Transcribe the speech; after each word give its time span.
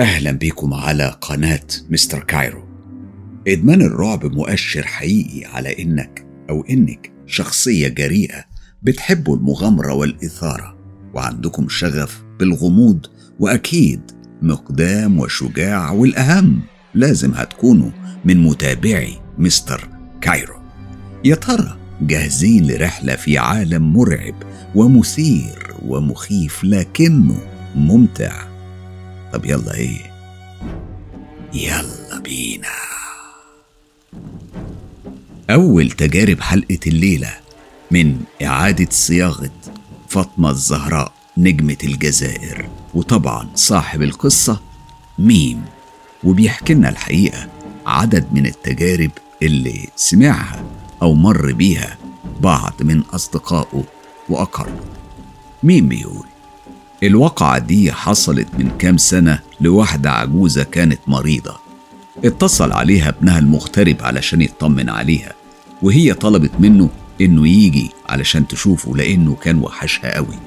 أهلا 0.00 0.32
بكم 0.32 0.74
على 0.74 1.16
قناة 1.20 1.66
مستر 1.90 2.24
كايرو. 2.24 2.64
إدمان 3.48 3.82
الرعب 3.82 4.24
مؤشر 4.24 4.82
حقيقي 4.86 5.44
على 5.44 5.82
إنك 5.82 6.26
أو 6.50 6.64
إنك 6.70 7.12
شخصية 7.26 7.88
جريئة 7.88 8.44
بتحبوا 8.82 9.36
المغامرة 9.36 9.94
والإثارة 9.94 10.76
وعندكم 11.14 11.68
شغف 11.68 12.22
بالغموض 12.38 13.06
وأكيد 13.40 14.00
مقدام 14.42 15.18
وشجاع 15.18 15.90
والأهم 15.90 16.60
لازم 16.94 17.34
هتكونوا 17.34 17.90
من 18.24 18.42
متابعي 18.42 19.14
مستر 19.38 19.88
كايرو. 20.20 20.56
يا 21.24 21.34
ترى 21.34 21.76
جاهزين 22.02 22.66
لرحلة 22.66 23.16
في 23.16 23.38
عالم 23.38 23.92
مرعب 23.92 24.34
ومثير 24.74 25.74
ومخيف 25.86 26.64
لكنه 26.64 27.38
ممتع؟ 27.76 28.45
طب 29.36 29.44
يلا 29.44 29.74
إيه؟ 29.74 30.12
يلا 31.54 32.18
بينا. 32.24 32.68
أول 35.50 35.90
تجارب 35.90 36.40
حلقة 36.40 36.78
الليلة 36.86 37.34
من 37.90 38.20
إعادة 38.42 38.88
صياغة 38.90 39.50
فاطمة 40.08 40.50
الزهراء 40.50 41.12
نجمة 41.36 41.76
الجزائر 41.84 42.68
وطبعا 42.94 43.48
صاحب 43.54 44.02
القصة 44.02 44.60
ميم. 45.18 45.64
وبيحكي 46.24 46.74
لنا 46.74 46.88
الحقيقة 46.88 47.48
عدد 47.86 48.32
من 48.32 48.46
التجارب 48.46 49.10
اللي 49.42 49.88
سمعها 49.96 50.64
أو 51.02 51.14
مر 51.14 51.52
بيها 51.52 51.98
بعض 52.40 52.74
من 52.80 53.00
أصدقائه 53.00 53.84
وأقربه. 54.28 54.84
مين 55.62 55.88
بيقول 55.88 56.26
الواقعة 57.02 57.58
دي 57.58 57.92
حصلت 57.92 58.48
من 58.58 58.70
كام 58.78 58.96
سنة 58.96 59.38
لواحدة 59.60 60.10
عجوزة 60.10 60.62
كانت 60.62 60.98
مريضة. 61.06 61.56
اتصل 62.24 62.72
عليها 62.72 63.08
ابنها 63.08 63.38
المغترب 63.38 63.96
علشان 64.00 64.40
يطمن 64.42 64.88
عليها 64.90 65.32
وهي 65.82 66.14
طلبت 66.14 66.50
منه 66.58 66.88
إنه 67.20 67.48
يجي 67.48 67.90
علشان 68.08 68.48
تشوفه 68.48 68.96
لأنه 68.96 69.34
كان 69.34 69.58
وحشها 69.58 70.14
قوي. 70.14 70.38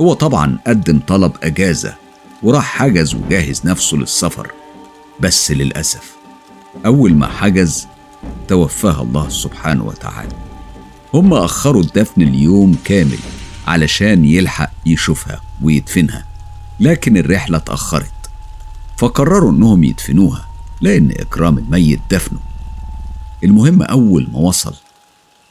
هو 0.00 0.12
طبعا 0.14 0.58
قدم 0.66 1.00
طلب 1.06 1.32
أجازة 1.42 1.94
وراح 2.42 2.64
حجز 2.64 3.14
وجهز 3.14 3.62
نفسه 3.64 3.96
للسفر 3.96 4.52
بس 5.20 5.50
للأسف 5.50 6.12
أول 6.86 7.14
ما 7.14 7.26
حجز 7.26 7.86
توفاها 8.48 9.02
الله 9.02 9.28
سبحانه 9.28 9.84
وتعالى. 9.84 10.32
هم 11.14 11.34
أخروا 11.34 11.82
الدفن 11.82 12.22
اليوم 12.22 12.76
كامل 12.84 13.18
علشان 13.66 14.24
يلحق 14.24 14.70
يشوفها 14.86 15.40
ويدفنها. 15.62 16.26
لكن 16.80 17.16
الرحلة 17.16 17.56
اتأخرت 17.56 18.12
فقرروا 18.98 19.52
إنهم 19.52 19.84
يدفنوها 19.84 20.48
لأن 20.80 21.10
إكرام 21.10 21.58
الميت 21.58 22.00
دفنه. 22.10 22.40
المهم 23.44 23.82
أول 23.82 24.28
ما 24.32 24.38
وصل 24.38 24.74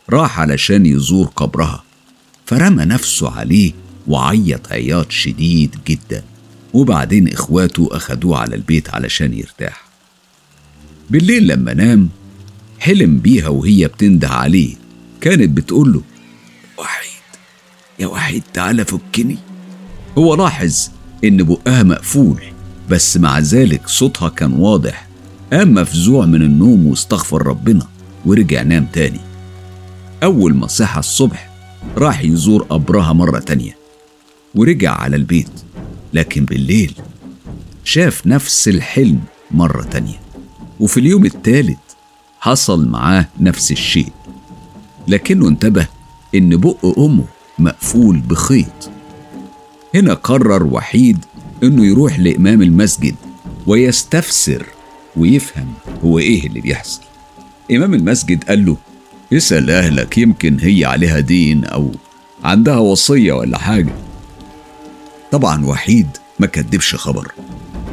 راح 0.09 0.39
علشان 0.39 0.86
يزور 0.86 1.25
قبرها 1.36 1.84
فرمى 2.45 2.86
نفسه 2.86 3.31
عليه 3.31 3.72
وعيط 4.08 4.72
عياط 4.72 5.11
شديد 5.11 5.75
جدا. 5.88 6.23
وبعدين 6.73 7.34
إخواته 7.34 7.89
أخدوه 7.91 8.38
على 8.38 8.56
البيت 8.56 8.89
علشان 8.89 9.34
يرتاح. 9.34 9.84
بالليل 11.09 11.47
لما 11.47 11.73
نام 11.73 12.09
حلم 12.80 13.17
بيها 13.19 13.47
وهي 13.47 13.88
بتنده 13.88 14.30
عليه 14.30 14.75
كانت 15.22 15.50
بتقول 15.50 15.94
له 15.94 16.02
وحيد 16.78 17.12
يا 18.03 18.08
وحيد 18.08 18.44
تعالى 18.53 18.86
فكني. 18.86 19.38
هو 20.18 20.36
لاحظ 20.36 20.90
إن 21.24 21.44
بقها 21.44 21.84
مقفول 21.84 22.44
بس 22.90 23.18
مع 23.18 23.40
ذلك 23.40 23.88
صوتها 23.88 24.30
كان 24.30 24.53
واضح. 24.53 25.08
قام 25.53 25.74
مفزوع 25.74 26.25
من 26.25 26.41
النوم 26.41 26.86
واستغفر 26.86 27.47
ربنا 27.47 27.88
ورجع 28.25 28.62
نام 28.62 28.86
تاني. 28.86 29.19
أول 30.24 30.56
ما 30.56 30.68
صحى 30.68 31.00
الصبح 31.00 31.50
راح 31.97 32.22
يزور 32.22 32.64
قبرها 32.64 33.14
مرة 33.14 33.40
تانية 33.40 33.78
ورجع 34.56 34.91
على 34.91 35.16
البيت 35.16 35.52
لكن 36.14 36.46
بالليل 36.46 36.96
شاف 37.84 38.28
نفس 38.28 38.68
الحلم 38.68 39.20
مرة 39.52 39.84
تانية. 39.84 40.20
وفي 40.80 41.00
اليوم 41.00 41.25
الثالث 41.25 41.80
حصل 42.40 42.88
معاه 42.88 43.28
نفس 43.40 43.72
الشيء 43.72 44.12
لكنه 45.08 45.47
انتبه 45.47 45.88
إن 46.35 46.58
بق 46.58 47.00
أمه 47.00 47.25
مقفول 47.59 48.19
بخيط. 48.19 48.90
هنا 49.96 50.14
قرر 50.14 50.64
وحيد 50.64 51.25
إنه 51.64 51.86
يروح 51.86 52.19
لإمام 52.19 52.62
المسجد 52.62 53.16
ويستفسر 53.68 54.66
ويفهم 55.16 55.74
هو 56.03 56.19
إيه 56.19 56.47
اللي 56.47 56.62
بيحصل. 56.62 57.02
إمام 57.72 57.94
المسجد 57.94 58.44
قال 58.44 58.66
له 58.66 58.78
اسأل 59.34 59.69
أهلك 59.69 60.18
يمكن 60.18 60.59
هي 60.59 60.86
عليها 60.86 61.19
دين 61.19 61.66
أو 61.66 61.91
عندها 62.44 62.78
وصية 62.78 63.34
ولا 63.34 63.58
حاجة. 63.58 63.96
طبعا 65.31 65.66
وحيد 65.66 66.08
ما 66.40 66.47
كدبش 66.47 66.96
خبر 66.96 67.31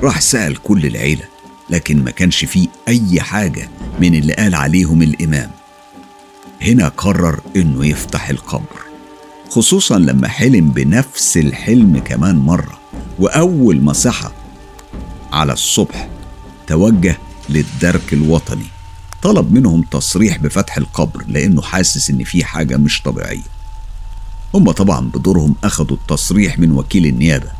راح 0.02 0.20
سأل 0.20 0.56
كل 0.56 0.86
العيلة 0.86 1.24
لكن 1.70 2.04
ما 2.04 2.10
كانش 2.10 2.44
فيه 2.44 2.68
أي 2.88 3.20
حاجة 3.20 3.68
من 4.00 4.14
اللي 4.14 4.32
قال 4.32 4.54
عليهم 4.54 5.02
الإمام. 5.02 5.50
هنا 6.62 6.88
قرر 6.88 7.40
إنه 7.56 7.86
يفتح 7.86 8.28
القبر. 8.30 8.89
خصوصا 9.50 9.98
لما 9.98 10.28
حلم 10.28 10.70
بنفس 10.70 11.36
الحلم 11.36 11.98
كمان 11.98 12.36
مرة 12.36 12.80
وأول 13.18 13.80
ما 13.80 13.92
صحى 13.92 14.30
على 15.32 15.52
الصبح 15.52 16.08
توجه 16.66 17.18
للدرك 17.48 18.12
الوطني. 18.12 18.66
طلب 19.22 19.52
منهم 19.52 19.82
تصريح 19.82 20.38
بفتح 20.38 20.76
القبر 20.76 21.24
لأنه 21.28 21.62
حاسس 21.62 22.10
إن 22.10 22.24
في 22.24 22.44
حاجة 22.44 22.76
مش 22.76 23.02
طبيعية. 23.02 23.50
هم 24.54 24.70
طبعا 24.70 25.00
بدورهم 25.00 25.54
أخدوا 25.64 25.96
التصريح 25.96 26.58
من 26.58 26.72
وكيل 26.72 27.06
النيابة 27.06 27.50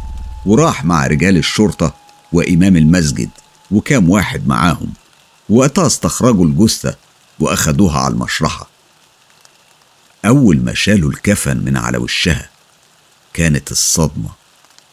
وراح 0.46 0.84
مع 0.84 1.06
رجال 1.06 1.36
الشرطة 1.36 1.94
وإمام 2.32 2.76
المسجد 2.76 3.30
وكام 3.70 4.10
واحد 4.10 4.48
معاهم. 4.48 4.92
وقتها 5.48 5.86
استخرجوا 5.86 6.44
الجثة 6.44 6.94
وأخدوها 7.40 7.98
على 7.98 8.14
المشرحة. 8.14 8.69
أول 10.24 10.60
ما 10.64 10.74
شالوا 10.74 11.10
الكفن 11.10 11.56
من 11.56 11.76
على 11.76 11.98
وشها 11.98 12.48
كانت 13.34 13.70
الصدمة 13.70 14.28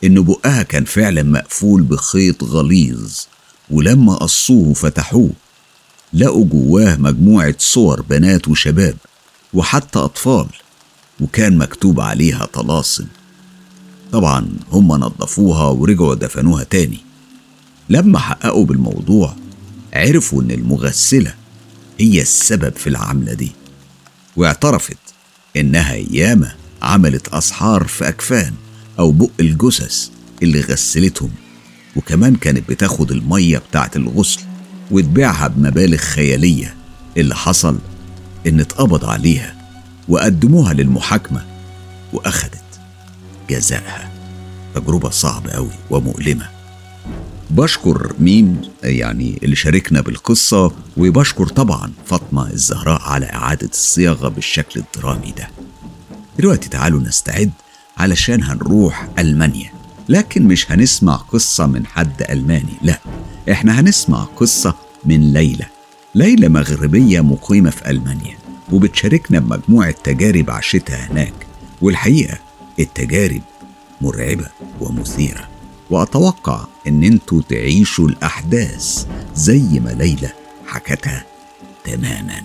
إن 0.03 0.23
بقها 0.23 0.63
كان 0.63 0.85
فعلا 0.85 1.23
مقفول 1.23 1.81
بخيط 1.81 2.43
غليظ 2.43 3.19
ولما 3.69 4.15
قصوه 4.15 4.67
وفتحوه 4.67 5.31
لقوا 6.13 6.45
جواه 6.45 6.95
مجموعة 6.95 7.55
صور 7.59 8.01
بنات 8.01 8.47
وشباب 8.47 8.97
وحتى 9.53 9.99
أطفال 9.99 10.47
وكان 11.19 11.57
مكتوب 11.57 11.99
عليها 11.99 12.45
طلاسم. 12.45 13.07
طبعا 14.11 14.49
هم 14.71 14.88
نظفوها 14.88 15.65
ورجعوا 15.65 16.15
دفنوها 16.15 16.63
تاني. 16.63 16.99
لما 17.89 18.19
حققوا 18.19 18.65
بالموضوع 18.65 19.35
عرفوا 19.94 20.41
إن 20.41 20.51
المغسلة 20.51 21.33
هي 21.99 22.21
السبب 22.21 22.75
في 22.75 22.88
العملة 22.88 23.33
دي 23.33 23.51
واعترفت 24.35 24.97
إنها 25.59 25.95
ياما 25.95 26.56
عملت 26.81 27.28
اسحار 27.28 27.84
في 27.84 28.07
أكفان 28.07 28.53
أو 29.00 29.12
بق 29.12 29.29
الجثث 29.40 30.07
اللي 30.44 30.62
غسلتهم. 30.62 31.29
وكمان 31.95 32.35
كانت 32.35 32.69
بتاخد 32.69 33.12
المية 33.12 33.57
بتاعت 33.57 33.95
الغسل 33.95 34.42
وتبيعها 34.92 35.48
بمبالغ 35.48 35.98
خيالية 35.98 36.75
اللي 37.18 37.36
حصل 37.36 37.77
إن 38.48 38.59
اتقبض 38.59 39.06
عليها 39.06 39.56
وقدموها 40.07 40.74
للمحاكمة 40.74 41.45
وأخدت 42.13 42.63
جزائها. 43.50 44.12
تجربة 44.75 45.09
صعبة 45.09 45.51
أوي 45.51 45.71
ومؤلمة. 45.89 46.56
بشكر 47.49 48.13
مين 48.19 48.61
يعني 48.83 49.39
اللي 49.44 49.55
شاركنا 49.55 50.01
بالقصة 50.01 50.71
وبشكر 50.97 51.47
طبعا 51.47 51.91
فاطمة 52.05 52.49
الزهراء 52.51 53.01
على 53.01 53.25
إعادة 53.25 53.69
الصياغة 53.69 54.27
بالشكل 54.27 54.79
الدرامي 54.79 55.33
ده. 55.38 55.49
دلوقتي 56.39 56.69
تعالوا 56.69 57.01
نستعد 57.01 57.51
علشان 57.97 58.44
هنروح 58.44 59.07
ألمانيا. 59.19 59.71
لكن 60.09 60.44
مش 60.44 60.71
هنسمع 60.71 61.15
قصة 61.15 61.65
من 61.65 61.85
حد 61.85 62.21
ألماني 62.29 62.73
لا. 62.81 62.99
إحنا 63.51 63.79
هنسمع 63.79 64.23
قصة 64.23 64.75
من 65.05 65.33
ليلى. 65.33 65.65
ليلى 66.15 66.49
مغربية 66.49 67.21
مقيمة 67.21 67.69
في 67.69 67.89
ألمانيا 67.89 68.38
وبتشاركنا 68.71 69.39
بمجموعة 69.39 69.91
تجارب 69.91 70.49
عاشتها 70.49 71.11
هناك. 71.11 71.33
والحقيقة 71.81 72.38
التجارب 72.79 73.41
مرعبة 74.01 74.47
ومثيرة. 74.79 75.46
وأتوقع 75.89 76.66
إن 76.88 77.04
أنتوا 77.04 77.42
تعيشوا 77.50 78.07
الأحداث 78.07 79.07
زي 79.36 79.80
ما 79.80 79.89
ليلى 79.89 80.30
حكتها 80.68 81.25
تماما. 81.84 82.44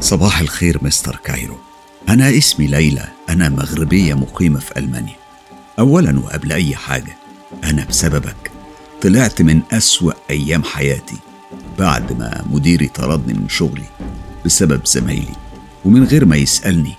صباح 0.00 0.40
الخير 0.40 0.78
مستر 0.82 1.16
كايرو. 1.24 1.56
أنا 2.08 2.38
اسمي 2.38 2.66
ليلى. 2.66 3.08
أنا 3.28 3.48
مغربية 3.48 4.14
مقيمة 4.14 4.60
في 4.60 4.78
ألمانيا. 4.78 5.16
أولا 5.78 6.18
وقبل 6.18 6.52
أي 6.52 6.76
حاجة 6.76 7.16
أنا 7.64 7.84
بسببك 7.84 8.50
طلعت 9.02 9.42
من 9.42 9.60
أسوأ 9.72 10.12
أيام 10.30 10.64
حياتي 10.64 11.16
بعد 11.78 12.12
ما 12.12 12.44
مديري 12.50 12.88
طردني 12.88 13.34
من 13.34 13.48
شغلي 13.48 13.84
بسبب 14.44 14.86
زمايلي 14.86 15.34
ومن 15.84 16.04
غير 16.04 16.24
ما 16.24 16.36
يسألني 16.36 16.94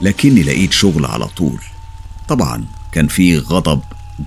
لكني 0.00 0.42
لقيت 0.42 0.72
شغل 0.72 1.06
على 1.06 1.26
طول. 1.26 1.60
طبعا 2.28 2.64
كان 2.92 3.08
في 3.08 3.38
غضب 3.38 3.80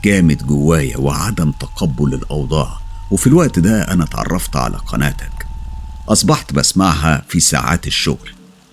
جامد 0.04 0.48
جوايا 0.48 0.98
وعدم 0.98 1.52
تقبل 1.52 2.14
الأوضاع. 2.14 2.80
وفي 3.12 3.28
الوقت 3.28 3.60
ده 3.60 3.82
أنا 3.82 4.04
اتعرفت 4.04 4.56
على 4.56 4.78
قناتك. 4.78 5.48
أصبحت 6.10 6.54
بسمعها 6.54 7.26
في 7.30 7.40
ساعات 7.40 7.88
الشغل. 7.88 8.30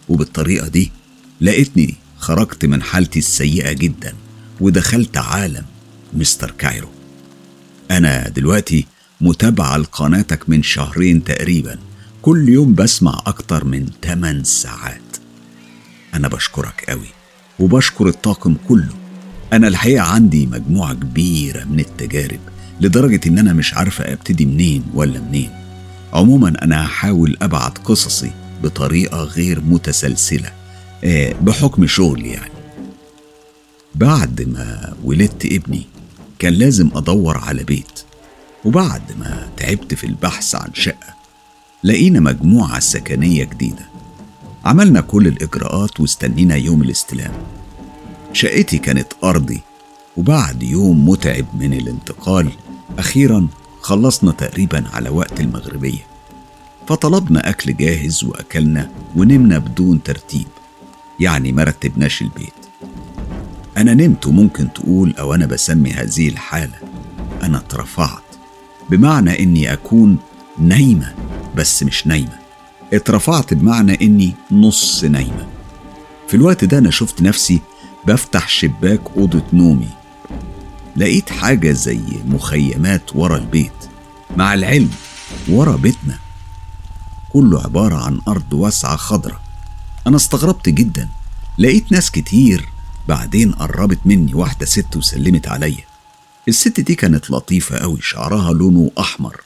وبالطريقة 0.08 0.68
دي 0.68 0.92
لقيتني 1.40 1.94
خرجت 2.18 2.64
من 2.64 2.82
حالتي 2.82 3.18
السيئة 3.18 3.72
جدا 3.72 4.14
ودخلت 4.60 5.16
عالم 5.16 5.64
مستر 6.12 6.50
كايرو. 6.50 6.88
أنا 7.90 8.28
دلوقتي 8.28 8.86
متابعة 9.20 9.76
لقناتك 9.76 10.48
من 10.48 10.62
شهرين 10.62 11.24
تقريبا. 11.24 11.78
كل 12.22 12.48
يوم 12.48 12.74
بسمع 12.74 13.22
أكتر 13.26 13.64
من 13.64 13.90
8 14.02 14.42
ساعات. 14.42 15.16
أنا 16.14 16.28
بشكرك 16.28 16.84
قوي 16.88 17.08
وبشكر 17.58 18.08
الطاقم 18.08 18.56
كله. 18.68 19.03
أنا 19.54 19.68
الحقيقة 19.68 20.02
عندي 20.02 20.46
مجموعة 20.46 20.94
كبيرة 20.94 21.64
من 21.64 21.80
التجارب 21.80 22.40
لدرجة 22.80 23.20
إن 23.26 23.38
أنا 23.38 23.52
مش 23.52 23.74
عارفة 23.74 24.12
أبتدي 24.12 24.46
منين 24.46 24.84
ولا 24.94 25.20
منين. 25.20 25.50
عموما 26.12 26.52
أنا 26.62 26.84
هحاول 26.84 27.36
أبعت 27.42 27.78
قصصي 27.78 28.30
بطريقة 28.62 29.18
غير 29.18 29.60
متسلسلة 29.60 30.52
آه، 31.04 31.34
بحكم 31.40 31.86
شغلي 31.86 32.28
يعني. 32.28 32.52
بعد 33.94 34.42
ما 34.42 34.94
ولدت 35.04 35.44
ابني 35.44 35.86
كان 36.38 36.52
لازم 36.52 36.90
أدور 36.94 37.38
على 37.38 37.64
بيت. 37.64 38.00
وبعد 38.64 39.02
ما 39.18 39.48
تعبت 39.56 39.94
في 39.94 40.06
البحث 40.06 40.54
عن 40.54 40.70
شقة 40.74 41.14
لقينا 41.84 42.20
مجموعة 42.20 42.80
سكنية 42.80 43.44
جديدة. 43.44 43.88
عملنا 44.64 45.00
كل 45.00 45.26
الإجراءات 45.26 46.00
واستنينا 46.00 46.56
يوم 46.56 46.82
الاستلام. 46.82 47.32
شقتي 48.34 48.78
كانت 48.78 49.12
أرضي 49.24 49.60
وبعد 50.16 50.62
يوم 50.62 51.08
متعب 51.08 51.46
من 51.54 51.72
الانتقال 51.72 52.50
أخيرا 52.98 53.48
خلصنا 53.80 54.32
تقريبا 54.32 54.84
على 54.92 55.08
وقت 55.08 55.40
المغربية. 55.40 56.06
فطلبنا 56.88 57.48
أكل 57.50 57.76
جاهز 57.76 58.24
وأكلنا 58.24 58.90
ونمنا 59.16 59.58
بدون 59.58 60.02
ترتيب 60.02 60.46
يعني 61.20 61.52
ما 61.52 61.64
رتبناش 61.64 62.22
البيت. 62.22 62.52
أنا 63.76 63.94
نمت 63.94 64.26
وممكن 64.26 64.72
تقول 64.72 65.14
أو 65.18 65.34
أنا 65.34 65.46
بسمي 65.46 65.90
هذه 65.92 66.28
الحالة. 66.28 66.78
أنا 67.42 67.58
اترفعت 67.58 68.22
بمعنى 68.90 69.42
إني 69.42 69.72
أكون 69.72 70.18
نايمة 70.58 71.14
بس 71.56 71.82
مش 71.82 72.06
نايمة. 72.06 72.38
اترفعت 72.92 73.54
بمعنى 73.54 73.98
إني 74.02 74.34
نص 74.50 75.04
نايمة. 75.04 75.46
في 76.28 76.34
الوقت 76.34 76.64
ده 76.64 76.78
أنا 76.78 76.90
شفت 76.90 77.22
نفسي 77.22 77.60
بفتح 78.06 78.48
شباك 78.48 79.00
أوضة 79.16 79.44
نومي. 79.52 79.88
لقيت 80.96 81.30
حاجة 81.30 81.72
زي 81.72 82.00
مخيمات 82.26 83.16
ورا 83.16 83.36
البيت. 83.36 83.72
مع 84.36 84.54
العلم 84.54 84.90
ورا 85.48 85.76
بيتنا. 85.76 86.18
كله 87.32 87.62
عبارة 87.62 87.94
عن 87.94 88.20
أرض 88.28 88.52
واسعة 88.52 88.96
خضرة 88.96 89.40
أنا 90.06 90.16
استغربت 90.16 90.68
جدا. 90.68 91.08
لقيت 91.58 91.92
ناس 91.92 92.10
كتير 92.10 92.68
بعدين 93.08 93.52
قربت 93.52 93.98
مني 94.04 94.34
واحدة 94.34 94.66
ست 94.66 94.96
وسلمت 94.96 95.48
عليا. 95.48 95.84
الست 96.48 96.80
دي 96.80 96.94
كانت 96.94 97.30
لطيفة 97.30 97.76
أوي 97.76 97.98
شعرها 98.02 98.52
لونه 98.52 98.90
أحمر. 98.98 99.40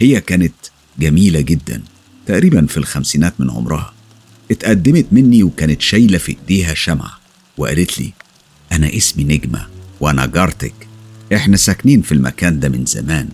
هي 0.00 0.20
كانت 0.20 0.54
جميلة 0.98 1.40
جدا 1.40 1.82
تقريبا 2.26 2.66
في 2.66 2.76
الخمسينات 2.76 3.40
من 3.40 3.50
عمرها. 3.50 3.92
اتقدمت 4.50 5.06
مني 5.12 5.42
وكانت 5.42 5.80
شايلة 5.80 6.18
في 6.18 6.36
إيديها 6.40 6.74
شمعة. 6.74 7.25
وقالت 7.58 8.00
لي 8.00 8.12
أنا 8.72 8.96
اسمي 8.96 9.24
نجمة 9.24 9.66
وأنا 10.00 10.26
جارتك. 10.26 10.74
إحنا 11.34 11.56
ساكنين 11.56 12.02
في 12.02 12.12
المكان 12.12 12.60
ده 12.60 12.68
من 12.68 12.84
زمان 12.84 13.28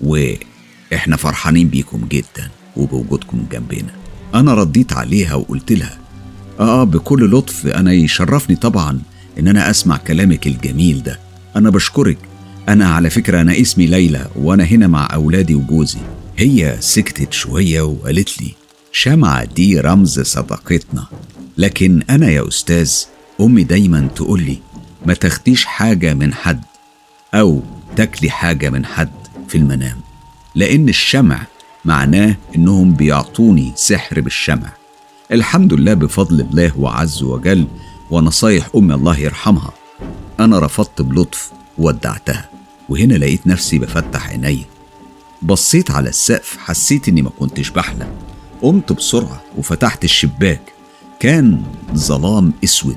وإحنا 0.00 1.16
فرحانين 1.16 1.68
بيكم 1.68 2.06
جدا 2.08 2.50
وبوجودكم 2.76 3.46
جنبنا. 3.52 3.94
أنا 4.34 4.54
رديت 4.54 4.92
عليها 4.92 5.34
وقلت 5.34 5.72
لها 5.72 5.98
آه 6.60 6.84
بكل 6.84 7.30
لطف 7.30 7.66
أنا 7.66 7.92
يشرفني 7.92 8.56
طبعا 8.56 9.00
إن 9.38 9.48
أنا 9.48 9.70
أسمع 9.70 9.96
كلامك 9.96 10.46
الجميل 10.46 11.02
ده. 11.02 11.20
أنا 11.56 11.70
بشكرك. 11.70 12.18
أنا 12.68 12.88
على 12.94 13.10
فكرة 13.10 13.40
أنا 13.40 13.60
اسمي 13.60 13.86
ليلى 13.86 14.26
وأنا 14.36 14.64
هنا 14.64 14.86
مع 14.86 15.08
أولادي 15.12 15.54
وجوزي. 15.54 15.98
هي 16.36 16.76
سكتت 16.80 17.32
شوية 17.32 17.82
وقالت 17.82 18.42
لي 18.42 18.52
شمعة 18.92 19.44
دي 19.44 19.80
رمز 19.80 20.20
صداقتنا. 20.20 21.06
لكن 21.58 22.02
أنا 22.10 22.30
يا 22.30 22.48
أستاذ 22.48 22.92
أمي 23.40 23.64
دايما 23.64 24.08
تقول 24.14 24.42
لي 24.42 24.58
ما 25.06 25.14
تاخديش 25.14 25.64
حاجة 25.64 26.14
من 26.14 26.34
حد 26.34 26.64
أو 27.34 27.60
تاكلي 27.96 28.30
حاجة 28.30 28.70
من 28.70 28.86
حد 28.86 29.10
في 29.48 29.58
المنام. 29.58 30.00
لأن 30.54 30.88
الشمع 30.88 31.42
معناه 31.84 32.36
إنهم 32.56 32.94
بيعطوني 32.94 33.72
سحر 33.76 34.20
بالشمع. 34.20 34.72
الحمد 35.32 35.72
لله 35.72 35.94
بفضل 35.94 36.40
الله 36.40 36.78
وعز 36.78 37.22
وجل 37.22 37.66
ونصايح 38.10 38.68
أمي 38.76 38.94
الله 38.94 39.18
يرحمها 39.18 39.72
أنا 40.40 40.58
رفضت 40.58 41.02
بلطف 41.02 41.52
وودعتها. 41.78 42.50
وهنا 42.88 43.14
لقيت 43.14 43.46
نفسي 43.46 43.78
بفتح 43.78 44.28
عيني. 44.28 44.64
بصيت 45.42 45.90
على 45.90 46.08
السقف 46.08 46.56
حسيت 46.56 47.08
إني 47.08 47.22
ما 47.22 47.30
كنتش 47.38 47.70
بحلم. 47.70 48.08
قمت 48.62 48.92
بسرعة 48.92 49.42
وفتحت 49.58 50.04
الشباك. 50.04 50.60
كان 51.20 51.62
ظلام 51.94 52.52
أسود. 52.64 52.96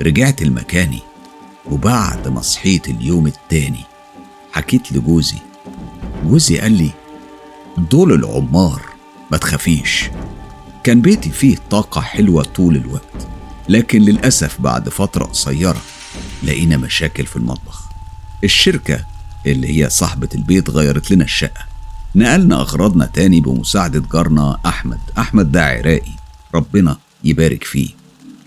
رجعت 0.00 0.42
لمكاني 0.42 1.00
وبعد 1.70 2.28
ما 2.28 2.40
صحيت 2.40 2.88
اليوم 2.88 3.26
التاني 3.26 3.84
حكيت 4.52 4.92
لجوزي. 4.92 5.38
جوزي 6.24 6.58
قال 6.58 6.72
لي 6.72 6.90
دول 7.90 8.12
العمار 8.12 8.82
ما 9.30 9.36
تخافيش. 9.36 10.10
كان 10.84 11.00
بيتي 11.00 11.30
فيه 11.30 11.56
طاقة 11.70 12.00
حلوة 12.00 12.42
طول 12.42 12.76
الوقت 12.76 13.26
لكن 13.68 14.02
للأسف 14.02 14.60
بعد 14.60 14.88
فترة 14.88 15.24
قصيرة 15.24 15.82
لقينا 16.42 16.76
مشاكل 16.76 17.26
في 17.26 17.36
المطبخ. 17.36 17.82
الشركة 18.44 19.04
اللي 19.46 19.78
هي 19.84 19.90
صاحبة 19.90 20.28
البيت 20.34 20.70
غيرت 20.70 21.10
لنا 21.10 21.24
الشقة. 21.24 21.66
نقلنا 22.14 22.60
أغراضنا 22.60 23.06
تاني 23.06 23.40
بمساعدة 23.40 24.02
جارنا 24.12 24.58
أحمد. 24.66 25.00
أحمد 25.18 25.52
ده 25.52 25.64
عراقي 25.66 26.12
ربنا 26.54 26.96
يبارك 27.24 27.64
فيه. 27.64 27.88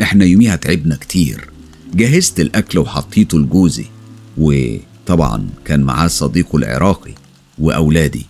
إحنا 0.01 0.25
يوميها 0.25 0.55
تعبنا 0.55 0.95
كتير. 0.95 1.49
جهزت 1.93 2.39
الأكل 2.39 2.79
وحطيته 2.79 3.39
لجوزي 3.39 3.85
وطبعا 4.37 5.49
كان 5.65 5.79
معاه 5.83 6.07
صديقه 6.07 6.57
العراقي 6.57 7.13
وأولادي. 7.59 8.25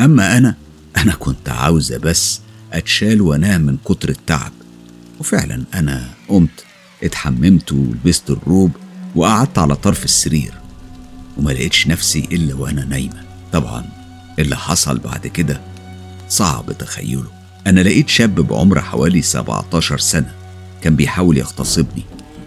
أما 0.00 0.38
أنا 0.38 0.54
أنا 0.96 1.14
كنت 1.14 1.48
عاوزة 1.48 1.98
بس 1.98 2.40
أتشال 2.72 3.20
وأنام 3.20 3.60
من 3.60 3.76
كتر 3.84 4.08
التعب. 4.08 4.52
وفعلا 5.20 5.64
أنا 5.74 6.08
قمت 6.28 6.64
اتحممت 7.02 7.72
ولبست 7.72 8.30
الروب 8.30 8.70
وقعدت 9.14 9.58
على 9.58 9.76
طرف 9.76 10.04
السرير. 10.04 10.54
وما 11.36 11.50
لقيتش 11.50 11.88
نفسي 11.88 12.28
إلا 12.32 12.54
وأنا 12.54 12.84
نايمة. 12.84 13.22
طبعا 13.52 13.84
اللي 14.38 14.56
حصل 14.56 14.98
بعد 14.98 15.26
كده 15.26 15.60
صعب 16.28 16.78
تخيله. 16.78 17.26
أنا 17.66 17.80
لقيت 17.80 18.08
شاب 18.08 18.34
بعمر 18.34 18.80
حوالي 18.80 19.22
17 19.22 19.98
سنة. 19.98 20.41
كان 20.82 20.96
بيحاول 20.96 21.38
يغتصبني 21.38 22.02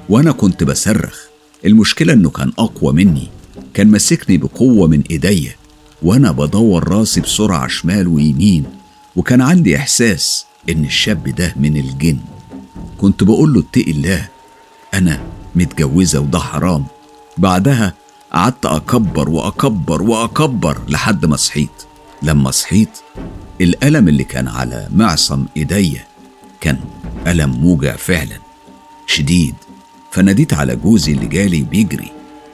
وأنا 0.09 0.31
كنت 0.31 0.63
بصرخ. 0.63 1.19
المشكلة 1.65 2.13
إنه 2.13 2.29
كان 2.29 2.51
أقوى 2.59 2.93
مني. 2.93 3.27
كان 3.73 3.87
ماسكني 3.87 4.37
بقوة 4.37 4.87
من 4.87 5.03
إيديا 5.11 5.55
وأنا 6.01 6.31
بدور 6.31 6.87
راسي 6.87 7.21
بسرعة 7.21 7.67
شمال 7.67 8.07
ويمين 8.07 8.65
وكان 9.15 9.41
عندي 9.41 9.77
إحساس 9.77 10.45
إن 10.69 10.85
الشاب 10.85 11.29
ده 11.29 11.53
من 11.55 11.77
الجن. 11.77 12.17
كنت 12.97 13.23
بقول 13.23 13.53
له 13.53 13.59
اتقي 13.59 13.91
الله 13.91 14.27
أنا 14.93 15.23
متجوزة 15.55 16.19
وده 16.19 16.39
حرام. 16.39 16.85
بعدها 17.37 17.93
قعدت 18.33 18.65
أكبر 18.65 19.29
وأكبر 19.29 20.01
وأكبر 20.01 20.77
لحد 20.87 21.25
ما 21.25 21.35
صحيت. 21.35 21.69
لما 22.23 22.51
صحيت 22.51 22.89
الألم 23.61 24.07
اللي 24.07 24.23
كان 24.23 24.47
على 24.47 24.87
معصم 24.95 25.45
إيديا 25.57 26.07
كان 26.61 26.79
ألم 27.27 27.49
موجع 27.49 27.95
فعلا. 27.95 28.39
شديد. 29.07 29.55
فناديت 30.11 30.53
على 30.53 30.75
جوزي 30.75 31.11
اللي 31.11 31.25
جالي 31.25 31.61
بيجري. 31.61 32.11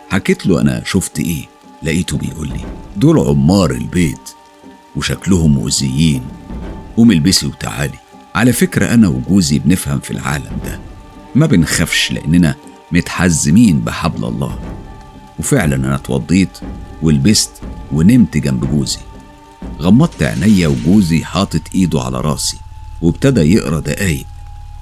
حكيت 0.09 0.47
له 0.47 0.61
أنا 0.61 0.83
شفت 0.85 1.19
إيه؟ 1.19 1.45
لقيته 1.83 2.17
بيقول 2.17 2.47
لي 2.47 2.65
دول 2.97 3.19
عمار 3.19 3.71
البيت. 3.71 4.29
وشكلهم 4.95 5.53
مؤذيين. 5.53 6.23
قوم 6.97 7.11
البسي 7.11 7.45
وتعالي. 7.45 7.97
على 8.35 8.53
فكرة 8.53 8.93
أنا 8.93 9.07
وجوزي 9.07 9.59
بنفهم 9.59 9.99
في 9.99 10.11
العالم 10.11 10.57
ده. 10.65 10.79
ما 11.35 11.45
بنخافش 11.45 12.11
لأننا 12.11 12.55
متحزمين 12.91 13.79
بحبل 13.79 14.25
الله. 14.25 14.59
وفعلا 15.39 15.75
أنا 15.75 15.95
اتوضيت 15.95 16.59
ولبست 17.01 17.51
ونمت 17.91 18.37
جنب 18.37 18.71
جوزي. 18.71 18.99
غمضت 19.81 20.23
عينيا 20.23 20.67
وجوزي 20.67 21.23
حاطط 21.23 21.61
إيده 21.75 22.01
على 22.01 22.21
راسي. 22.21 22.57
وابتدى 23.01 23.41
يقرأ 23.41 23.79
دقايق 23.79 24.25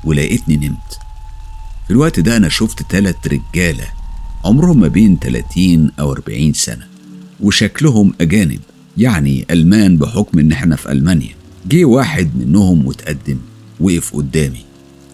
ولقيتني 0.03 0.57
نمت. 0.57 0.99
في 1.88 1.91
الوقت 1.93 2.19
ده 2.19 2.38
أنا 2.38 2.49
شفت 2.49 2.81
تلات 2.91 3.27
رجالة 3.27 3.88
عمرهم 4.45 4.79
ما 4.79 4.88
بين 4.88 5.17
30 5.21 5.91
أو 5.99 6.11
40 6.11 6.53
سنة 6.53 6.88
وشكلهم 7.39 8.13
أجانب 8.21 8.59
يعني 8.97 9.45
ألمان 9.51 9.97
بحكم 9.97 10.39
إن 10.39 10.51
إحنا 10.51 10.75
في 10.75 10.91
ألمانيا. 10.91 11.35
جه 11.67 11.85
واحد 11.85 12.31
منهم 12.35 12.88
متقدم 12.88 13.38
وقف 13.79 14.15
قدامي 14.15 14.65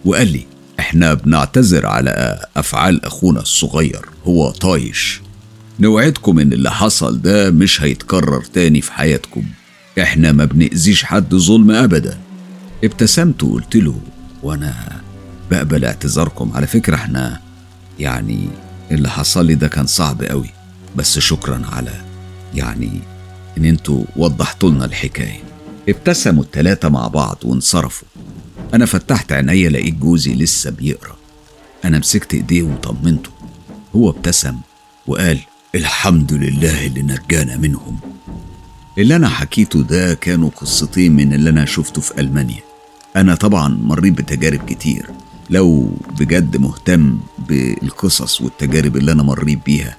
وقال 0.04 0.32
لي 0.32 0.46
إحنا 0.80 1.14
بنعتذر 1.14 1.86
على 1.86 2.44
أفعال 2.56 3.04
أخونا 3.04 3.40
الصغير 3.40 4.06
هو 4.26 4.50
طايش. 4.50 5.20
نوعدكم 5.80 6.38
إن 6.38 6.52
اللي 6.52 6.70
حصل 6.70 7.20
ده 7.22 7.50
مش 7.50 7.82
هيتكرر 7.82 8.44
تاني 8.44 8.80
في 8.80 8.92
حياتكم. 8.92 9.42
إحنا 10.02 10.32
ما 10.32 10.44
بنأذيش 10.44 11.04
حد 11.04 11.34
ظلم 11.34 11.70
ابدا. 11.70 12.18
ابتسمت 12.84 13.42
وقلت 13.42 13.76
له 13.76 14.00
وأنا 14.42 15.00
بقبل 15.50 15.84
اعتذاركم. 15.84 16.52
على 16.54 16.66
فكرة 16.66 16.94
إحنا 16.94 17.40
يعني 17.98 18.48
اللي 18.90 19.08
حصل 19.10 19.46
لي 19.46 19.54
ده 19.54 19.68
كان 19.68 19.86
صعب 19.86 20.22
قوي 20.22 20.50
بس 20.96 21.18
شكرا 21.18 21.62
على 21.72 21.92
يعني 22.54 23.00
إن 23.58 23.64
أنتوا 23.64 24.04
وضحتوا 24.16 24.70
لنا 24.70 24.84
الحكاية. 24.84 25.40
ابتسموا 25.88 26.42
التلاتة 26.42 26.88
مع 26.88 27.06
بعض 27.06 27.38
وانصرفوا. 27.44 28.08
أنا 28.74 28.86
فتحت 28.86 29.32
عينيا 29.32 29.70
لقيت 29.70 29.94
جوزي 29.94 30.34
لسه 30.34 30.70
بيقرأ. 30.70 31.16
أنا 31.84 31.98
مسكت 31.98 32.34
إيديه 32.34 32.62
وطمنته. 32.62 33.30
هو 33.96 34.10
ابتسم 34.10 34.56
وقال 35.06 35.38
الحمد 35.74 36.32
لله 36.32 36.86
اللي 36.86 37.02
نجانا 37.02 37.56
منهم. 37.56 38.00
اللي 38.98 39.16
أنا 39.16 39.28
حكيته 39.28 39.82
ده 39.82 40.14
كانوا 40.14 40.50
قصتين 40.56 41.12
من 41.16 41.32
اللي 41.32 41.50
أنا 41.50 41.64
شفته 41.64 42.00
في 42.00 42.20
ألمانيا. 42.20 42.60
أنا 43.16 43.34
طبعا 43.34 43.68
مريت 43.82 44.12
بتجارب 44.18 44.64
كتير. 44.66 45.06
لو 45.50 45.90
بجد 46.18 46.56
مهتم 46.56 47.18
بالقصص 47.48 48.40
والتجارب 48.40 48.96
اللي 48.96 49.12
أنا 49.12 49.22
مريت 49.22 49.66
بيها 49.66 49.96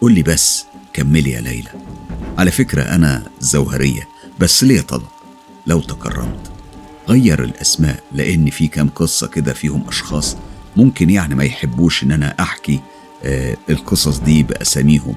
قول 0.00 0.12
لي 0.12 0.22
بس 0.22 0.64
كملي 0.92 1.30
يا 1.30 1.40
ليلى. 1.40 1.70
على 2.38 2.50
فكرة 2.50 2.82
أنا 2.82 3.22
زوهرية 3.40 4.08
بس 4.40 4.64
ليه 4.64 4.80
طلب. 4.80 5.06
لو 5.66 5.80
تكرمت 5.80 6.50
غير 7.08 7.44
الأسماء 7.44 8.02
لأن 8.12 8.50
في 8.50 8.68
كام 8.68 8.88
قصة 8.88 9.26
كده 9.26 9.52
فيهم 9.52 9.84
أشخاص 9.88 10.36
ممكن 10.76 11.10
يعني 11.10 11.34
ما 11.34 11.44
يحبوش 11.44 12.02
إن 12.02 12.12
أنا 12.12 12.34
أحكي 12.40 12.80
آه 13.24 13.56
القصص 13.70 14.18
دي 14.18 14.42
بأساميهم. 14.42 15.14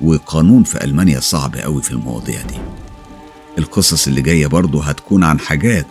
وقانون 0.00 0.64
في 0.64 0.84
ألمانيا 0.84 1.20
صعب 1.20 1.56
قوي 1.56 1.82
في 1.82 1.90
المواضيع 1.90 2.42
دي. 2.42 2.58
القصص 3.58 4.06
اللي 4.06 4.22
جاية 4.22 4.46
برضو 4.46 4.80
هتكون 4.80 5.24
عن 5.24 5.40
حاجات 5.40 5.86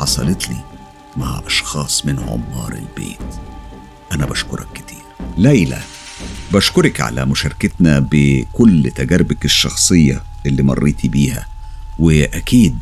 حصلت 0.00 0.48
لي 0.48 0.56
مع 1.16 1.42
أشخاص 1.46 2.06
من 2.06 2.18
عمار 2.18 2.72
البيت. 2.72 3.18
أنا 4.12 4.26
بشكرك 4.26 4.66
كتير. 4.74 5.02
ليلى 5.36 5.78
بشكرك 6.52 7.00
على 7.00 7.24
مشاركتنا 7.26 7.98
بكل 8.10 8.90
تجاربك 8.94 9.44
الشخصية 9.44 10.22
اللي 10.46 10.62
مريتي 10.62 11.08
بيها. 11.08 11.46
وأكيد 11.98 12.78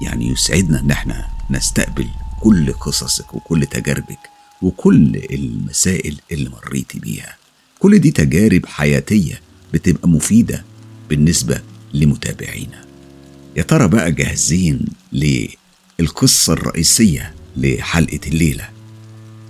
يعني 0.00 0.28
يسعدنا 0.28 0.80
إن 0.80 0.90
إحنا 0.90 1.28
نستقبل 1.50 2.08
كل 2.40 2.72
قصصك 2.72 3.34
وكل 3.34 3.66
تجاربك 3.66 4.18
وكل 4.62 5.22
المسائل 5.30 6.20
اللي 6.32 6.50
مريتي 6.50 6.98
بيها. 6.98 7.36
كل 7.78 7.98
دي 7.98 8.10
تجارب 8.10 8.66
حياتية 8.66 9.40
بتبقى 9.76 10.08
مفيدة 10.08 10.64
بالنسبة 11.10 11.60
لمتابعينا. 11.94 12.84
يا 13.56 13.62
ترى 13.62 13.88
بقى 13.88 14.12
جاهزين 14.12 14.80
للقصة 15.12 16.52
الرئيسية 16.52 17.34
لحلقة 17.56 18.20
الليلة؟ 18.26 18.68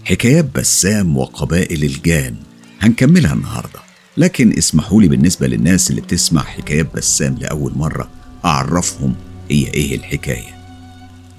حكايات 0.04 0.44
بسام 0.54 1.16
وقبائل 1.16 1.84
الجان. 1.84 2.34
هنكملها 2.80 3.32
النهارده. 3.34 3.80
لكن 4.16 4.58
اسمحوا 4.58 5.02
لي 5.02 5.08
بالنسبة 5.08 5.46
للناس 5.46 5.90
اللي 5.90 6.00
بتسمع 6.00 6.42
حكايات 6.42 6.94
بسام 6.96 7.34
لأول 7.40 7.72
مرة 7.76 8.08
أعرفهم 8.44 9.14
هي 9.50 9.66
إيه 9.66 9.96
الحكاية. 9.96 10.56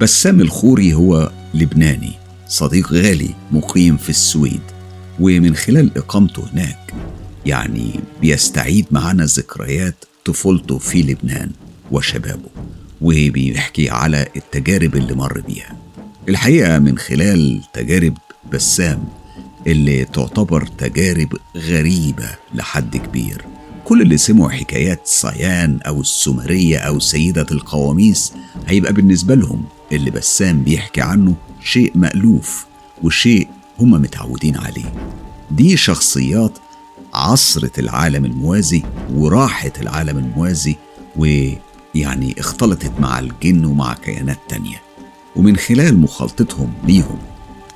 بسام 0.02 0.42
الخوري 0.42 0.94
هو 0.94 1.32
لبناني 1.54 2.12
صديق 2.48 2.94
غالي 2.94 3.30
مقيم 3.52 3.98
في 3.98 4.10
السويد 4.10 4.62
ومن 5.20 5.56
خلال 5.56 5.98
إقامته 5.98 6.44
هناك 6.54 6.94
يعني 7.48 8.00
بيستعيد 8.22 8.86
معنا 8.92 9.26
ذكريات 9.26 10.06
طفولته 10.26 10.78
في 10.78 11.02
لبنان 11.02 11.52
وشبابه 11.92 12.50
وبيحكي 13.02 13.90
على 13.90 14.28
التجارب 14.36 14.96
اللي 14.96 15.14
مر 15.14 15.42
بيها. 15.48 15.78
الحقيقة 16.30 16.80
من 16.80 16.98
خلال 16.98 17.62
تجارب 17.74 18.18
بسام 18.54 19.04
اللي 19.68 20.06
تعتبر 20.06 20.68
تجارب 20.78 21.34
غريبة 21.58 22.30
لحد 22.54 22.98
كبير. 22.98 23.46
كل 23.86 24.02
اللي 24.02 24.18
سمعوا 24.18 24.50
حكايات 24.50 25.02
صيان 25.06 25.80
أو 25.88 26.02
السمرية 26.02 26.78
أو 26.78 27.00
سيدة 27.00 27.46
القواميس 27.52 28.34
هيبقى 28.68 28.94
بالنسبة 28.94 29.36
لهم 29.36 29.66
اللي 29.92 30.12
بسام 30.12 30.64
بيحكي 30.64 31.02
عنه 31.02 31.36
شيء 31.64 31.92
مألوف 31.96 32.66
وشيء 33.04 33.48
هم 33.80 33.92
متعودين 33.92 34.58
عليه. 34.58 34.94
دي 35.52 35.78
شخصيات 35.78 36.52
عصرت 37.18 37.80
العالم 37.80 38.26
الموازي 38.26 38.84
وراحت 39.14 39.82
العالم 39.82 40.18
الموازي 40.18 40.76
ويعني 41.16 42.36
اختلطت 42.40 42.92
مع 43.00 43.20
الجن 43.20 43.66
ومع 43.66 43.94
كيانات 43.94 44.40
تانية. 44.50 44.82
ومن 45.36 45.58
خلال 45.58 46.00
مخالطتهم 46.00 46.74
ليهم 46.84 47.20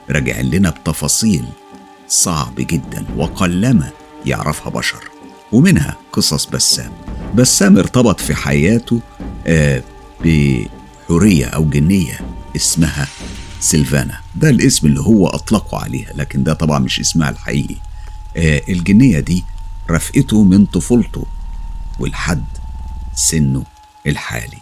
راجع 0.10 0.42
لنا 0.42 0.70
بتفاصيل 0.70 1.46
صعب 2.08 2.56
جدا 2.56 3.06
وقلما 3.18 3.90
يعرفها 4.26 4.70
بشر 4.70 5.04
ومنها 5.52 5.96
قصص 6.12 6.46
بسام. 6.46 6.92
بسام 7.36 7.78
ارتبط 7.78 8.20
في 8.20 8.36
حياته 8.36 9.00
آه 9.48 9.84
بحورية 10.26 11.46
أو 11.46 11.66
جنية 11.70 12.20
اسمها 12.56 13.08
سيلفانا. 13.60 14.20
ده 14.36 14.50
الاسم 14.50 14.88
اللي 14.88 15.00
هو 15.00 15.28
أطلقه 15.28 15.78
عليها 15.84 16.14
لكن 16.16 16.44
ده 16.44 16.54
طبعا 16.54 16.80
مش 16.80 17.00
اسمها 17.00 17.30
الحقيقي. 17.30 17.76
الجنية 18.38 19.20
دي 19.20 19.44
رفقته 19.92 20.44
من 20.44 20.66
طفولته 20.66 21.26
ولحد 22.00 22.44
سنه 23.16 23.64
الحالي. 24.08 24.58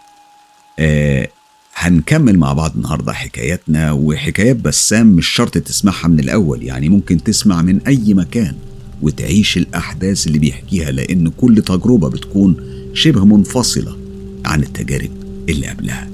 آه 0.79 1.27
هنكمل 1.75 2.39
مع 2.39 2.53
بعض 2.53 2.75
النهارده 2.75 3.13
حكاياتنا 3.13 3.91
وحكايات 3.91 4.55
بسام 4.55 5.07
مش 5.07 5.27
شرط 5.27 5.57
تسمعها 5.57 6.07
من 6.07 6.19
الأول 6.19 6.63
يعني 6.63 6.89
ممكن 6.89 7.23
تسمع 7.23 7.61
من 7.61 7.81
أي 7.87 8.13
مكان 8.13 8.55
وتعيش 9.01 9.57
الأحداث 9.57 10.27
اللي 10.27 10.39
بيحكيها 10.39 10.91
لأن 10.91 11.27
كل 11.29 11.61
تجربة 11.61 12.09
بتكون 12.09 12.57
شبه 12.93 13.25
منفصلة 13.25 13.97
عن 14.45 14.63
التجارب 14.63 15.09
اللي 15.49 15.67
قبلها. 15.67 16.09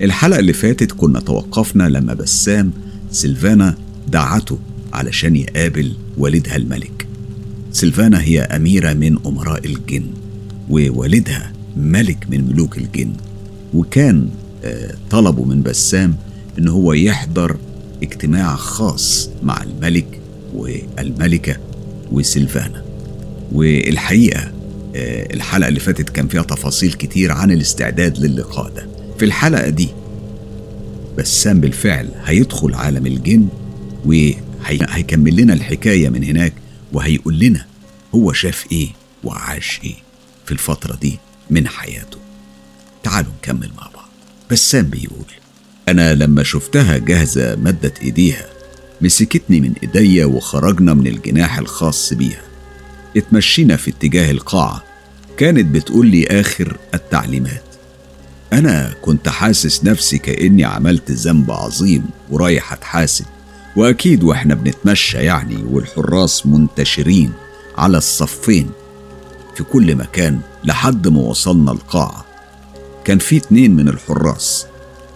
الحلقة 0.00 0.38
اللي 0.38 0.52
فاتت 0.52 0.92
كنا 0.92 1.20
توقفنا 1.20 1.88
لما 1.88 2.14
بسام 2.14 2.72
سيلفانا 3.10 3.76
دعته 4.08 4.58
علشان 4.94 5.36
يقابل 5.36 5.92
والدها 6.18 6.56
الملك. 6.56 7.06
سيلفانا 7.72 8.22
هي 8.22 8.40
أميرة 8.40 8.92
من 8.92 9.18
أمراء 9.26 9.66
الجن 9.66 10.06
ووالدها 10.70 11.52
ملك 11.76 12.26
من 12.30 12.48
ملوك 12.48 12.78
الجن. 12.78 13.12
وكان 13.74 14.28
طلبوا 15.10 15.46
من 15.46 15.62
بسام 15.62 16.16
إن 16.58 16.68
هو 16.68 16.92
يحضر 16.92 17.56
اجتماع 18.02 18.56
خاص 18.56 19.30
مع 19.42 19.62
الملك 19.62 20.20
والملكة 20.54 21.56
وسيلفانا. 22.12 22.84
والحقيقة 23.52 24.52
الحلقة 25.34 25.68
اللي 25.68 25.80
فاتت 25.80 26.10
كان 26.10 26.28
فيها 26.28 26.42
تفاصيل 26.42 26.92
كتير 26.92 27.32
عن 27.32 27.50
الاستعداد 27.50 28.18
للقاء 28.18 28.72
ده. 28.76 28.86
في 29.18 29.24
الحلقة 29.24 29.68
دي 29.68 29.88
بسام 31.18 31.60
بالفعل 31.60 32.08
هيدخل 32.24 32.74
عالم 32.74 33.06
الجن 33.06 33.48
وهيكمل 34.70 35.36
لنا 35.36 35.54
الحكاية 35.54 36.08
من 36.08 36.24
هناك 36.24 36.52
وهيقول 36.92 37.38
لنا 37.38 37.66
هو 38.14 38.32
شاف 38.32 38.64
إيه 38.72 38.88
وعاش 39.24 39.80
إيه 39.84 39.94
في 40.46 40.52
الفترة 40.52 40.96
دي 40.96 41.18
من 41.50 41.68
حياته. 41.68 42.18
تعالوا 43.02 43.32
نكمل 43.42 43.70
مع 43.76 43.88
بعض. 43.94 44.08
بسام 44.50 44.84
بيقول 44.84 45.26
أنا 45.88 46.14
لما 46.14 46.42
شفتها 46.42 46.98
جاهزة 46.98 47.56
مدت 47.56 47.98
إيديها 47.98 48.46
مسكتني 49.00 49.60
من 49.60 49.72
إيديا 49.82 50.24
وخرجنا 50.24 50.94
من 50.94 51.06
الجناح 51.06 51.58
الخاص 51.58 52.12
بيها. 52.14 52.42
اتمشينا 53.16 53.76
في 53.76 53.90
اتجاه 53.90 54.30
القاعة 54.30 54.82
كانت 55.36 55.66
بتقول 55.74 56.06
لي 56.06 56.26
آخر 56.26 56.76
التعليمات. 56.94 57.62
أنا 58.52 58.94
كنت 59.02 59.28
حاسس 59.28 59.84
نفسي 59.84 60.18
كأني 60.18 60.64
عملت 60.64 61.10
ذنب 61.10 61.50
عظيم 61.50 62.04
ورايح 62.30 62.72
أتحاسب. 62.72 63.24
وأكيد 63.76 64.22
وإحنا 64.22 64.54
بنتمشى 64.54 65.18
يعني 65.18 65.64
والحراس 65.70 66.46
منتشرين 66.46 67.32
على 67.78 67.98
الصفين 67.98 68.70
في 69.56 69.64
كل 69.64 69.94
مكان 69.96 70.40
لحد 70.64 71.08
ما 71.08 71.20
وصلنا 71.20 71.72
القاعة. 71.72 72.24
كان 73.04 73.18
في 73.18 73.36
اتنين 73.36 73.76
من 73.76 73.88
الحراس 73.88 74.66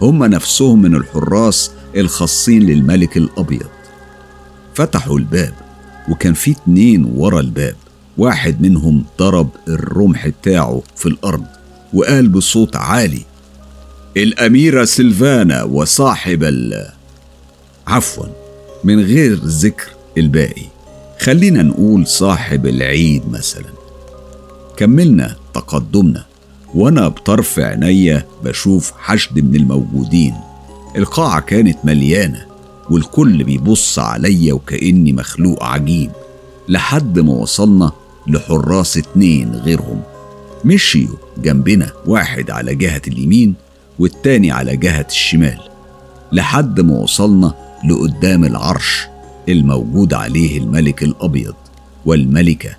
هما 0.01 0.27
نفسهم 0.27 0.81
من 0.81 0.95
الحراس 0.95 1.71
الخاصين 1.95 2.63
للملك 2.63 3.17
الأبيض. 3.17 3.67
فتحوا 4.73 5.19
الباب 5.19 5.53
وكان 6.09 6.33
في 6.33 6.51
اتنين 6.51 7.13
ورا 7.15 7.39
الباب. 7.39 7.75
واحد 8.17 8.61
منهم 8.61 9.05
ضرب 9.19 9.49
الرمح 9.67 10.27
بتاعه 10.27 10.81
في 10.95 11.05
الأرض 11.05 11.45
وقال 11.93 12.29
بصوت 12.29 12.75
عالي 12.75 13.25
الأميرة 14.17 14.85
سيلفانا 14.85 15.63
وصاحب 15.63 16.43
ال 16.43 16.89
عفوا. 17.87 18.38
من 18.83 18.99
غير 18.99 19.39
ذكر 19.43 19.89
الباقي. 20.17 20.65
خلينا 21.19 21.63
نقول 21.63 22.07
صاحب 22.07 22.65
العيد 22.65 23.23
مثلا. 23.31 23.69
كملنا 24.77 25.35
تقدمنا 25.53 26.25
وأنا 26.75 27.07
بطرف 27.07 27.59
عينيا 27.59 28.25
بشوف 28.43 28.91
حشد 28.97 29.39
من 29.39 29.55
الموجودين. 29.55 30.33
القاعة 30.95 31.39
كانت 31.39 31.77
مليانة 31.83 32.45
والكل 32.89 33.43
بيبص 33.43 33.99
عليا 33.99 34.53
وكأني 34.53 35.13
مخلوق 35.13 35.63
عجيب. 35.63 36.11
لحد 36.69 37.19
ما 37.19 37.33
وصلنا 37.33 37.91
لحراس 38.27 38.97
اتنين 38.97 39.55
غيرهم. 39.55 40.01
مشيوا 40.65 41.15
جنبنا 41.37 41.91
واحد 42.05 42.51
على 42.51 42.75
جهة 42.75 43.01
اليمين 43.07 43.53
والتاني 43.99 44.51
على 44.51 44.77
جهة 44.77 45.07
الشمال. 45.09 45.59
لحد 46.31 46.79
ما 46.79 46.99
وصلنا 46.99 47.53
لقدام 47.83 48.45
العرش 48.45 49.07
الموجود 49.49 50.13
عليه 50.13 50.57
الملك 50.57 51.03
الأبيض 51.03 51.55
والملكة 52.05 52.69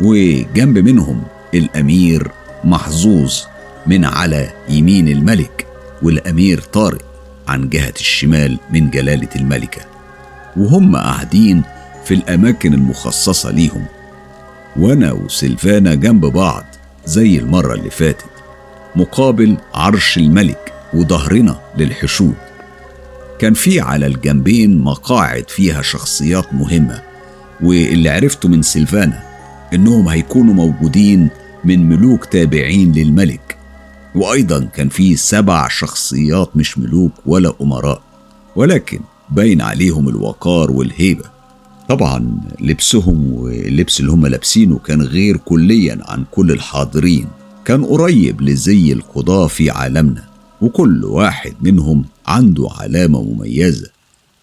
وجنب 0.00 0.78
منهم 0.78 1.22
الأمير 1.54 2.30
محظوظ 2.64 3.34
من 3.86 4.04
على 4.04 4.50
يمين 4.68 5.08
الملك 5.08 5.66
والأمير 6.02 6.60
طارق 6.60 7.04
عن 7.48 7.68
جهة 7.68 7.94
الشمال 8.00 8.58
من 8.72 8.90
جلالة 8.90 9.28
الملكة. 9.36 9.80
وهم 10.56 10.96
قاعدين 10.96 11.62
في 12.04 12.14
الأماكن 12.14 12.74
المخصصة 12.74 13.50
ليهم. 13.50 13.84
وأنا 14.76 15.12
وسلفانا 15.12 15.94
جنب 15.94 16.26
بعض 16.26 16.64
زي 17.06 17.38
المرة 17.38 17.74
اللي 17.74 17.90
فاتت 17.90 18.24
مقابل 18.96 19.56
عرش 19.74 20.18
الملك 20.18 20.72
وظهرنا 20.94 21.60
للحشود. 21.76 22.34
كان 23.40 23.54
في 23.54 23.80
على 23.80 24.06
الجنبين 24.06 24.78
مقاعد 24.78 25.50
فيها 25.50 25.82
شخصيات 25.82 26.54
مهمة 26.54 27.02
واللي 27.62 28.08
عرفته 28.08 28.48
من 28.48 28.62
سيلفانا 28.62 29.22
إنهم 29.74 30.08
هيكونوا 30.08 30.54
موجودين 30.54 31.28
من 31.64 31.88
ملوك 31.88 32.24
تابعين 32.24 32.92
للملك 32.92 33.56
وأيضا 34.14 34.64
كان 34.64 34.88
في 34.88 35.16
سبع 35.16 35.68
شخصيات 35.68 36.56
مش 36.56 36.78
ملوك 36.78 37.12
ولا 37.26 37.52
أمراء 37.60 38.02
ولكن 38.56 39.00
باين 39.30 39.60
عليهم 39.60 40.08
الوقار 40.08 40.70
والهيبة. 40.70 41.24
طبعا 41.88 42.40
لبسهم 42.60 43.32
واللبس 43.32 44.00
اللي 44.00 44.12
هم 44.12 44.26
لابسينه 44.26 44.78
كان 44.78 45.02
غير 45.02 45.36
كليا 45.36 45.98
عن 46.04 46.24
كل 46.30 46.50
الحاضرين 46.50 47.26
كان 47.64 47.84
قريب 47.84 48.42
لزي 48.42 48.92
القضاة 48.92 49.46
في 49.46 49.70
عالمنا 49.70 50.24
وكل 50.60 51.04
واحد 51.04 51.54
منهم 51.60 52.04
عنده 52.30 52.68
علامة 52.80 53.22
مميزة 53.22 53.90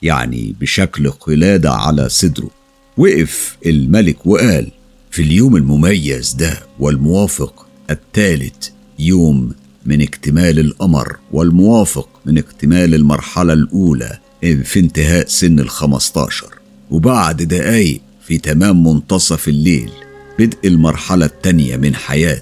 يعني 0.01 0.55
بشكل 0.61 1.09
قلادة 1.11 1.71
على 1.71 2.09
صدره. 2.09 2.49
وقف 2.97 3.57
الملك 3.65 4.25
وقال 4.27 4.67
في 5.11 5.21
اليوم 5.21 5.55
المميز 5.55 6.33
ده 6.33 6.59
والموافق 6.79 7.65
الثالث 7.89 8.69
يوم 8.99 9.51
من 9.85 10.01
اكتمال 10.01 10.59
القمر 10.59 11.17
والموافق 11.31 12.09
من 12.25 12.37
اكتمال 12.37 12.95
المرحلة 12.95 13.53
الأولى 13.53 14.17
في 14.41 14.79
انتهاء 14.79 15.27
سن 15.27 15.59
الخمستاشر 15.59 16.53
وبعد 16.91 17.41
دقايق 17.43 18.01
في 18.27 18.37
تمام 18.37 18.87
منتصف 18.87 19.47
الليل 19.47 19.91
بدء 20.39 20.57
المرحلة 20.65 21.25
التانية 21.25 21.77
من 21.77 21.95
حياة. 21.95 22.41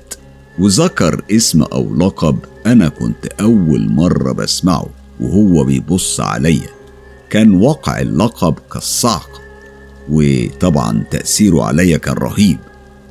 وذكر 0.60 1.22
اسم 1.32 1.62
أو 1.62 1.96
لقب 1.96 2.40
أنا 2.66 2.90
كنت 2.90 3.26
أول 3.42 3.90
مرة 3.90 4.32
بسمعه. 4.32 5.05
وهو 5.20 5.64
بيبص 5.64 6.20
عليا 6.20 6.70
كان 7.30 7.62
وقع 7.62 8.02
اللقب 8.02 8.56
كالصعق 8.74 9.42
وطبعا 10.10 11.04
تأثيره 11.12 11.64
عليا 11.64 11.98
كان 11.98 12.14
رهيب. 12.14 12.58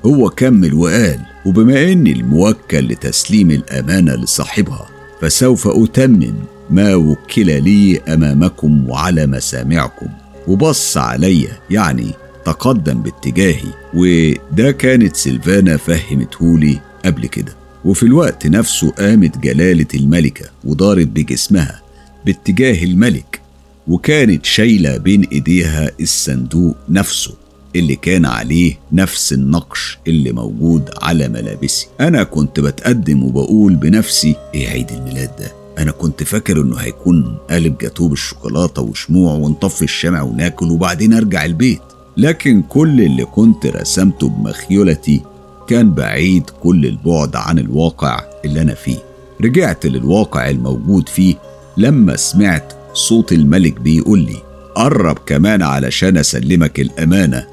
هو 0.07 0.31
كمل 0.31 0.75
وقال 0.75 1.21
وبما 1.47 1.93
إني 1.93 2.13
الموكل 2.13 2.79
لتسليم 2.79 3.51
الأمانة 3.51 4.15
لصاحبها 4.15 4.87
فسوف 5.21 5.69
أتمم 5.69 6.35
ما 6.71 6.95
وكل 6.95 7.63
لي 7.63 8.01
أمامكم 8.01 8.91
وعلى 8.91 9.27
مسامعكم. 9.27 10.09
وبص 10.49 10.97
عليا 10.97 11.59
يعني 11.71 12.11
تقدم 12.45 13.03
باتجاهي 13.03 13.73
وده 13.95 14.71
كانت 14.71 15.17
سيلفانا 15.17 15.77
فهمتهولي 15.77 16.81
قبل 17.05 17.27
كده. 17.27 17.53
وفي 17.85 18.03
الوقت 18.03 18.47
نفسه 18.47 18.91
قامت 18.91 19.39
جلالة 19.39 19.87
الملكة 19.95 20.45
ودارت 20.65 21.07
بجسمها. 21.07 21.84
باتجاه 22.27 22.85
الملك 22.85 23.41
وكانت 23.89 24.45
شايلة 24.47 24.97
بين 24.97 25.23
إيديها 25.25 25.91
الصندوق 26.01 26.77
نفسه 26.89 27.35
اللي 27.77 27.97
كان 27.97 28.25
عليه 28.27 28.79
نفس 28.93 29.33
النقش 29.33 29.99
اللي 30.07 30.33
موجود 30.33 30.91
على 31.03 31.29
ملابسي. 31.29 31.87
أنا 32.01 32.23
كنت 32.23 32.61
بتقدم 32.61 33.23
وبقول 33.23 33.75
بنفسي 33.75 34.37
إيه 34.55 34.69
عيد 34.69 34.91
الميلاد 34.93 35.31
ده؟ 35.39 35.53
أنا 35.79 35.91
كنت 35.91 36.23
فاكر 36.23 36.61
إنه 36.61 36.77
هيكون 36.77 37.37
قالب 37.51 37.79
جاتوه 37.79 38.09
بالشوكولاتة 38.09 38.83
وشموع 38.83 39.35
ونطفي 39.35 39.83
الشمع 39.83 40.23
وناكل 40.23 40.71
وبعدين 40.71 41.13
أرجع 41.15 41.45
البيت. 41.45 41.81
لكن 42.17 42.63
كل 42.63 43.01
اللي 43.01 43.25
كنت 43.25 43.67
رسمته 43.67 44.29
بمخيولتي 44.29 45.21
كان 45.69 45.95
بعيد 45.95 46.51
كل 46.63 46.87
البعد 46.87 47.37
عن 47.37 47.59
الواقع 47.59 48.21
اللي 48.45 48.63
أنا 48.63 48.75
فيه. 48.75 48.99
رجعت 49.41 49.87
للواقع 49.87 50.51
الموجود 50.51 51.09
فيه 51.09 51.35
لما 51.77 52.17
سمعت 52.17 52.73
صوت 52.95 53.33
الملك 53.33 53.81
بيقول 53.81 54.19
لي 54.19 54.37
قرب 54.75 55.19
كمان 55.27 55.63
علشان 55.63 56.17
أسلمك 56.17 56.81
الأمانة 56.81 57.47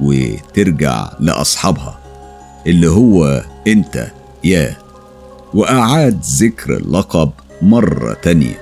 وترجع 0.00 1.10
لأصحابها 1.20 1.98
اللي 2.66 2.90
هو 2.90 3.44
أنت 3.66 4.06
يا. 4.44 4.76
وأعاد 5.54 6.20
ذكر 6.24 6.76
اللقب 6.76 7.30
مرة 7.62 8.12
تانية 8.14 8.58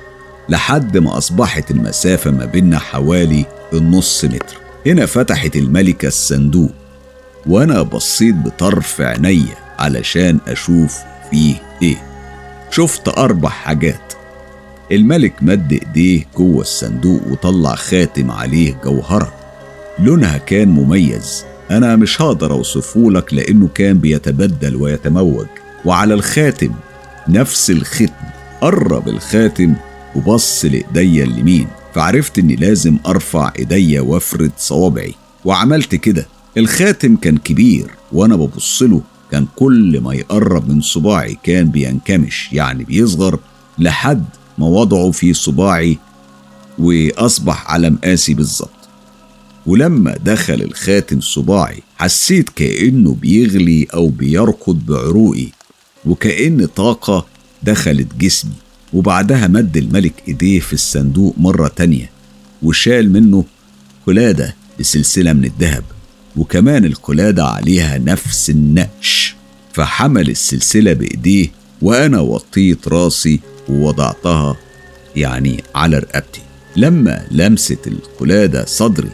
لحد 0.48 0.98
ما 0.98 1.18
أصبحت 1.18 1.70
المسافة 1.70 2.30
ما 2.30 2.44
بيننا 2.44 2.78
حوالي 2.78 3.44
النص 3.72 4.24
متر. 4.24 4.56
هنا 4.86 5.06
فتحت 5.06 5.56
الملكة 5.56 6.08
الصندوق 6.08 6.70
وأنا 7.46 7.82
بصيت 7.82 8.34
بطرف 8.34 9.00
عينيا 9.00 9.54
علشان 9.78 10.38
أشوف 10.48 10.98
فيه 11.30 11.54
إيه. 11.82 12.02
شفت 12.70 13.08
أربع 13.08 13.48
حاجات. 13.48 14.12
الملك 14.92 15.35
مد 15.42 15.72
إيديه 15.72 16.26
جوه 16.37 16.61
الصندوق 16.61 17.22
وطلع 17.31 17.74
خاتم 17.74 18.31
عليه 18.31 18.81
جوهرة. 18.85 19.35
لونها 19.98 20.38
كان 20.38 20.68
مميز. 20.68 21.44
أنا 21.70 21.96
مش 21.96 22.22
هقدر 22.22 22.53
أوصفه 22.53 23.11
لك 23.11 23.35
لأنه 23.35 23.68
كان 23.74 23.98
بيتبدل 23.98 24.76
ويتموج. 24.76 25.46
وعلى 25.85 26.14
الخاتم 26.14 26.72
نفس 27.29 27.70
الختم. 27.70 28.14
قرب 28.61 29.09
الخاتم 29.09 29.74
وبص 30.16 30.64
لإيديا 30.64 31.24
اليمين. 31.24 31.66
فعرفت 31.94 32.38
إني 32.38 32.57
لازم 32.57 32.96
أرفع 33.07 33.53
إيديا 33.59 34.00
وأفرد 34.00 34.53
صوابعي. 34.59 35.14
وعملت 35.44 35.94
كده. 35.94 36.26
الخاتم 36.57 37.16
كان 37.16 37.38
كبير 37.38 37.90
وأنا 38.12 38.37
ببص 38.37 38.83
له. 38.83 39.00
كان 39.31 39.46
كل 39.57 40.00
ما 40.00 40.14
يقرب 40.14 40.68
من 40.68 40.81
صباعي 40.81 41.38
كان 41.42 41.68
بينكمش 41.68 42.53
يعني 42.53 42.85
بيصغر 42.85 43.38
لحد 43.79 44.24
ما 44.61 44.66
وضعه 44.66 45.11
في 45.11 45.35
صباعي 45.35 45.99
وأصبح 46.79 47.70
على 47.70 47.90
مقاسي 47.90 48.35
بالظبط. 48.35 48.70
ولما 49.66 50.16
دخل 50.25 50.62
الخاتم 50.62 51.20
صباعي 51.20 51.83
حسيت 51.99 52.49
كأنه 52.49 53.14
بيغلي 53.14 53.87
أو 53.94 54.09
بيركض 54.09 54.87
بعروقي 54.87 55.46
وكأن 56.07 56.66
طاقة 56.66 57.27
دخلت 57.62 58.14
جسمي. 58.18 58.53
وبعدها 58.92 59.46
مد 59.46 59.77
الملك 59.77 60.12
إيديه 60.29 60.61
في 60.61 60.73
الصندوق 60.73 61.35
مرة 61.38 61.68
تانية 61.68 62.11
وشال 62.62 63.12
منه 63.12 63.44
قلادة 64.07 64.55
بسلسلة 64.81 65.33
من 65.33 65.44
الذهب 65.44 65.85
وكمان 66.37 66.85
القلادة 66.85 67.44
عليها 67.44 67.99
نفس 67.99 68.51
النقش. 68.51 69.35
فحمل 69.73 70.31
السلسلة 70.31 70.92
بإيديه 70.92 71.49
وأنا 71.83 72.20
وطيت 72.20 72.88
راسي 72.88 73.40
ووضعتها 73.70 74.56
يعني 75.16 75.64
على 75.74 75.98
رقبتي. 75.98 76.42
لما 76.76 77.26
لمست 77.30 77.87
القلادة 77.87 78.64
صدري 78.64 79.11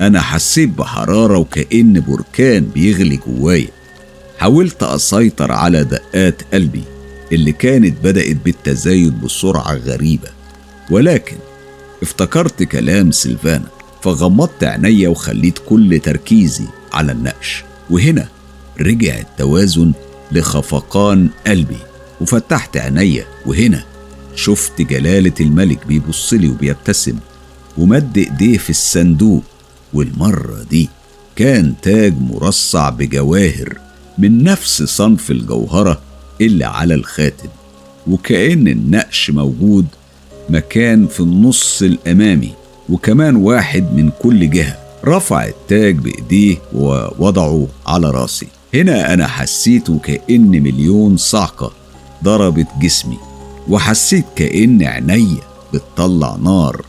أنا 0.00 0.20
حسيت 0.20 0.68
بحرارة 0.68 1.38
وكأن 1.38 2.00
بركان 2.00 2.64
بيغلي 2.74 3.16
جوايا. 3.26 3.68
حاولت 4.38 4.82
أسيطر 4.82 5.52
على 5.52 5.84
دقات 5.84 6.42
قلبي 6.54 6.82
اللي 7.32 7.52
كانت 7.52 8.04
بدأت 8.04 8.36
بالتزايد 8.44 9.20
بسرعة 9.20 9.74
غريبة. 9.74 10.28
ولكن 10.90 11.36
افتكرت 12.02 12.62
كلام 12.62 13.10
سيلفانا 13.10 13.68
فغمضت 14.02 14.64
عينيا 14.64 15.08
وخليت 15.08 15.58
كل 15.66 16.00
تركيزي 16.04 16.64
على 16.92 17.12
النقش. 17.12 17.64
وهنا 17.90 18.28
رجع 18.80 19.18
التوازن 19.18 19.92
لخفقان 20.32 21.28
قلبي 21.46 21.78
وفتحت 22.20 22.76
عينيا. 22.76 23.24
وهنا 23.46 23.84
شفت 24.36 24.82
جلالة 24.82 25.32
الملك 25.40 25.86
بيبصلي 25.86 26.48
وبيبتسم 26.48 27.16
ومد 27.78 28.18
إيديه 28.18 28.58
في 28.58 28.70
الصندوق 28.70 29.42
والمرة 29.94 30.62
دي 30.70 30.88
كان 31.36 31.74
تاج 31.82 32.14
مرصع 32.20 32.90
بجواهر 32.90 33.78
من 34.18 34.42
نفس 34.42 34.82
صنف 34.82 35.30
الجوهرة 35.30 36.00
اللي 36.40 36.64
على 36.64 36.94
الخاتم 36.94 37.48
وكأن 38.06 38.68
النقش 38.68 39.30
موجود 39.30 39.86
مكان 40.50 41.06
في 41.06 41.20
النص 41.20 41.82
الأمامي 41.82 42.52
وكمان 42.88 43.36
واحد 43.36 43.92
من 43.94 44.10
كل 44.22 44.50
جهة. 44.50 44.78
رفع 45.04 45.44
التاج 45.46 45.94
بإيديه 45.98 46.56
ووضعه 46.74 47.68
على 47.86 48.10
راسي. 48.10 48.46
هنا 48.74 49.14
أنا 49.14 49.26
حسيت 49.26 49.90
كأن 49.90 50.50
مليون 50.50 51.16
صعقة 51.16 51.72
ضربت 52.24 52.66
جسمي. 52.80 53.18
وحسيت 53.68 54.24
كأن 54.36 54.82
عينيا 54.82 55.42
بتطلع 55.74 56.36
نار 56.36 56.84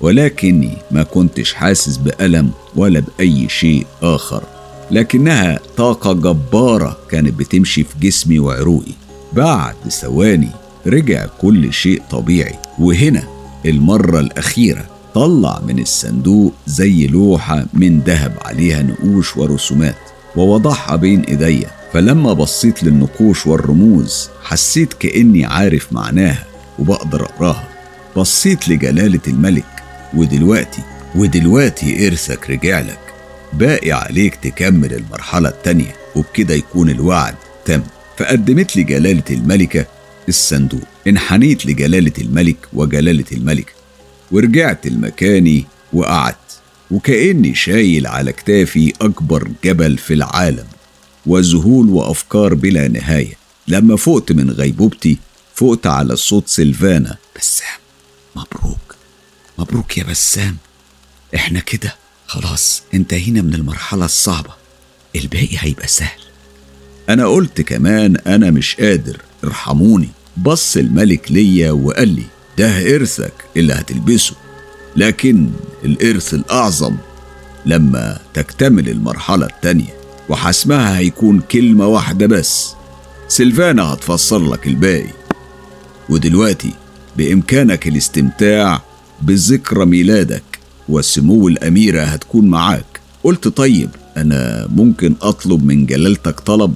ولكني 0.00 0.76
ما 0.90 1.02
كنتش 1.02 1.54
حاسس 1.54 1.96
بألم 1.96 2.50
ولا 2.76 3.00
بأي 3.00 3.48
شيء 3.48 3.86
آخر. 4.02 4.42
لكنها 4.90 5.58
طاقة 5.76 6.12
جبارة 6.12 6.96
كانت 7.10 7.34
بتمشي 7.38 7.84
في 7.84 7.94
جسمي 8.00 8.38
وعروقي. 8.38 8.92
بعد 9.32 9.74
ثواني 9.90 10.48
رجع 10.86 11.26
كل 11.40 11.72
شيء 11.72 12.02
طبيعي 12.10 12.58
وهنا 12.78 13.22
المرة 13.66 14.20
الأخيرة 14.20 14.84
طلع 15.14 15.60
من 15.66 15.78
الصندوق 15.78 16.52
زي 16.66 17.06
لوحة 17.06 17.66
من 17.72 18.00
ذهب 18.00 18.32
عليها 18.44 18.82
نقوش 18.82 19.36
ورسومات 19.36 19.96
ووضعها 20.36 20.96
بين 20.96 21.20
إيديا. 21.20 21.70
فلما 21.94 22.32
بصيت 22.32 22.84
للنقوش 22.84 23.46
والرموز 23.46 24.28
حسيت 24.42 24.92
كأني 24.92 25.44
عارف 25.44 25.92
معناها 25.92 26.46
وبقدر 26.78 27.22
أقراها. 27.22 27.68
بصيت 28.16 28.68
لجلالة 28.68 29.20
الملك. 29.28 29.64
ودلوقتي؟ 30.14 30.82
ودلوقتي 31.14 32.06
إرثك 32.06 32.50
رجعلك 32.50 32.98
باقي 33.52 33.92
عليك 33.92 34.34
تكمل 34.34 34.94
المرحلة 34.94 35.48
التانية 35.48 35.96
وبكده 36.16 36.54
يكون 36.54 36.90
الوعد 36.90 37.34
تم. 37.64 37.82
فقدمت 38.18 38.76
لي 38.76 38.82
جلالة 38.82 39.22
الملكة 39.30 39.86
الصندوق. 40.28 40.84
انحنيت 41.06 41.66
لجلالة 41.66 42.12
الملك 42.18 42.56
وجلالة 42.72 43.24
الملكة 43.32 43.72
ورجعت 44.32 44.86
لمكاني 44.86 45.64
وقعدت. 45.92 46.36
وكأني 46.90 47.54
شايل 47.54 48.06
على 48.06 48.32
كتافي 48.32 48.92
أكبر 49.00 49.48
جبل 49.64 49.98
في 49.98 50.14
العالم. 50.14 50.66
وذهول 51.26 51.88
وأفكار 51.90 52.54
بلا 52.54 52.88
نهاية. 52.88 53.34
لما 53.68 53.96
فقت 53.96 54.32
من 54.32 54.50
غيبوبتي 54.50 55.18
فقت 55.54 55.86
على 55.86 56.16
صوت 56.16 56.48
سيلفانا. 56.48 57.16
بسام 57.36 57.78
مبروك. 58.36 58.96
مبروك 59.58 59.98
يا 59.98 60.04
بسام. 60.04 60.56
إحنا 61.34 61.60
كده. 61.60 61.94
خلاص 62.26 62.82
انتهينا 62.94 63.42
من 63.42 63.54
المرحلة 63.54 64.04
الصعبة. 64.04 64.50
الباقي 65.16 65.56
هيبقى 65.58 65.88
سهل. 65.88 66.20
أنا 67.08 67.26
قلت 67.26 67.60
كمان 67.60 68.16
أنا 68.16 68.50
مش 68.50 68.76
قادر. 68.76 69.22
ارحموني. 69.44 70.08
بص 70.36 70.76
الملك 70.76 71.32
ليا 71.32 71.70
وقال 71.70 72.08
لي 72.08 72.24
ده 72.58 72.94
إرثك 72.94 73.32
اللي 73.56 73.72
هتلبسه. 73.72 74.34
لكن 74.96 75.50
الإرث 75.84 76.34
الأعظم 76.34 76.96
لما 77.66 78.18
تكتمل 78.34 78.88
المرحلة 78.88 79.46
التانية. 79.46 80.03
وحسمها 80.28 80.98
هيكون 80.98 81.40
كلمة 81.40 81.86
واحدة 81.86 82.26
بس. 82.26 82.74
سيلفانا 83.28 83.82
هتفسر 83.82 84.38
لك 84.38 84.66
الباقي. 84.66 85.10
ودلوقتي 86.08 86.70
بإمكانك 87.16 87.88
الاستمتاع 87.88 88.82
بذكرى 89.22 89.84
ميلادك 89.84 90.42
وسمو 90.88 91.48
الأميرة 91.48 92.02
هتكون 92.02 92.48
معاك. 92.48 93.00
قلت 93.24 93.48
طيب 93.48 93.90
أنا 94.16 94.68
ممكن 94.76 95.14
أطلب 95.22 95.64
من 95.64 95.86
جلالتك 95.86 96.40
طلب؟ 96.40 96.74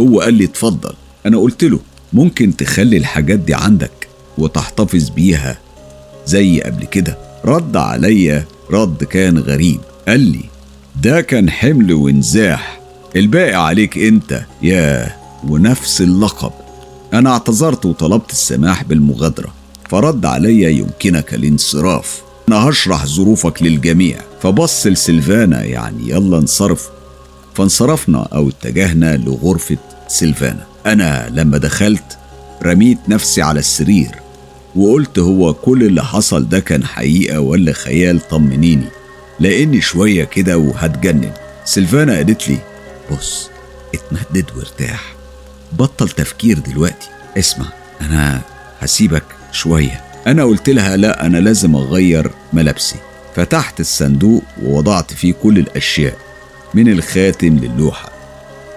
هو 0.00 0.20
قال 0.20 0.34
لي 0.34 0.44
اتفضل. 0.44 0.92
أنا 1.26 1.38
قلت 1.38 1.64
له 1.64 1.80
ممكن 2.12 2.56
تخلي 2.56 2.96
الحاجات 2.96 3.38
دي 3.38 3.54
عندك 3.54 4.08
وتحتفظ 4.38 5.08
بيها 5.08 5.58
زي 6.26 6.60
قبل 6.60 6.84
كده؟ 6.84 7.18
رد 7.44 7.76
عليا 7.76 8.44
رد 8.70 9.04
كان 9.04 9.38
غريب. 9.38 9.80
قال 10.08 10.20
لي 10.20 10.44
ده 11.02 11.20
كان 11.20 11.50
حمل 11.50 11.92
ونزاح. 11.92 12.80
الباقي 13.16 13.54
عليك 13.66 13.98
انت 13.98 14.44
ياه 14.62 15.14
ونفس 15.48 16.00
اللقب. 16.00 16.52
أنا 17.12 17.30
اعتذرت 17.30 17.86
وطلبت 17.86 18.30
السماح 18.30 18.84
بالمغادرة. 18.84 19.54
فرد 19.90 20.26
عليا 20.26 20.68
يمكنك 20.68 21.34
الانصراف. 21.34 22.22
أنا 22.48 22.56
هشرح 22.56 23.06
ظروفك 23.06 23.62
للجميع. 23.62 24.18
فبص 24.42 24.86
لسلفانا 24.86 25.64
يعني 25.64 26.08
يلا 26.10 26.38
انصرف. 26.38 26.88
فانصرفنا 27.54 28.28
أو 28.32 28.48
اتجهنا 28.48 29.16
لغرفة 29.16 29.78
سلفانا. 30.08 30.66
أنا 30.86 31.28
لما 31.30 31.58
دخلت 31.58 32.18
رميت 32.62 32.98
نفسي 33.08 33.42
على 33.42 33.60
السرير. 33.60 34.10
وقلت 34.76 35.18
هو 35.18 35.54
كل 35.54 35.82
اللي 35.82 36.04
حصل 36.04 36.48
ده 36.48 36.60
كان 36.60 36.84
حقيقة 36.84 37.40
ولا 37.40 37.72
خيال 37.72 38.28
طمنيني؟ 38.28 38.86
لأني 39.40 39.80
شوية 39.80 40.24
كده 40.24 40.58
وهتجنن. 40.58 41.32
سلفانا 41.64 42.16
قالت 42.16 42.48
لي 42.48 42.58
بص 43.12 43.50
اتمدد 43.94 44.44
وارتاح. 44.56 45.14
بطل 45.72 46.08
تفكير 46.08 46.58
دلوقتي. 46.58 47.08
اسمع 47.38 47.66
أنا 48.00 48.40
هسيبك 48.80 49.24
شوية. 49.52 50.00
أنا 50.26 50.44
قلت 50.44 50.68
لها 50.68 50.96
لا 50.96 51.26
أنا 51.26 51.38
لازم 51.38 51.76
أغير 51.76 52.30
ملابسي. 52.52 52.96
فتحت 53.36 53.80
الصندوق 53.80 54.42
ووضعت 54.62 55.12
فيه 55.12 55.32
كل 55.42 55.58
الأشياء 55.58 56.16
من 56.74 56.88
الخاتم 56.88 57.58
للوحة. 57.58 58.12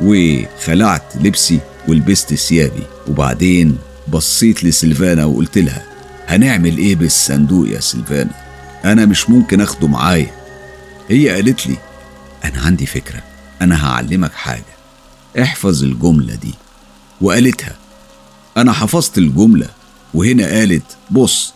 وخلعت 0.01 1.03
لبسي 1.21 1.59
ولبست 1.87 2.33
ثيابي. 2.33 2.83
وبعدين 3.07 3.77
بصيت 4.07 4.63
لسلفانا 4.63 5.25
وقلت 5.25 5.57
لها 5.57 5.83
هنعمل 6.27 6.77
إيه 6.77 6.95
بالصندوق 6.95 7.69
يا 7.69 7.79
سلفانا 7.79 8.31
أنا 8.85 9.05
مش 9.05 9.29
ممكن 9.29 9.61
أخده 9.61 9.87
معايا. 9.87 10.31
هي 11.09 11.29
قالت 11.29 11.67
لي 11.67 11.77
أنا 12.43 12.61
عندي 12.61 12.85
فكرة 12.85 13.23
أنا 13.61 13.85
هعلمك 13.85 14.33
حاجة 14.33 14.77
احفظ 15.41 15.83
الجملة 15.83 16.35
دي. 16.35 16.53
وقالتها 17.21 17.75
أنا 18.57 18.71
حفظت 18.73 19.17
الجملة. 19.17 19.69
وهنا 20.13 20.45
قالت 20.47 20.97
بص 21.11 21.53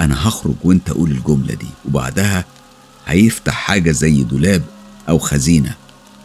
أنا 0.00 0.28
هخرج 0.28 0.54
وأنت 0.64 0.90
قول 0.90 1.10
الجملة 1.10 1.54
دي 1.54 1.66
وبعدها 1.84 2.44
هيفتح 3.06 3.52
حاجة 3.54 3.90
زي 3.90 4.22
دولاب 4.22 4.62
أو 5.08 5.18
خزينة 5.18 5.74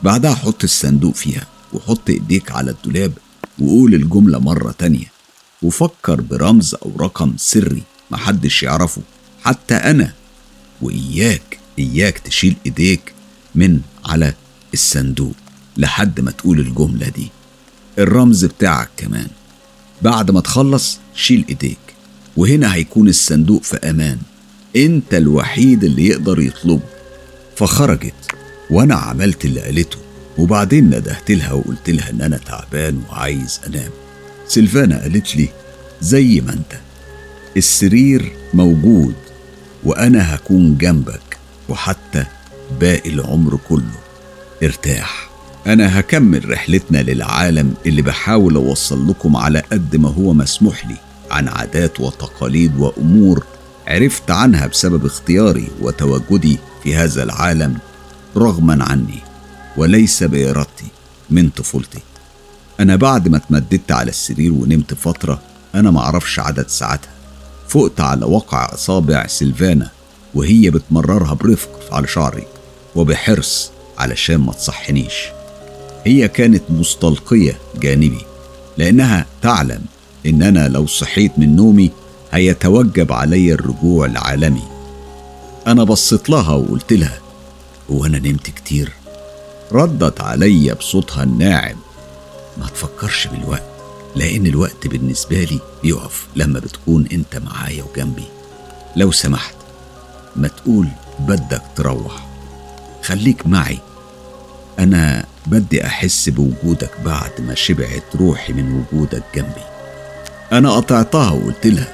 بعدها 0.04 0.36
حط 0.36 0.64
الصندوق 0.64 1.16
فيها 1.16 1.48
وحط 1.74 2.10
إيديك 2.10 2.52
على 2.52 2.72
الدولاب 2.72 3.14
وقول 3.60 3.94
الجملة 3.94 4.40
مرة 4.40 4.72
تانية 4.78 5.12
وفكر 5.62 6.22
برمز 6.22 6.76
أو 6.76 6.92
رقم 7.00 7.34
سري 7.38 7.84
محدش 8.12 8.64
يعرفه 8.64 9.02
حتى 9.44 9.76
أنا 9.76 10.14
وإياك. 10.82 11.59
إياك 11.80 12.18
تشيل 12.18 12.56
إيديك 12.66 13.14
من 13.56 13.80
على 14.06 14.34
الصندوق 14.74 15.36
لحد 15.78 16.20
ما 16.20 16.32
تقول 16.32 16.60
الجملة 16.60 17.10
دي. 17.10 17.30
الرمز 18.00 18.46
بتاعك 18.46 18.90
كمان. 18.98 19.28
بعد 20.02 20.32
ما 20.32 20.42
تخلص 20.42 21.00
شيل 21.16 21.46
إيديك. 21.50 21.78
وهنا 22.38 22.76
هيكون 22.76 23.08
الصندوق 23.08 23.64
في 23.64 23.78
أمان. 23.78 24.18
أنت 24.76 25.14
الوحيد 25.14 25.84
اللي 25.84 26.08
يقدر 26.08 26.40
يطلبه. 26.40 26.84
فخرجت 27.56 28.14
وأنا 28.70 28.96
عملت 28.96 29.46
اللي 29.46 29.62
قالته. 29.62 29.98
وبعدين 30.38 30.86
ندهت 30.86 31.32
لها 31.32 31.52
وقلت 31.52 31.90
لها 31.90 32.10
إن 32.10 32.22
أنا 32.22 32.38
تعبان 32.38 33.02
وعايز 33.10 33.60
أنام. 33.68 33.92
سيلفانا 34.48 35.02
قالت 35.02 35.36
لي 35.36 35.50
زي 36.02 36.42
ما 36.42 36.54
أنت. 36.54 36.80
السرير 37.58 38.32
موجود 38.54 39.16
وأنا 39.84 40.36
هكون 40.36 40.78
جنبك. 40.78 41.29
وحتى 41.70 42.26
باقي 42.80 43.10
العمر 43.10 43.60
كله 43.70 44.00
ارتاح. 44.64 45.30
أنا 45.68 46.00
هكمل 46.00 46.50
رحلتنا 46.50 46.98
للعالم 46.98 47.74
اللي 47.86 48.02
بحاول 48.02 48.56
أوصل 48.56 49.10
لكم 49.10 49.36
على 49.36 49.60
قد 49.60 49.96
ما 49.96 50.10
هو 50.10 50.34
مسموح 50.34 50.88
لي 50.88 50.96
عن 51.32 51.48
عادات 51.48 52.00
وتقاليد 52.00 52.78
وأمور 52.78 53.44
عرفت 53.88 54.32
عنها 54.32 54.68
بسبب 54.68 55.06
اختياري 55.06 55.68
وتواجدي 55.82 56.60
في 56.84 56.96
هذا 56.96 57.24
العالم 57.24 57.78
رغما 58.38 58.84
عني 58.84 59.20
وليس 59.78 60.24
بإرادتي 60.24 60.88
من 61.30 61.50
طفولتي. 61.50 62.00
أنا 62.80 62.96
بعد 62.96 63.28
ما 63.28 63.38
اتمددت 63.38 63.92
على 63.92 64.10
السرير 64.10 64.54
ونمت 64.54 64.94
فترة 64.94 65.42
أنا 65.76 65.92
معرفش 65.92 66.40
عدد 66.40 66.68
ساعاتها 66.68 67.10
فقت 67.68 68.02
على 68.02 68.26
وقع 68.26 68.74
أصابع 68.74 69.28
سيلفانا 69.28 69.90
وهي 70.36 70.70
بتمررها 70.70 71.34
برفق 71.34 71.94
على 71.94 72.08
شعري 72.08 72.44
وبحرص 72.96 73.72
علشان 73.98 74.38
ما 74.38 74.54
تصحنيش. 74.54 75.14
هي 76.06 76.28
كانت 76.28 76.64
مستلقية 76.70 77.58
جانبي 77.76 78.22
لأنها 78.78 79.26
تعلم 79.42 79.82
إن 80.26 80.44
أنا 80.44 80.68
لو 80.68 80.88
صحيت 80.88 81.32
من 81.40 81.56
نومي 81.56 81.92
هيتوجب 82.32 83.12
علي 83.12 83.54
الرجوع 83.54 84.06
العالمي. 84.06 84.64
أنا 85.68 85.84
بصيت 85.84 86.30
لها 86.30 86.54
وقلت 86.54 86.94
لها 86.94 87.20
هو 87.92 88.06
أنا 88.06 88.20
نمت 88.20 88.50
كتير. 88.50 88.92
ردت 89.72 90.22
علي 90.22 90.74
بصوتها 90.74 91.24
الناعم. 91.24 91.78
ما 92.58 92.68
تفكرش 92.68 93.28
بالوقت 93.28 93.64
لأن 94.16 94.48
الوقت 94.48 94.88
بالنسبة 94.88 95.44
لي 95.44 95.60
بيقف 95.84 96.28
لما 96.36 96.60
بتكون 96.60 97.08
أنت 97.12 97.38
معايا 97.38 97.84
وجنبي. 97.84 98.24
لو 98.96 99.12
سمحت 99.12 99.59
ما 100.40 100.48
تقول 100.48 100.88
بدك 101.20 101.62
تروح. 101.76 102.26
خليك 103.04 103.48
معي. 103.48 103.80
أنا 104.80 105.26
بدي 105.48 105.86
أحس 105.86 106.30
بوجودك 106.30 106.92
بعد 107.06 107.32
ما 107.40 107.56
شبعت 107.56 108.16
روحي 108.16 108.54
من 108.54 108.86
وجودك 108.94 109.24
جنبي. 109.36 109.64
أنا 110.52 110.72
قطعتها 110.72 111.32
وقلت 111.32 111.68
لها 111.68 111.94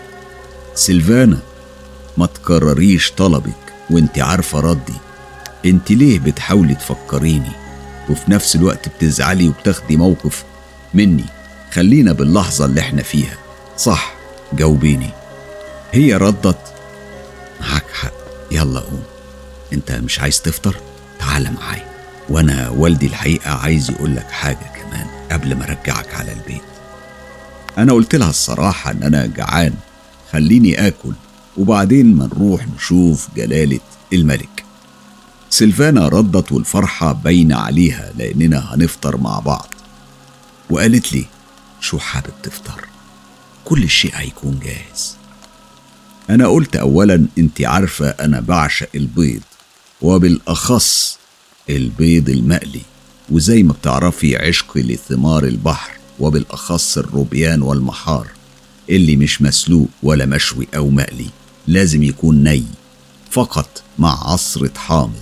سيلفانا 0.75 1.37
ما 2.17 2.25
تكرريش 2.25 3.11
طلبك 3.11 3.73
وأنت 3.89 4.19
عارفة 4.19 4.59
ردي. 4.59 4.93
أنت 5.65 5.91
ليه 5.91 6.19
بتحاولي 6.19 6.75
تفكريني؟ 6.75 7.51
وفي 8.09 8.31
نفس 8.31 8.55
الوقت 8.55 8.89
بتزعلي 8.89 9.47
وبتاخدي 9.47 9.97
موقف 9.97 10.43
مني. 10.93 11.25
خلينا 11.71 12.13
باللحظة 12.13 12.65
اللي 12.65 12.81
إحنا 12.81 13.03
فيها. 13.03 13.37
صح 13.77 14.13
جاوبيني. 14.53 15.09
هي 15.91 16.15
ردت 16.17 16.73
معاك 17.61 17.85
حق. 17.93 18.24
يلا 18.51 18.79
قوم. 18.79 19.03
انت 19.73 19.91
مش 19.91 20.19
عايز 20.19 20.41
تفطر؟ 20.41 20.75
تعال 21.19 21.53
معايا. 21.53 21.95
وأنا 22.29 22.69
والدي 22.69 23.05
الحقيقة 23.05 23.51
عايز 23.51 23.89
يقول 23.91 24.15
لك 24.15 24.31
حاجة 24.31 24.71
كمان 24.75 25.07
قبل 25.31 25.55
ما 25.55 25.63
ارجعك 25.63 26.13
على 26.13 26.33
البيت. 26.33 26.61
أنا 27.77 27.93
قلت 27.93 28.15
لها 28.15 28.29
الصراحة 28.29 28.91
ان 28.91 29.03
أنا 29.03 29.25
جعان. 29.25 29.73
خليني 30.31 30.87
آكل 30.87 31.13
وبعدين 31.57 32.15
ما 32.15 32.25
نروح 32.25 32.67
نشوف 32.75 33.27
جلالة 33.35 33.79
الملك. 34.13 34.65
سيلفانا 35.49 36.07
ردت 36.07 36.51
والفرحة 36.51 37.11
باينة 37.11 37.55
عليها 37.55 38.11
لأننا 38.17 38.75
هنفطر 38.75 39.17
مع 39.17 39.39
بعض. 39.39 39.73
وقالت 40.69 41.13
لي 41.13 41.25
شو 41.81 41.99
حابب 41.99 42.33
تفطر؟ 42.43 42.87
كل 43.65 43.89
شيء 43.89 44.11
هيكون 44.15 44.59
جاهز. 44.63 45.15
أنا 46.29 46.47
قلت 46.47 46.75
أولا 46.75 47.25
أنت 47.37 47.61
عارفة 47.61 48.09
أنا 48.09 48.39
بعشق 48.39 48.89
البيض 48.95 49.41
وبالأخص 50.01 51.17
البيض 51.69 52.29
المقلي 52.29 52.81
وزي 53.29 53.63
ما 53.63 53.73
بتعرفي 53.73 54.37
عشقي 54.37 54.81
لثمار 54.81 55.43
البحر 55.43 55.91
وبالأخص 56.19 56.97
الروبيان 56.97 57.61
والمحار 57.61 58.27
اللي 58.89 59.15
مش 59.15 59.41
مسلوق 59.41 59.87
ولا 60.03 60.25
مشوي 60.25 60.67
أو 60.75 60.89
مقلي 60.89 61.29
لازم 61.67 62.03
يكون 62.03 62.43
ني 62.43 62.63
فقط 63.31 63.83
مع 63.99 64.31
عصرة 64.31 64.71
حامض. 64.77 65.13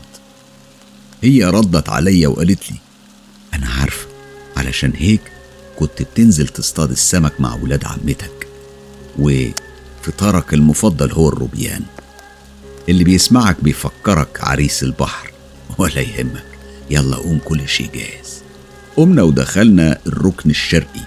هي 1.23 1.43
ردت 1.45 1.89
عليا 1.89 2.27
وقالت 2.27 2.71
لي 2.71 2.77
أنا 3.53 3.69
عارفة 3.69 4.07
علشان 4.57 4.93
هيك 4.95 5.21
كنت 5.79 6.01
بتنزل 6.01 6.47
تصطاد 6.47 6.91
السمك 6.91 7.41
مع 7.41 7.55
ولاد 7.55 7.85
عمتك 7.85 8.47
وفطارك 10.03 10.53
المفضل 10.53 11.11
هو 11.11 11.29
الروبيان. 11.29 11.81
اللي 12.89 13.03
بيسمعك 13.03 13.57
بيفكرك 13.61 14.39
عريس 14.41 14.83
البحر. 14.83 15.31
ولا 15.77 15.99
يهمك. 16.01 16.45
يلا 16.89 17.15
قوم 17.15 17.39
كل 17.45 17.67
شيء 17.67 17.89
جاهز. 17.93 18.43
قمنا 18.95 19.23
ودخلنا 19.23 19.99
الركن 20.07 20.49
الشرقي. 20.49 21.01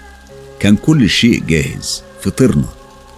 كان 0.59 0.75
كل 0.75 1.09
شيء 1.09 1.43
جاهز 1.47 2.01
فطرنا 2.21 2.69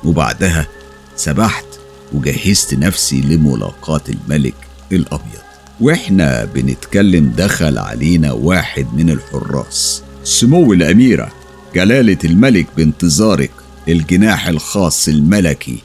وبعدها 0.04 0.68
سبحت 1.16 1.66
وجهزت 2.14 2.74
نفسي 2.74 3.22
لملاقاة 3.22 4.04
الملك 4.10 4.56
الأبيض. 4.92 5.44
وإحنا 5.82 6.46
بنتكلم 6.46 7.34
دخل 7.38 7.78
علينا 7.78 8.32
واحد 8.32 8.88
من 8.94 9.10
الحراس. 9.10 10.04
سمو 10.24 10.74
الأميرة 10.74 11.32
جلالة 11.76 12.18
الملك 12.26 12.68
بانتظارك. 12.78 13.52
الجناح 13.90 14.48
الخاص 14.48 15.08
الملكي 15.08 15.78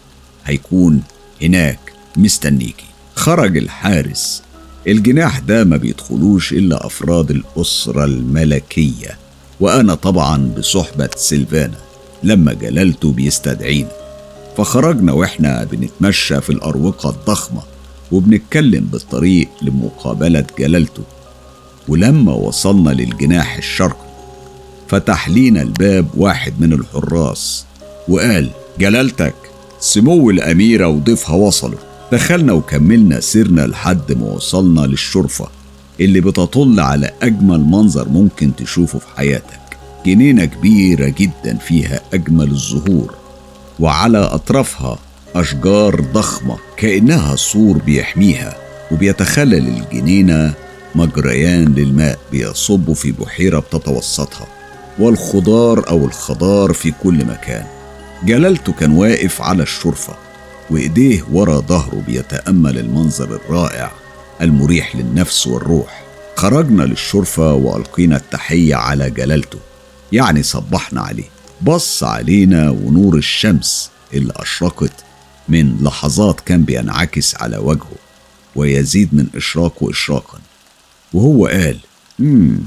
هيكون 0.44 1.02
هناك 1.42 1.78
مستنيكي 2.16 2.84
خرج 3.14 3.56
الحارس. 3.56 4.42
الجناح 4.86 5.38
ده 5.38 5.64
ما 5.64 5.76
بيدخلوش 5.76 6.52
إلا 6.52 6.86
أفراد 6.86 7.30
الأسرة 7.30 8.04
الملكية 8.04 9.18
وأنا 9.60 9.94
طبعا 9.94 10.52
بصحبة 10.58 11.08
سيلفانا 11.16 11.76
لما 12.22 12.52
جلالته 12.52 13.12
بيستدعينا. 13.12 13.88
فخرجنا 14.56 15.12
وإحنا 15.12 15.64
بنتمشى 15.64 16.40
في 16.40 16.50
الأروقة 16.50 17.10
الضخمة 17.10 17.62
وبنتكلم 18.12 18.84
بالطريق 18.92 19.48
لمقابلة 19.62 20.46
جلالته 20.58 21.02
ولما 21.88 22.32
وصلنا 22.32 22.90
للجناح 22.90 23.56
الشرقي 23.56 24.04
فتح 24.88 25.28
لينا 25.28 25.62
الباب 25.62 26.06
واحد 26.16 26.60
من 26.60 26.72
الحراس. 26.72 27.64
وقال 28.08 28.50
جلالتك 28.78 29.34
سمو 29.80 30.30
الأميرة 30.30 30.88
وضيفها 30.88 31.36
وصلوا. 31.36 31.78
دخلنا 32.12 32.52
وكملنا 32.52 33.20
سيرنا 33.20 33.60
لحد 33.66 34.12
ما 34.12 34.26
وصلنا 34.26 34.80
للشرفة 34.80 35.48
اللي 36.00 36.20
بتطل 36.20 36.80
على 36.80 37.10
أجمل 37.22 37.60
منظر 37.60 38.08
ممكن 38.08 38.56
تشوفه 38.56 38.98
في 38.98 39.06
حياتك. 39.16 39.60
جنينة 40.06 40.44
كبيرة 40.44 41.14
جدا 41.18 41.56
فيها 41.56 42.00
أجمل 42.14 42.50
الزهور 42.50 43.14
وعلى 43.80 44.18
أطرافها 44.18 44.98
أشجار 45.34 46.00
ضخمة 46.00 46.56
كأنها 46.76 47.36
سور 47.36 47.78
بيحميها 47.78 48.56
وبيتخلل 48.92 49.68
الجنينة 49.68 50.54
مجريان 50.94 51.74
للماء 51.74 52.18
بيصب 52.32 52.92
في 52.92 53.12
بحيرة 53.12 53.58
بتتوسطها 53.58 54.46
والخضار 54.98 55.88
أو 55.88 56.04
الخضار 56.04 56.72
في 56.72 56.92
كل 57.02 57.24
مكان. 57.24 57.64
جلالته 58.24 58.72
كان 58.72 58.90
واقف 58.92 59.42
على 59.42 59.62
الشرفة 59.62 60.16
وإيديه 60.70 61.24
ورا 61.32 61.60
ظهره 61.60 62.02
بيتأمل 62.06 62.78
المنظر 62.78 63.34
الرائع 63.36 63.92
المريح 64.40 64.96
للنفس 64.96 65.46
والروح. 65.46 66.04
خرجنا 66.36 66.82
للشرفة 66.82 67.52
وألقينا 67.52 68.16
التحية 68.16 68.74
على 68.74 69.10
جلالته 69.10 69.58
يعني 70.12 70.42
صبحنا 70.42 71.00
عليه. 71.00 71.28
بص 71.62 72.04
علينا 72.04 72.70
ونور 72.70 73.16
الشمس 73.16 73.90
اللي 74.14 74.32
أشرقت 74.36 74.92
من 75.48 75.76
لحظات 75.80 76.40
كان 76.40 76.64
بينعكس 76.64 77.34
على 77.36 77.56
وجهه 77.56 77.96
ويزيد 78.56 79.14
من 79.14 79.26
إشراقه 79.34 79.90
إشراقا 79.90 80.38
وهو 81.12 81.46
قال 81.46 81.78
مم 82.18 82.58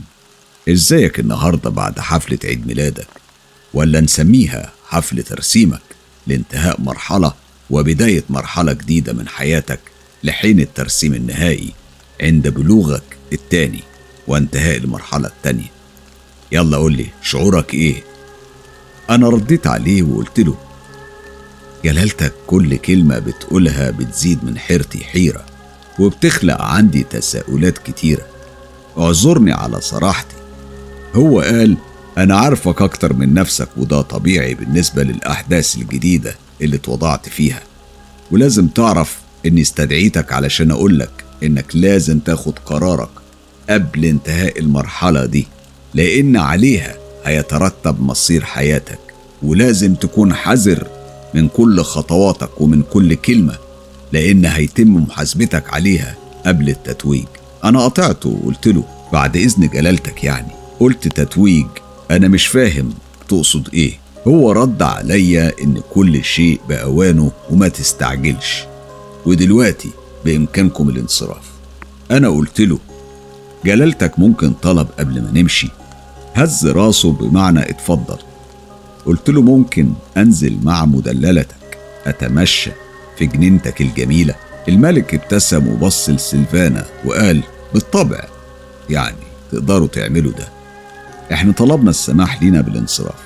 إزيك 0.70 1.20
النهاردة 1.20 1.70
بعد 1.70 2.00
حفلة 2.00 2.40
عيد 2.46 2.68
ميلادك؟ 2.68 3.08
ولا 3.74 4.02
نسميها 4.02 4.72
حفلة 4.90 5.22
ترسيمك 5.22 5.82
لانتهاء 6.28 6.82
مرحلة 6.82 7.34
وبداية 7.70 8.24
مرحلة 8.30 8.74
جديدة 8.74 9.14
من 9.14 9.28
حياتك 9.28 9.80
لحين 10.24 10.60
الترسيم 10.60 11.14
النهائي 11.14 11.74
عند 12.22 12.48
بلوغك 12.48 13.18
التاني 13.34 13.84
وانتهاء 14.28 14.78
المرحلة 14.78 15.28
التانية. 15.28 15.72
يلا 16.52 16.78
قول 16.78 16.94
لي 16.94 17.06
شعورك 17.22 17.74
إيه؟ 17.74 18.04
أنا 19.10 19.30
رديت 19.30 19.68
عليه 19.68 20.04
وقلت 20.04 20.40
له 20.40 20.58
جلالتك 21.84 22.34
كل 22.48 22.78
كلمة 22.78 23.20
بتقولها 23.20 23.92
بتزيد 23.92 24.44
من 24.44 24.58
حيرتي 24.58 25.04
حيرة 25.04 25.46
وبتخلق 26.00 26.62
عندي 26.62 27.04
تساؤلات 27.04 27.78
كتيرة. 27.78 28.26
اعذرني 28.98 29.52
على 29.52 29.82
صراحتي. 29.82 30.36
هو 31.16 31.42
قال 31.42 31.78
أنا 32.18 32.38
عارفك 32.38 32.82
أكتر 32.82 33.14
من 33.14 33.34
نفسك 33.34 33.68
وده 33.78 34.02
طبيعي 34.02 34.54
بالنسبة 34.54 35.04
للأحداث 35.04 35.76
الجديدة 35.78 36.36
اللي 36.62 36.76
اتوضعت 36.76 37.30
فيها. 37.30 37.62
ولازم 38.32 38.68
تعرف 38.68 39.18
إني 39.46 39.62
استدعيتك 39.62 40.34
علشان 40.34 40.72
أقولك 40.72 41.10
إنك 41.44 41.66
لازم 41.74 42.20
تاخد 42.20 42.60
قرارك 42.60 43.10
قبل 43.70 44.06
انتهاء 44.06 44.60
المرحلة 44.60 45.26
دي 45.26 45.48
لأن 45.94 46.38
عليها 46.38 46.96
هيترتب 47.26 48.02
مصير 48.02 48.44
حياتك. 48.46 49.00
ولازم 49.44 49.96
تكون 49.96 50.34
حذر 50.34 50.88
من 51.34 51.48
كل 51.48 51.82
خطواتك 51.82 52.62
ومن 52.62 52.82
كل 52.82 53.14
كلمة 53.16 53.56
لأن 54.12 54.46
هيتم 54.46 54.94
محاسبتك 54.94 55.74
عليها 55.74 56.16
قبل 56.46 56.70
التتويج. 56.70 57.26
أنا 57.64 57.86
قطعته 57.86 58.30
وقلت 58.30 58.68
له 58.68 58.84
بعد 59.14 59.38
إذن 59.38 59.68
جلالتك 59.68 60.24
يعني. 60.24 60.52
قلت 60.80 61.08
تتويج 61.08 61.66
أنا 62.12 62.28
مش 62.28 62.48
فاهم 62.48 62.94
تقصد 63.28 63.70
إيه. 63.74 63.94
هو 64.28 64.52
رد 64.52 64.82
عليا 64.82 65.54
إن 65.62 65.82
كل 65.94 66.24
شيء 66.24 66.62
بأوانه 66.70 67.32
وما 67.50 67.68
تستعجلش. 67.68 68.64
ودلوقتي 69.26 69.90
بإمكانكم 70.26 70.90
الانصراف. 70.90 71.44
أنا 72.12 72.30
قلت 72.30 72.62
له 72.62 72.80
جلالتك 73.66 74.20
ممكن 74.20 74.54
طلب 74.54 74.88
قبل 75.00 75.22
ما 75.22 75.32
نمشي. 75.34 75.70
هز 76.34 76.68
راسه 76.68 77.12
بمعنى 77.12 77.70
اتفضل. 77.70 78.18
قلت 79.06 79.30
له 79.30 79.42
ممكن 79.42 79.94
أنزل 80.18 80.58
مع 80.64 80.86
مدللتك. 80.86 81.78
أتمشى 82.06 82.72
في 83.18 83.26
جنينتك 83.26 83.82
الجميلة. 83.82 84.36
الملك 84.70 85.14
ابتسم 85.14 85.68
وبص 85.68 86.10
لسلفانا 86.10 86.86
وقال 87.06 87.44
بالطبع 87.74 88.24
يعني 88.90 89.18
تقدروا 89.52 89.88
تعملوا 89.88 90.32
ده. 90.32 90.57
إحنا 91.34 91.52
طلبنا 91.52 91.90
السماح 91.90 92.42
لينا 92.44 92.62
بالانصراف 92.62 93.20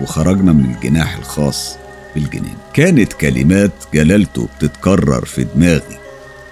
وخرجنا 0.00 0.52
من 0.52 0.74
الجناح 0.74 1.16
الخاص 1.16 1.76
بالجنين. 2.14 2.56
كانت 2.74 3.12
كلمات 3.12 3.72
جلالته 3.94 4.48
بتتكرر 4.58 5.24
في 5.24 5.46
دماغي 5.54 5.98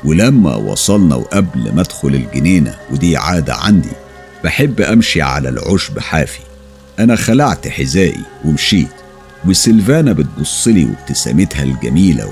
ولما 0.05 0.57
وصلنا 0.57 1.15
وقبل 1.17 1.75
ما 1.75 1.81
ادخل 1.81 2.09
الجنينة 2.09 2.75
ودي 2.93 3.17
عادة 3.17 3.55
عندي 3.55 3.93
بحب 4.45 4.81
امشي 4.81 5.23
على 5.23 5.49
العشب 5.49 5.99
حافي. 5.99 6.41
أنا 6.99 7.17
خلعت 7.17 7.69
حذائي 7.69 8.21
ومشيت 8.45 8.89
وسيلفانا 9.47 10.13
بتبصلي 10.13 10.85
وابتسامتها 10.85 11.63
الجميلة 11.63 12.27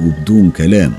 وبدون 0.00 0.50
كلام 0.50 0.92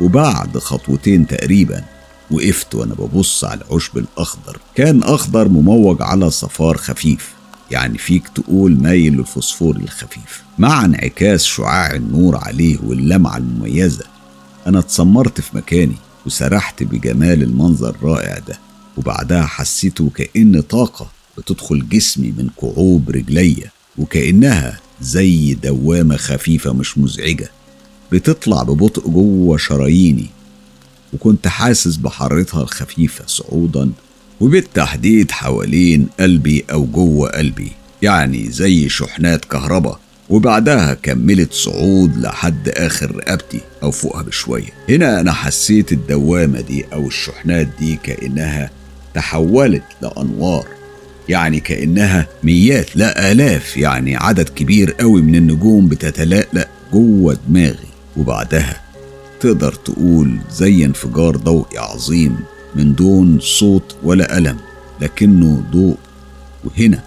وبعد 0.00 0.58
خطوتين 0.58 1.26
تقريبا 1.26 1.82
وقفت 2.30 2.74
وأنا 2.74 2.94
ببص 2.94 3.44
على 3.44 3.60
العشب 3.70 3.98
الأخضر. 3.98 4.58
كان 4.74 5.02
أخضر 5.02 5.48
مموج 5.48 6.02
على 6.02 6.30
صفار 6.30 6.76
خفيف 6.76 7.28
يعني 7.70 7.98
فيك 7.98 8.28
تقول 8.28 8.82
مايل 8.82 9.12
للفوسفور 9.12 9.76
الخفيف. 9.76 10.42
مع 10.58 10.84
انعكاس 10.84 11.44
شعاع 11.44 11.94
النور 11.94 12.36
عليه 12.36 12.78
واللمعة 12.86 13.36
المميزة 13.36 14.04
أنا 14.66 14.78
اتسمرت 14.78 15.40
في 15.40 15.56
مكاني 15.56 15.96
وسرحت 16.26 16.82
بجمال 16.82 17.42
المنظر 17.42 17.90
الرائع 17.90 18.38
ده. 18.38 18.58
وبعدها 18.96 19.42
حسيته 19.46 20.10
كأن 20.14 20.60
طاقة 20.60 21.10
بتدخل 21.38 21.88
جسمي 21.88 22.32
من 22.38 22.48
كعوب 22.60 23.10
رجليا 23.10 23.70
وكأنها 23.98 24.80
زي 25.00 25.54
دوامة 25.54 26.16
خفيفة 26.16 26.72
مش 26.72 26.98
مزعجة. 26.98 27.50
بتطلع 28.12 28.62
ببطء 28.62 29.08
جوه 29.08 29.56
شراييني 29.56 30.26
وكنت 31.12 31.48
حاسس 31.48 31.96
بحرتها 31.96 32.62
الخفيفة 32.62 33.24
صعودا 33.26 33.90
وبالتحديد 34.40 35.30
حوالين 35.30 36.06
قلبي 36.20 36.64
أو 36.72 36.84
جوه 36.84 37.30
قلبي 37.30 37.72
يعني 38.02 38.50
زي 38.50 38.88
شحنات 38.88 39.44
كهرباء 39.44 40.00
وبعدها 40.30 40.94
كملت 40.94 41.52
صعود 41.52 42.16
لحد 42.16 42.68
آخر 42.68 43.16
رقبتي 43.16 43.60
أو 43.82 43.90
فوقها 43.90 44.22
بشوية. 44.22 44.70
هنا 44.88 45.20
أنا 45.20 45.32
حسيت 45.32 45.92
الدوامة 45.92 46.60
دي 46.60 46.84
أو 46.92 47.06
الشحنات 47.08 47.68
دي 47.78 47.98
كأنها 48.02 48.70
تحولت 49.14 49.82
لأنوار 50.02 50.66
يعني 51.28 51.60
كأنها 51.60 52.26
ميات 52.42 52.96
لا 52.96 53.32
آلاف 53.32 53.76
يعني 53.76 54.16
عدد 54.16 54.48
كبير 54.48 54.92
قوي 54.92 55.22
من 55.22 55.34
النجوم 55.34 55.88
بتتلألأ 55.88 56.68
جوه 56.92 57.38
دماغي. 57.48 57.90
وبعدها 58.16 58.80
تقدر 59.40 59.72
تقول 59.72 60.38
زي 60.52 60.84
انفجار 60.84 61.36
ضوئي 61.36 61.78
عظيم 61.78 62.36
من 62.74 62.94
دون 62.94 63.38
صوت 63.40 63.96
ولا 64.02 64.38
ألم 64.38 64.56
لكنه 65.00 65.64
ضوء. 65.72 65.96
وهنا 66.64 67.02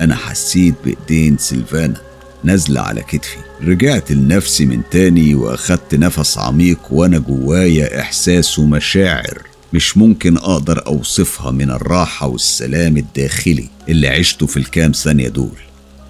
أنا 0.00 0.16
حسيت 0.16 0.74
بإيدين 0.84 1.38
سيلفانا 1.38 2.00
نازلة 2.44 2.80
على 2.80 3.00
كتفي. 3.00 3.36
رجعت 3.62 4.12
لنفسي 4.12 4.66
من 4.66 4.82
تاني 4.90 5.34
وأخدت 5.34 5.94
نفس 5.94 6.38
عميق 6.38 6.78
وأنا 6.90 7.18
جوايا 7.18 8.00
إحساس 8.00 8.58
ومشاعر 8.58 9.42
مش 9.72 9.96
ممكن 9.96 10.36
أقدر 10.36 10.86
أوصفها 10.86 11.50
من 11.50 11.70
الراحة 11.70 12.26
والسلام 12.26 12.96
الداخلي 12.96 13.68
اللي 13.88 14.08
عشته 14.08 14.46
في 14.46 14.56
الكام 14.56 14.92
ثانية 14.92 15.28
دول. 15.28 15.58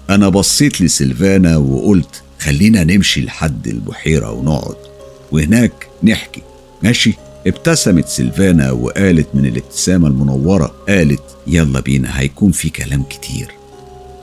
أنا 0.09 0.29
بصيت 0.29 0.81
لسلفانا 0.81 1.57
وقلت 1.57 2.21
خلينا 2.39 2.83
نمشي 2.83 3.21
لحد 3.21 3.67
البحيرة 3.67 4.31
ونقعد. 4.31 4.92
وهناك 5.33 5.87
نحكي. 6.03 6.41
ماشي؟ 6.83 7.13
ابتسمت 7.47 8.07
سلفانا 8.07 8.71
وقالت 8.71 9.27
من 9.33 9.45
الابتسامة 9.45 10.07
المنورة 10.07 10.71
قالت 10.89 11.21
يلا 11.47 11.79
بينا 11.79 12.19
هيكون 12.19 12.51
في 12.51 12.69
كلام 12.69 13.03
كتير. 13.03 13.47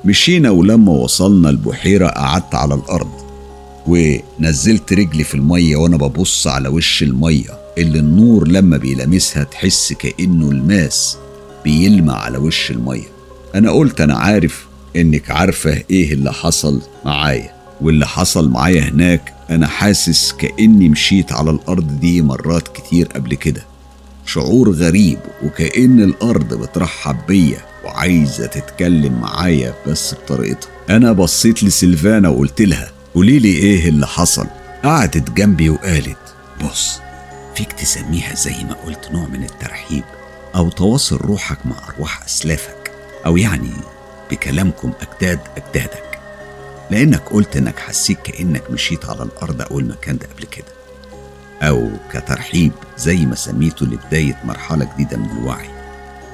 مشينا 0.05 0.51
ولما 0.51 0.93
وصلنا 0.93 1.51
البحيرة 1.51 2.07
قعدت 2.09 2.55
على 2.55 2.75
الأرض 2.75 3.11
ونزلت 3.87 4.93
رجلي 4.93 5.25
في 5.25 5.35
المية 5.35 5.77
وأنا 5.77 5.97
ببص 5.97 6.47
على 6.47 6.69
وش 6.69 7.03
المية. 7.03 7.61
اللي 7.79 7.99
النور 7.99 8.49
لما 8.49 8.77
بيلامسها 8.77 9.45
تحس 9.45 9.93
كأنه 9.93 10.51
الماس 10.51 11.17
بيلمع 11.65 12.15
على 12.15 12.39
وش 12.39 12.71
المية. 12.71 13.09
أنا 13.55 13.71
قلت 13.71 14.01
أنا 14.01 14.15
عارف 14.15 14.67
إنك 14.97 15.31
عارفة 15.31 15.83
إيه 15.91 16.13
اللي 16.13 16.33
حصل 16.33 16.81
معايا. 17.05 17.60
واللي 17.83 18.07
حصل 18.07 18.49
معايا 18.49 18.83
هناك 18.83 19.35
أنا 19.51 19.67
حاسس 19.67 20.33
كأني 20.33 20.89
مشيت 20.89 21.33
على 21.33 21.51
الأرض 21.51 22.01
دي 22.01 22.23
مرات 22.23 22.69
كتير 22.69 23.07
قبل 23.07 23.35
كده. 23.35 23.63
شعور 24.27 24.71
غريب 24.71 25.19
وكأن 25.45 26.01
الأرض 26.03 26.55
بترحب 26.55 27.17
بيا 27.29 27.59
وعايزة 27.85 28.47
تتكلم 28.47 29.21
معايا 29.21 29.75
بس 29.87 30.15
بطريقتها. 30.15 30.71
أنا 30.91 31.13
بصيت 31.13 31.65
لسلفانا 31.65 32.29
وقلت 32.29 32.63
لها 32.63 32.89
قولي 33.15 33.39
لي 33.39 33.49
إيه 33.49 33.89
اللي 33.89 34.07
حصل؟ 34.07 34.47
قعدت 34.85 35.31
جنبي 35.31 35.71
وقالت 35.71 36.17
بص 36.65 37.01
فيك 37.55 37.73
تسميها 37.73 38.35
زي 38.35 38.65
ما 38.65 38.75
قلت 38.87 39.09
نوع 39.13 39.27
من 39.29 39.45
الترحيب 39.45 40.05
أو 40.57 40.71
تواصل 40.71 41.17
روحك 41.17 41.59
مع 41.67 41.77
أرواح 41.89 42.25
أسلافك 42.25 42.91
أو 43.27 43.37
يعني 43.37 43.71
بكلامكم 44.31 44.93
أجداد 45.01 45.41
أجدادك. 45.57 46.10
لأنك 46.91 47.23
قلت 47.29 47.57
إنك 47.57 47.79
حسيت 47.79 48.19
كأنك 48.25 48.71
مشيت 48.71 49.05
على 49.05 49.23
الأرض 49.23 49.63
أو 49.63 49.79
المكان 49.79 50.19
ده 50.19 50.27
قبل 50.35 50.45
كده. 50.45 50.73
أو 51.63 51.91
كترحيب 52.13 52.73
زي 52.99 53.27
ما 53.27 53.35
سميته 53.35 53.87
لبداية 53.87 54.39
مرحلة 54.45 54.89
جديدة 54.95 55.17
من 55.17 55.31
الوعي. 55.39 55.69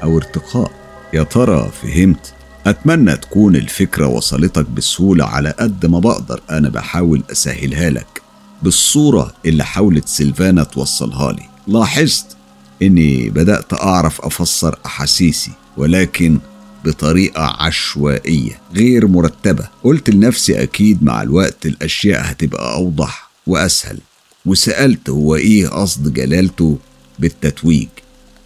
أو 0.02 0.16
ارتقاء. 0.16 0.70
يا 1.14 1.22
ترى 1.22 1.70
فهمت؟ 1.82 2.32
أتمنى 2.66 3.16
تكون 3.16 3.56
الفكرة 3.56 4.06
وصلتك 4.06 4.66
بسهولة 4.70 5.24
على 5.24 5.50
قد 5.50 5.86
ما 5.86 5.98
بقدر. 5.98 6.40
أنا 6.50 6.68
بحاول 6.68 7.22
أسهلها 7.32 7.90
لك 7.90 8.22
بالصورة 8.62 9.32
اللي 9.46 9.64
حاولت 9.64 10.08
سيلفانا 10.08 10.64
توصلها 10.64 11.32
لي. 11.32 11.42
لاحظت 11.66 12.36
إني 12.82 13.30
بدأت 13.30 13.72
أعرف 13.74 14.20
أفسر 14.20 14.78
أحاسيسي 14.86 15.52
ولكن 15.76 16.38
بطريقة 16.86 17.42
عشوائية 17.62 18.60
غير 18.74 19.06
مرتبة. 19.06 19.68
قلت 19.84 20.10
لنفسي 20.10 20.62
أكيد 20.62 21.02
مع 21.04 21.22
الوقت 21.22 21.66
الأشياء 21.66 22.30
هتبقى 22.30 22.74
أوضح 22.74 23.30
وأسهل. 23.46 23.98
وسألت 24.46 25.10
هو 25.10 25.36
إيه 25.36 25.68
قصد 25.68 26.12
جلالته 26.14 26.78
بالتتويج. 27.18 27.88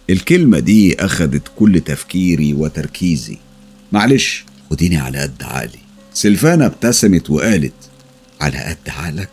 الكلمة 0.09 0.59
دي 0.59 1.05
أخدت 1.05 1.43
كل 1.55 1.79
تفكيري 1.79 2.53
وتركيزي. 2.53 3.37
معلش 3.91 4.45
خديني 4.69 4.97
على 4.97 5.17
قد 5.17 5.43
عقلي. 5.43 5.79
سلفانا 6.13 6.65
ابتسمت 6.65 7.29
وقالت 7.29 7.73
على 8.41 8.57
قد 8.57 8.89
عقلك؟ 8.89 9.29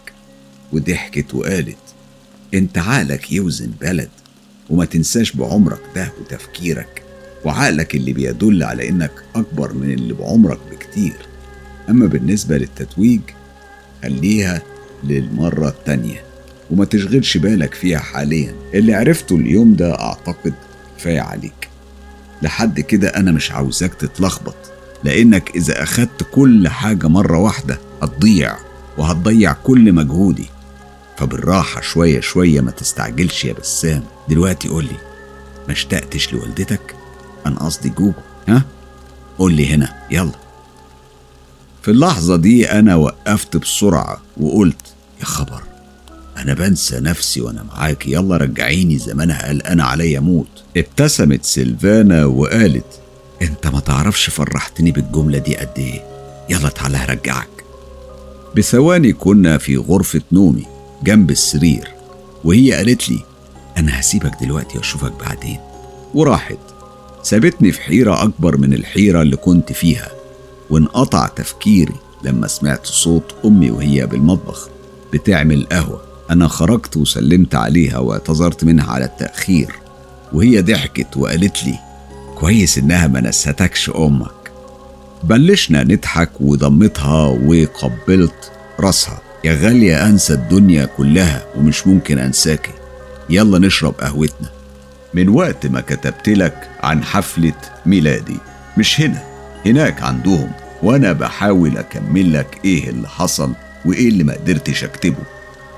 وضحكت 0.72 1.34
وقالت 1.34 1.76
أنت 2.54 2.78
عقلك 2.78 3.32
يوزن 3.32 3.70
بلد 3.80 4.08
وما 4.70 4.84
تنساش 4.84 5.32
بعمرك 5.32 5.80
ده 5.94 6.12
وتفكيرك. 6.20 6.97
وعقلك 7.44 7.94
اللي 7.94 8.12
بيدل 8.12 8.62
على 8.62 8.88
إنك 8.88 9.10
أكبر 9.36 9.72
من 9.72 9.90
اللي 9.90 10.14
بعمرك 10.14 10.58
بكتير. 10.70 11.16
أما 11.90 12.06
بالنسبة 12.06 12.56
للتتويج 12.56 13.20
خليها 14.02 14.62
للمرة 15.04 15.68
التانية 15.68 16.22
وما 16.70 16.84
تشغلش 16.84 17.36
بالك 17.36 17.74
فيها 17.74 17.98
حاليا. 17.98 18.54
اللي 18.74 18.94
عرفته 18.94 19.36
اليوم 19.36 19.74
ده 19.74 20.00
أعتقد 20.00 20.54
كفاية 20.98 21.20
عليك. 21.20 21.68
لحد 22.42 22.80
كده 22.80 23.08
أنا 23.08 23.32
مش 23.32 23.52
عاوزاك 23.52 23.94
تتلخبط 23.94 24.56
لأنك 25.04 25.56
إذا 25.56 25.82
أخدت 25.82 26.22
كل 26.32 26.68
حاجة 26.68 27.06
مرة 27.08 27.38
واحدة 27.38 27.78
هتضيع 28.02 28.56
وهتضيع 28.98 29.52
كل 29.52 29.92
مجهودي. 29.92 30.46
فبالراحة 31.16 31.80
شوية 31.80 32.20
شوية 32.20 32.60
ما 32.60 32.70
تستعجلش 32.70 33.44
يا 33.44 33.52
بسام. 33.52 34.02
دلوقتي 34.28 34.68
قولي 34.68 34.96
ما 35.66 35.72
اشتقتش 35.72 36.32
لوالدتك؟ 36.32 36.94
أنا 37.48 37.58
قصدي 37.58 37.88
جوجو. 37.88 38.12
ها؟ 38.48 38.64
قولي 39.38 39.74
هنا. 39.74 39.94
يلا. 40.10 40.32
في 41.82 41.90
اللحظة 41.90 42.36
دي 42.36 42.70
أنا 42.72 42.96
وقفت 42.96 43.56
بسرعة 43.56 44.20
وقلت 44.36 44.94
يا 45.20 45.24
خبر 45.24 45.62
أنا 46.36 46.54
بنسى 46.54 47.00
نفسي 47.00 47.40
وأنا 47.40 47.62
معاك. 47.62 48.06
يلا 48.06 48.36
رجعيني. 48.36 48.98
زمانها 48.98 49.48
قلقانة 49.48 49.84
عليا 49.84 50.20
موت. 50.20 50.48
ابتسمت 50.76 51.44
سيلفانا 51.44 52.24
وقالت 52.24 53.00
أنت 53.42 53.66
ما 53.66 53.80
تعرفش 53.80 54.30
فرحتني 54.30 54.92
بالجملة 54.92 55.38
دي 55.38 55.56
قد 55.56 55.78
إيه. 55.78 56.04
يلا 56.50 56.68
تعالى 56.68 56.96
هرجعك. 56.96 57.48
بثواني 58.56 59.12
كنا 59.12 59.58
في 59.58 59.76
غرفة 59.76 60.22
نومي 60.32 60.66
جنب 61.02 61.30
السرير 61.30 61.88
وهي 62.44 62.72
قالت 62.72 63.08
لي 63.08 63.18
أنا 63.76 64.00
هسيبك 64.00 64.32
دلوقتي 64.40 64.78
وأشوفك 64.78 65.12
بعدين. 65.12 65.60
وراحت. 66.14 66.58
سابتني 67.28 67.72
في 67.72 67.80
حيرة 67.80 68.22
أكبر 68.22 68.56
من 68.56 68.74
الحيرة 68.74 69.22
اللي 69.22 69.36
كنت 69.36 69.72
فيها 69.72 70.08
وانقطع 70.70 71.26
تفكيري 71.26 71.94
لما 72.24 72.46
سمعت 72.46 72.86
صوت 72.86 73.34
أمي 73.44 73.70
وهي 73.70 74.06
بالمطبخ 74.06 74.68
بتعمل 75.12 75.66
قهوة. 75.72 76.00
أنا 76.30 76.48
خرجت 76.48 76.96
وسلمت 76.96 77.54
عليها 77.54 77.98
واعتذرت 77.98 78.64
منها 78.64 78.92
على 78.92 79.04
التأخير 79.04 79.72
وهي 80.32 80.62
ضحكت 80.62 81.16
وقالت 81.16 81.64
لي 81.64 81.78
كويس 82.34 82.78
إنها 82.78 83.06
ما 83.06 83.20
نستكش 83.20 83.90
أمك. 83.90 84.50
بلشنا 85.24 85.84
نضحك 85.84 86.30
وضمتها 86.40 87.26
وقبلت 87.26 88.52
راسها. 88.80 89.20
يا 89.44 89.54
غالية 89.54 90.06
أنسى 90.06 90.32
الدنيا 90.32 90.84
كلها 90.84 91.46
ومش 91.56 91.86
ممكن 91.86 92.18
أنساكي. 92.18 92.72
يلا 93.30 93.58
نشرب 93.58 93.94
قهوتنا. 94.00 94.57
من 95.14 95.28
وقت 95.28 95.66
ما 95.66 95.80
كتبت 95.80 96.28
لك 96.28 96.68
عن 96.82 97.04
حفلة 97.04 97.52
ميلادي. 97.86 98.36
مش 98.78 99.00
هنا 99.00 99.22
هناك 99.66 100.02
عندهم 100.02 100.52
وأنا 100.82 101.12
بحاول 101.12 101.78
أكمل 101.78 102.32
لك 102.32 102.58
إيه 102.64 102.90
اللي 102.90 103.08
حصل 103.08 103.52
وإيه 103.84 104.08
اللي 104.08 104.24
ما 104.24 104.32
قدرتش 104.32 104.84
أكتبه. 104.84 105.22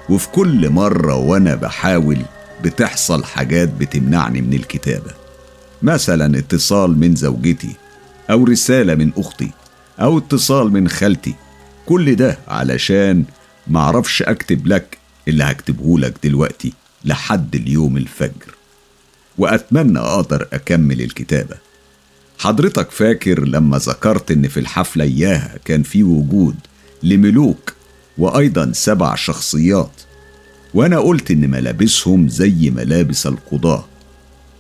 وفي 0.09 0.29
كل 0.29 0.71
مرة 0.71 1.15
وأنا 1.15 1.55
بحاول 1.55 2.19
بتحصل 2.65 3.25
حاجات 3.25 3.69
بتمنعني 3.69 4.41
من 4.43 4.53
الكتابة. 4.53 5.11
مثلا 5.83 6.39
اتصال 6.39 6.99
من 6.99 7.17
زوجتي 7.17 7.75
أو 8.31 8.45
رسالة 8.45 8.95
من 8.95 9.11
أختي 9.17 9.51
أو 10.01 10.19
اتصال 10.19 10.73
من 10.73 10.89
خالتي. 10.89 11.35
كل 11.87 12.15
ده 12.17 12.39
علشان 12.49 13.25
معرفش 13.67 14.23
أكتب 14.23 14.67
لك 14.67 14.99
اللي 15.29 15.45
هكتبه 15.45 15.99
لك 15.99 16.15
دلوقتي 16.25 16.73
لحد 17.05 17.55
اليوم 17.55 17.97
الفجر. 17.97 18.55
وأتمنى 19.39 19.99
أقدر 19.99 20.49
أكمل 20.53 21.01
الكتابة. 21.01 21.57
حضرتك 22.39 22.91
فاكر 22.91 23.45
لما 23.49 23.79
ذكرت 23.79 24.31
إن 24.31 24.49
في 24.49 24.61
الحفلة 24.61 25.05
إياها 25.05 25.55
كان 25.65 25.83
في 25.83 26.03
وجود 26.03 26.57
لملوك 27.03 27.73
وأيضا 28.19 28.73
سبع 28.75 29.15
شخصيات 29.15 29.93
وأنا 30.75 30.99
قلت 30.99 31.31
إن 31.31 31.51
ملابسهم 31.51 32.29
زي 32.29 32.71
ملابس 32.71 33.27
القضاة. 33.27 33.85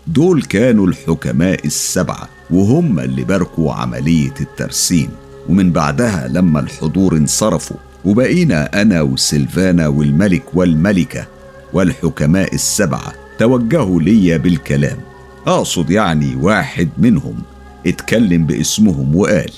دول 0.06 0.42
كانوا 0.42 0.86
الحكماء 0.86 1.66
السبعة 1.66 2.28
وهم 2.50 3.00
اللي 3.00 3.24
باركوا 3.24 3.72
عملية 3.72 4.34
الترسيم. 4.40 5.10
ومن 5.48 5.72
بعدها 5.72 6.28
لما 6.28 6.60
الحضور 6.60 7.16
انصرفوا 7.16 7.76
وبقينا 8.04 8.82
أنا 8.82 9.02
وسيلفانا 9.02 9.88
والملك 9.88 10.42
والملكة 10.54 11.26
والحكماء 11.72 12.54
السبعة 12.54 13.14
توجهوا 13.40 14.02
ليا 14.02 14.36
بالكلام. 14.36 14.98
أقصد 15.46 15.90
يعني 15.90 16.36
واحد 16.36 16.88
منهم. 16.98 17.42
اتكلم 17.86 18.46
باسمهم 18.46 19.16
وقال 19.16 19.50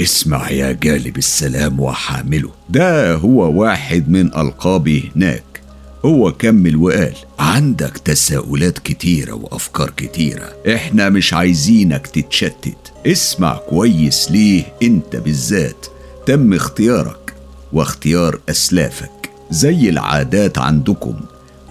اسمع 0.00 0.50
يا 0.50 0.72
جالب 0.72 1.18
السلام 1.18 1.80
وحامله. 1.80 2.50
ده 2.68 3.14
هو 3.14 3.60
واحد 3.62 4.08
من 4.08 4.26
ألقابي 4.26 5.12
هناك. 5.16 5.62
هو 6.04 6.32
كمل 6.32 6.76
وقال 6.76 7.14
عندك 7.38 7.98
تساؤلات 7.98 8.78
كتيرة 8.78 9.32
وأفكار 9.32 9.90
كتيرة. 9.96 10.52
إحنا 10.74 11.08
مش 11.08 11.34
عايزينك 11.34 12.06
تتشتت. 12.06 12.92
اسمع 13.06 13.56
كويس 13.56 14.30
ليه 14.30 14.64
أنت 14.82 15.16
بالذات. 15.16 15.86
تم 16.26 16.52
اختيارك 16.54 17.34
واختيار 17.72 18.40
أسلافك. 18.48 19.30
زي 19.50 19.88
العادات 19.88 20.58
عندكم. 20.58 21.14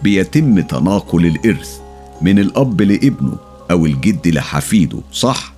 بيتم 0.03 0.59
تناقل 0.59 1.25
الإرث 1.25 1.77
من 2.21 2.39
الأب 2.39 2.81
لابنه 2.81 3.37
أو 3.71 3.85
الجد 3.85 4.27
لحفيده 4.27 4.99
صح؟ 5.13 5.53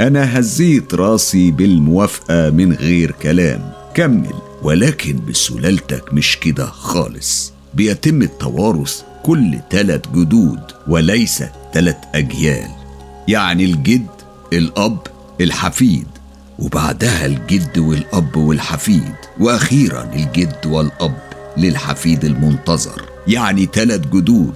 أنا 0.00 0.38
هزيت 0.38 0.94
راسي 0.94 1.50
بالموافقة 1.50 2.50
من 2.50 2.72
كلام 2.72 3.10
كلام. 3.22 3.72
كمل. 3.94 4.34
ولكن 4.62 5.20
بسلالتك 5.28 6.14
مش 6.14 6.38
كده 6.38 6.66
خالص. 6.66 7.52
بيتم 7.74 8.22
التوارث 8.22 9.02
كل 9.22 9.58
ثلاث 9.70 10.00
جدود 10.14 10.60
وليس 10.88 11.44
ثلاث 11.74 11.96
أجيال. 12.14 12.70
يعني 13.28 13.64
الجد 13.64 14.06
الأب 14.52 14.98
الحفيد. 15.40 16.06
وبعدها 16.58 17.26
الجد 17.26 17.78
والأب 17.78 18.36
والحفيد. 18.36 19.14
وأخيرا 19.40 20.10
الجد 20.14 20.66
والأب 20.66 21.18
للحفيد 21.56 22.24
المنتظر. 22.24 23.13
يعني 23.28 23.68
ثلاث 23.72 24.00
جدود 24.00 24.54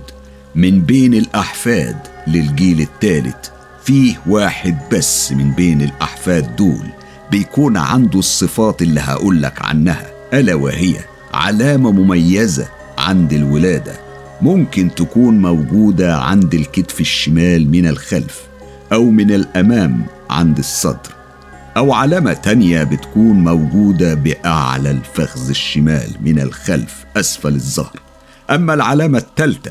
من 0.54 0.80
بين 0.80 1.14
الأحفاد 1.14 1.96
للجيل 2.26 2.80
الثالث. 2.80 3.48
فيه 3.84 4.14
واحد 4.26 4.78
بس 4.92 5.32
من 5.32 5.50
بين 5.50 5.82
الأحفاد 5.82 6.56
دول 6.56 6.86
بيكون 7.30 7.76
عنده 7.76 8.18
الصفات 8.18 8.82
اللي 8.82 9.00
هقولك 9.00 9.62
عنها. 9.62 10.06
ألا 10.32 10.54
وهي 10.54 10.94
علامة 11.34 11.92
مميزة 11.92 12.68
عند 12.98 13.32
الولادة. 13.32 13.92
ممكن 14.42 14.94
تكون 14.94 15.42
موجودة 15.42 16.16
عند 16.18 16.54
الكتف 16.54 17.00
الشمال 17.00 17.70
من 17.70 17.86
الخلف 17.86 18.40
أو 18.92 19.10
من 19.10 19.30
الأمام 19.30 20.06
عند 20.30 20.58
الصدر. 20.58 21.14
أو 21.76 21.92
علامة 21.92 22.32
تانية 22.32 22.84
بتكون 22.84 23.44
موجودة 23.44 24.14
بأعلى 24.14 24.90
الفخذ 24.90 25.48
الشمال 25.48 26.10
من 26.20 26.40
الخلف 26.40 27.04
أسفل 27.16 27.54
الظهر. 27.54 28.07
أما 28.50 28.74
العلامة 28.74 29.18
التالتة 29.18 29.70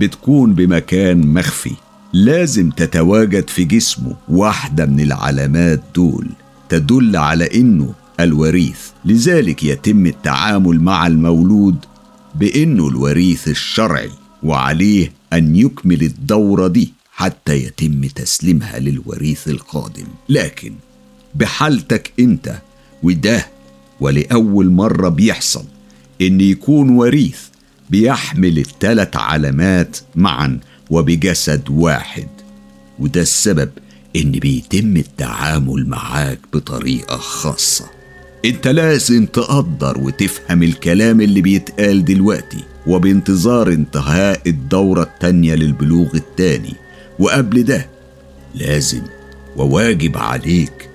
بتكون 0.00 0.54
بمكان 0.54 1.26
مخفي 1.34 1.72
لازم 2.12 2.70
تتواجد 2.70 3.48
في 3.50 3.64
جسمه 3.64 4.16
واحدة 4.28 4.86
من 4.86 5.00
العلامات 5.00 5.82
دول 5.94 6.26
تدل 6.68 7.16
على 7.16 7.60
إنه 7.60 7.94
الوريث. 8.20 8.78
لذلك 9.04 9.64
يتم 9.64 10.06
التعامل 10.06 10.80
مع 10.80 11.06
المولود 11.06 11.76
بإنه 12.34 12.88
الوريث 12.88 13.48
الشرعي 13.48 14.10
وعليه 14.42 15.12
أن 15.32 15.56
يكمل 15.56 16.02
الدورة 16.02 16.68
دي 16.68 16.92
حتى 17.12 17.64
يتم 17.64 18.04
تسليمها 18.04 18.78
للوريث 18.78 19.48
القادم. 19.48 20.06
لكن 20.28 20.72
بحالتك 21.34 22.12
أنت 22.20 22.54
وده 23.02 23.46
ولأول 24.00 24.70
مرة 24.70 25.08
بيحصل 25.08 25.64
إن 26.20 26.40
يكون 26.40 26.90
وريث 26.90 27.38
بيحمل 27.90 28.58
الثلاث 28.58 29.16
علامات 29.16 29.96
معا 30.16 30.60
وبجسد 30.90 31.70
واحد. 31.70 32.28
وده 32.98 33.20
السبب 33.20 33.70
إن 34.16 34.32
بيتم 34.32 34.96
التعامل 34.96 35.88
معاك 35.88 36.38
بطريقة 36.52 37.16
خاصة. 37.16 37.84
أنت 38.44 38.68
لازم 38.68 39.26
تقدر 39.26 39.98
وتفهم 39.98 40.62
الكلام 40.62 41.20
اللي 41.20 41.40
بيتقال 41.40 42.04
دلوقتي 42.04 42.64
وبانتظار 42.86 43.68
انتهاء 43.68 44.40
الدورة 44.46 45.02
التانية 45.02 45.54
للبلوغ 45.54 46.08
التاني. 46.14 46.74
وقبل 47.18 47.64
ده 47.64 47.86
لازم 48.54 49.02
وواجب 49.56 50.16
عليك 50.16 50.88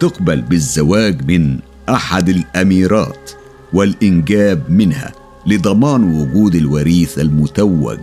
تقبل 0.00 0.40
بالزواج 0.40 1.30
من 1.30 1.58
أحد 1.88 2.28
الأميرات 2.28 3.30
والإنجاب 3.72 4.70
منها. 4.70 5.12
لضمان 5.50 6.02
وجود 6.02 6.54
الوريث 6.54 7.18
المتوج 7.18 7.98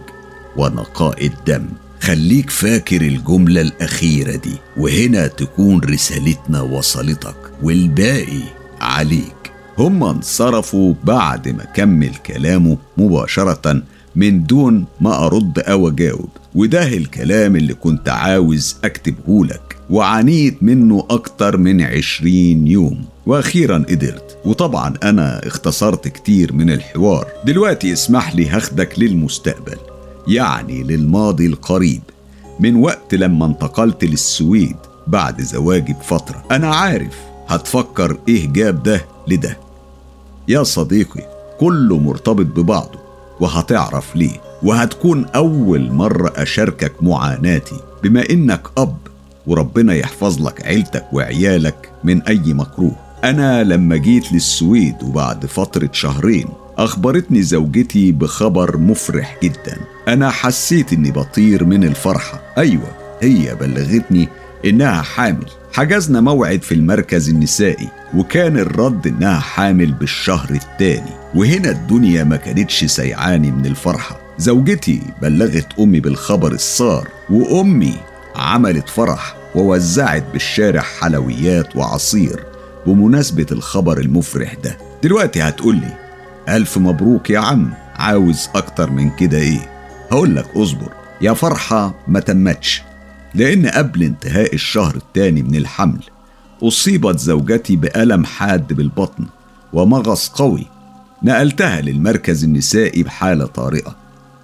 ونقاء 0.58 1.26
الدم. 1.26 1.66
خليك 2.02 2.50
فاكر 2.50 3.02
الجملة 3.02 3.62
الأخيرة 3.62 4.36
دي 4.36 4.54
وهنا 4.78 5.28
تكون 5.28 5.80
رسالتنا 5.80 6.62
وصلتك 6.62 7.36
والباقي 7.64 8.44
عليك. 8.82 9.52
هم 9.78 10.04
انصرفوا 10.04 10.94
بعد 11.04 11.48
ما 11.50 11.64
كمل 11.64 12.16
كلامه 12.16 12.78
مباشرة 12.98 13.82
من 14.16 14.44
دون 14.44 14.86
ما 15.02 15.26
أرد 15.26 15.60
أو 15.60 15.88
أجاوب 15.88 16.30
وده 16.56 16.88
الكلام 16.88 17.56
اللي 17.56 17.74
كنت 17.74 18.10
عاوز 18.10 18.76
أكتبه 18.84 19.46
لك. 19.46 19.67
وعانيت 19.90 20.64
منه 20.64 21.06
أكتر 21.10 21.58
من 21.58 21.82
عشرين 21.82 22.68
يوم. 22.68 23.06
وأخيرا 23.26 23.86
قدرت. 23.90 24.38
وطبعا 24.46 24.94
أنا 25.04 25.48
اختصرت 25.48 26.08
كتير 26.08 26.54
من 26.54 26.70
الحوار. 26.70 27.28
دلوقتي 27.46 27.94
اسمح 27.94 28.36
لي 28.36 28.50
هاخدك 28.50 29.00
للمستقبل 29.00 29.78
يعني 30.28 30.84
للماضي 30.84 31.46
القريب. 31.46 32.02
من 32.60 32.76
وقت 32.76 33.16
لما 33.16 33.46
انتقلت 33.46 34.04
للسويد 34.04 34.76
بعد 35.08 35.42
زواجي 35.42 35.94
بفترة. 35.94 36.44
أنا 36.52 36.68
عارف 36.68 37.16
هتفكر 37.48 38.18
إيه 38.28 38.48
جاب 38.48 38.84
ده 38.84 39.06
لده. 39.28 39.58
يا 40.48 40.64
صديقي 40.64 41.24
كله 41.60 41.98
مرتبط 41.98 42.46
ببعضه 42.46 43.00
وهتعرف 43.40 44.16
ليه. 44.16 44.42
وهتكون 44.64 45.26
أول 45.26 45.92
مرة 45.92 46.34
أشاركك 46.36 47.04
معاناتي. 47.04 47.76
بما 48.04 48.30
إنك 48.30 48.68
أب 48.78 48.98
وربنا 49.48 49.94
يحفظ 49.94 50.48
لك 50.48 50.66
عيلتك 50.66 51.06
وعيالك 51.14 51.90
من 52.04 52.22
أي 52.22 52.54
مكروه. 52.54 52.96
أنا 53.24 53.64
لما 53.64 53.98
جيت 53.98 54.34
للسويد 54.34 54.96
وبعد 55.04 55.46
فترة 55.46 55.90
شهرين 55.92 56.48
أخبرتني 56.78 57.42
زوجتي 57.42 58.12
بخبر 58.12 58.78
مفرح 58.78 59.38
جدا. 59.44 59.78
أنا 60.08 60.30
حسيت 60.30 60.94
إني 60.94 61.12
بطير 61.12 61.66
من 61.66 61.84
الفرحة. 61.84 62.42
أيوة 62.58 62.92
هي 63.22 63.56
بلغتني 63.56 64.30
إنها 64.66 65.02
حامل. 65.02 65.46
حجزنا 65.74 66.22
موعد 66.22 66.62
في 66.62 66.74
المركز 66.74 67.30
النسائي 67.30 67.88
وكان 68.16 68.58
الرد 68.58 69.08
إنها 69.08 69.40
حامل 69.40 69.92
بالشهر 69.92 70.50
الثاني. 70.50 71.12
وهنا 71.36 71.70
الدنيا 71.70 72.24
ما 72.24 72.36
كانتش 72.36 72.86
سيعاني 72.86 73.52
من 73.52 73.66
الفرحة. 73.66 74.20
زوجتي 74.38 75.02
بلغت 75.22 75.68
أمي 75.80 76.00
بالخبر 76.00 76.52
السار 76.52 77.08
وأمي 77.30 77.94
عملت 78.36 78.90
فرح. 78.90 79.37
ووزعت 79.58 80.24
بالشارع 80.34 80.82
حلويات 80.82 81.76
وعصير 81.76 82.44
بمناسبة 82.88 83.46
الخبر 83.52 83.98
المفرح 84.00 84.54
ده. 84.54 84.78
دلوقتي 85.04 85.42
هتقولي 85.42 85.98
ألف 86.50 86.78
مبروك 86.78 87.30
يا 87.30 87.40
عم 87.40 87.74
عاوز 87.96 88.50
أكتر 88.56 88.90
من 88.90 89.10
كده 89.10 89.38
إيه؟ 89.38 89.70
هقولك 90.12 90.46
أصبر 90.56 90.92
يا 91.22 91.34
فرحة 91.34 91.94
ما 92.08 92.20
تمتش 92.20 92.82
لأن 93.36 93.68
قبل 93.68 94.04
انتهاء 94.04 94.54
الشهر 94.54 94.96
الثاني 94.96 95.44
من 95.44 95.56
الحمل 95.56 96.04
أصيبت 96.64 97.20
زوجتي 97.20 97.76
بألم 97.76 98.26
حاد 98.26 98.74
بالبطن 98.74 99.26
ومغص 99.74 100.30
قوي 100.30 100.68
نقلتها 101.24 101.82
للمركز 101.82 102.44
النسائي 102.44 103.04
بحالة 103.04 103.46
طارئة 103.46 103.96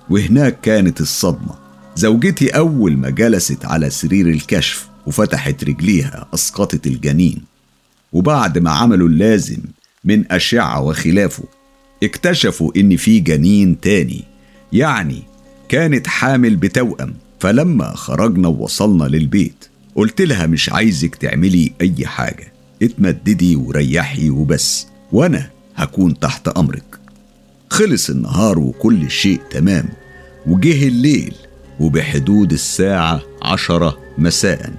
وهناك 0.09 0.61
كانت 0.61 1.01
الصدمة. 1.01 1.55
زوجتي 1.95 2.49
أول 2.49 2.97
ما 2.97 3.09
جلست 3.09 3.65
على 3.65 3.89
سرير 3.89 4.27
الكشف 4.27 4.92
وفتحت 5.07 5.63
رجليها 5.63 6.27
أسقطت 6.33 6.87
الجنين. 6.87 7.41
وبعد 8.13 8.57
ما 8.57 8.71
عملوا 8.71 9.07
اللازم 9.07 9.57
من 10.03 10.31
أشعة 10.31 10.81
وخلافه 10.81 11.43
اكتشفوا 12.03 12.71
إن 12.77 12.97
في 12.97 13.19
جنين 13.19 13.79
تاني 13.79 14.23
يعني 14.73 15.23
كانت 15.69 16.07
حامل 16.07 16.55
بتوأم. 16.55 17.13
فلما 17.39 17.95
خرجنا 17.95 18.47
ووصلنا 18.47 19.03
للبيت 19.03 19.65
قلت 19.95 20.21
لها 20.21 20.45
مش 20.45 20.69
عايزك 20.69 21.15
تعملي 21.15 21.71
أي 21.81 22.05
حاجة 22.05 22.53
اتمددي 22.81 23.55
وريحي 23.55 24.29
وبس 24.29 24.87
وأنا 25.11 25.49
هكون 25.75 26.19
تحت 26.19 26.47
أمرك. 26.47 26.99
خلص 27.69 28.09
النهار 28.09 28.59
وكل 28.59 29.11
شيء 29.11 29.41
تمام 29.51 29.85
وجه 30.47 30.87
الليل 30.87 31.33
وبحدود 31.79 32.53
الساعة 32.53 33.21
عشرة 33.41 33.97
مساء. 34.17 34.73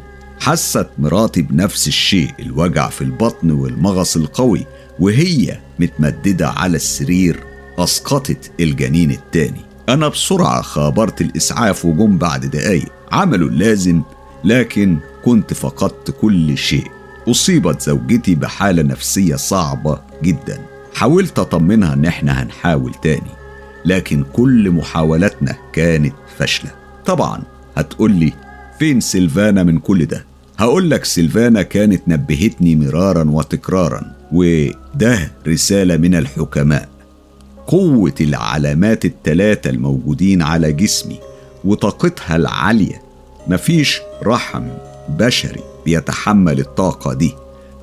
حست 0.45 0.87
مراتي 0.99 1.43
بنفس 1.43 1.89
الشيء 1.89 2.31
الوجع 2.41 2.89
في 2.89 3.03
البطن 3.03 3.51
والمغص 3.51 4.17
القوي 4.17 4.67
وهي 5.01 5.59
متمددة 5.79 6.49
على 6.49 6.77
السرير 6.77 7.41
أسقطت 7.79 8.51
الجنين 8.61 9.11
التاني. 9.11 9.61
أنا 9.89 10.09
بسرعة 10.09 10.63
خابرت 10.63 11.21
الإسعاف 11.21 11.85
وجم 11.85 12.19
بعد 12.19 12.47
دقايق. 12.47 12.93
عملوا 13.13 13.49
اللازم 13.49 14.03
لكن 14.45 14.99
كنت 15.25 15.55
فقدت 15.55 16.11
كل 16.21 16.59
شيء. 16.59 16.91
أصيبت 17.29 17.81
زوجتي 17.81 18.35
بحالة 18.35 18.83
نفسية 18.83 19.37
صعبة 19.37 20.01
جدا. 20.23 20.59
حاولت 20.95 21.39
أطمنها 21.39 21.93
إن 21.95 22.05
إحنا 22.05 22.43
هنحاول 22.43 22.95
تاني 23.03 23.31
لكن 23.85 24.25
كل 24.33 24.71
محاولاتنا 24.71 25.57
كانت 25.73 26.15
فاشلة. 26.39 26.71
طبعا 27.07 27.43
هتقولي 27.77 28.33
فين 28.79 29.01
سيلفانا 29.01 29.63
من 29.63 29.79
كل 29.79 30.07
ده؟ 30.07 30.34
هقولك 30.59 31.05
سيلفانا 31.05 31.63
كانت 31.63 32.03
نبهتني 32.09 32.77
مرارا 32.77 33.31
وتكرارا 33.31 34.13
وده 34.33 35.33
رسالة 35.49 35.97
من 35.97 36.15
الحكماء. 36.15 36.89
قوة 37.67 38.15
العلامات 38.21 39.05
التلاتة 39.05 39.71
الموجودين 39.71 40.43
على 40.43 40.73
جسمي 40.73 41.19
وطاقتها 41.65 42.37
العالية 42.37 43.03
مفيش 43.49 44.01
رحم 44.23 44.65
بشري 45.09 45.61
بيتحمل 45.85 46.61
الطاقة 46.61 47.15
دي. 47.15 47.35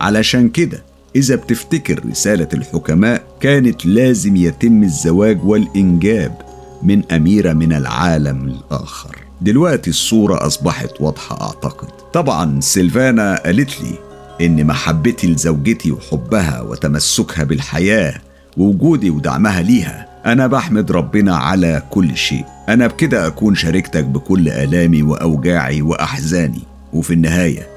علشان 0.02 0.50
كده 0.50 0.84
إذا 1.16 1.36
بتفتكر 1.36 2.06
رسالة 2.10 2.48
الحكماء 2.54 3.24
كانت 3.40 3.86
لازم 3.86 4.36
يتم 4.36 4.84
الزواج 4.84 5.44
والإنجاب 5.44 6.42
من 6.84 7.12
أميرة 7.12 7.54
من 7.54 7.74
العالم 7.74 8.48
الآخر. 8.48 9.18
دلوقتي 9.42 9.90
الصورة 9.90 10.46
أصبحت 10.48 11.02
واضحة 11.02 11.42
أعتقد. 11.42 11.88
طبعا 12.14 12.60
سيلفانا 12.62 13.44
قالت 13.46 13.82
لي 13.82 13.98
إن 14.46 14.68
محبتي 14.68 15.28
لزوجتي 15.28 15.92
وحبها 15.92 16.62
وتمسكها 16.62 17.44
بالحياة 17.44 18.14
ووجودي 18.58 19.10
ودعمها 19.10 19.62
ليها 19.62 20.08
أنا 20.26 20.48
بحمد 20.48 20.92
ربنا 20.92 21.36
على 21.36 21.84
كل 21.90 22.18
شيء. 22.18 22.46
أنا 22.70 22.88
بكده 22.88 23.28
أكون 23.28 23.56
شاركتك 23.56 24.04
بكل 24.04 24.50
آلامي 24.50 25.04
وأوجاعي 25.04 25.82
وأحزاني. 25.82 26.62
وفي 26.94 27.14
النهاية 27.14 27.68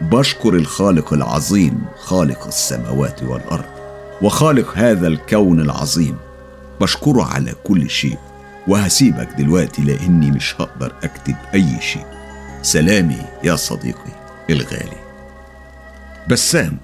بشكر 0.00 0.54
الخالق 0.54 1.12
العظيم 1.12 1.78
خالق 2.04 2.46
السماوات 2.46 3.22
والأرض 3.22 3.64
وخالق 4.22 4.72
هذا 4.74 5.06
الكون 5.06 5.60
العظيم. 5.60 6.16
بشكره 6.80 7.22
على 7.22 7.52
كل 7.64 7.90
شيء. 7.90 8.18
وهسيبك 8.68 9.28
دلوقتي 9.38 9.82
لأني 9.82 10.30
مش 10.30 10.54
هقدر 10.60 10.92
أكتب 11.02 11.36
أي 11.54 11.80
شيء. 11.80 12.06
سلامي 12.62 13.22
يا 13.44 13.56
صديقي 13.56 14.12
الغالي. 14.50 15.04
بسام 16.28 16.78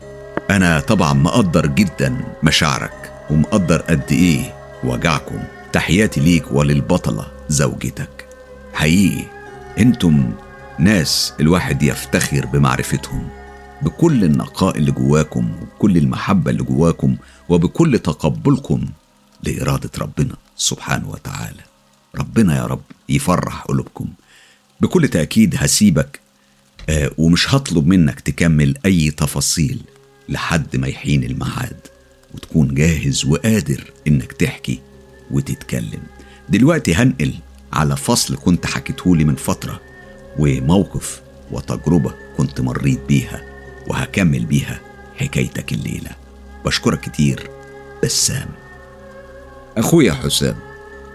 أنا 0.50 0.80
طبعا 0.80 1.12
مقدر 1.12 1.66
جدا 1.66 2.16
مشاعرك 2.42 3.12
ومقدر 3.30 3.80
قد 3.80 4.12
إيه 4.12 4.54
وجعكم. 4.84 5.42
تحياتي 5.72 6.20
ليك 6.20 6.52
وللبطلة 6.52 7.26
زوجتك. 7.48 8.26
حقيقي 8.74 9.24
أنتم 9.78 10.32
ناس 10.78 11.32
الواحد 11.40 11.82
يفتخر 11.82 12.46
بمعرفتهم 12.46 13.28
بكل 13.82 14.24
النقاء 14.24 14.78
اللي 14.78 14.90
جواكم 14.90 15.52
وبكل 15.62 15.96
المحبة 15.96 16.50
اللي 16.50 16.62
جواكم 16.62 17.16
وبكل 17.48 17.98
تقبلكم 17.98 18.84
لإرادة 19.42 19.90
ربنا 19.98 20.34
سبحانه 20.56 21.10
وتعالى. 21.10 21.69
ربنا 22.18 22.56
يا 22.56 22.66
رب 22.66 22.82
يفرح 23.08 23.62
قلوبكم. 23.62 24.08
بكل 24.80 25.08
تأكيد 25.08 25.54
هسيبك 25.58 26.20
آه 26.88 27.10
ومش 27.18 27.54
هطلب 27.54 27.86
منك 27.86 28.20
تكمل 28.20 28.74
أي 28.86 29.10
تفاصيل 29.10 29.80
لحد 30.28 30.76
ما 30.76 30.88
يحين 30.88 31.24
الميعاد 31.24 31.76
وتكون 32.34 32.74
جاهز 32.74 33.24
وقادر 33.24 33.84
إنك 34.06 34.32
تحكي 34.32 34.80
وتتكلم. 35.30 36.02
دلوقتي 36.48 36.94
هنقل 36.94 37.34
على 37.72 37.96
فصل 37.96 38.36
كنت 38.36 38.66
حكيتهولي 38.66 39.24
من 39.24 39.34
فترة 39.34 39.80
وموقف 40.38 41.20
وتجربة 41.50 42.14
كنت 42.36 42.60
مريت 42.60 43.00
بيها 43.08 43.42
وهكمل 43.86 44.44
بيها 44.44 44.80
حكايتك 45.16 45.72
الليلة. 45.72 46.10
بشكرك 46.64 47.00
كتير 47.00 47.50
بسام. 48.04 48.48
أخويا 49.76 50.12
حسام. 50.12 50.69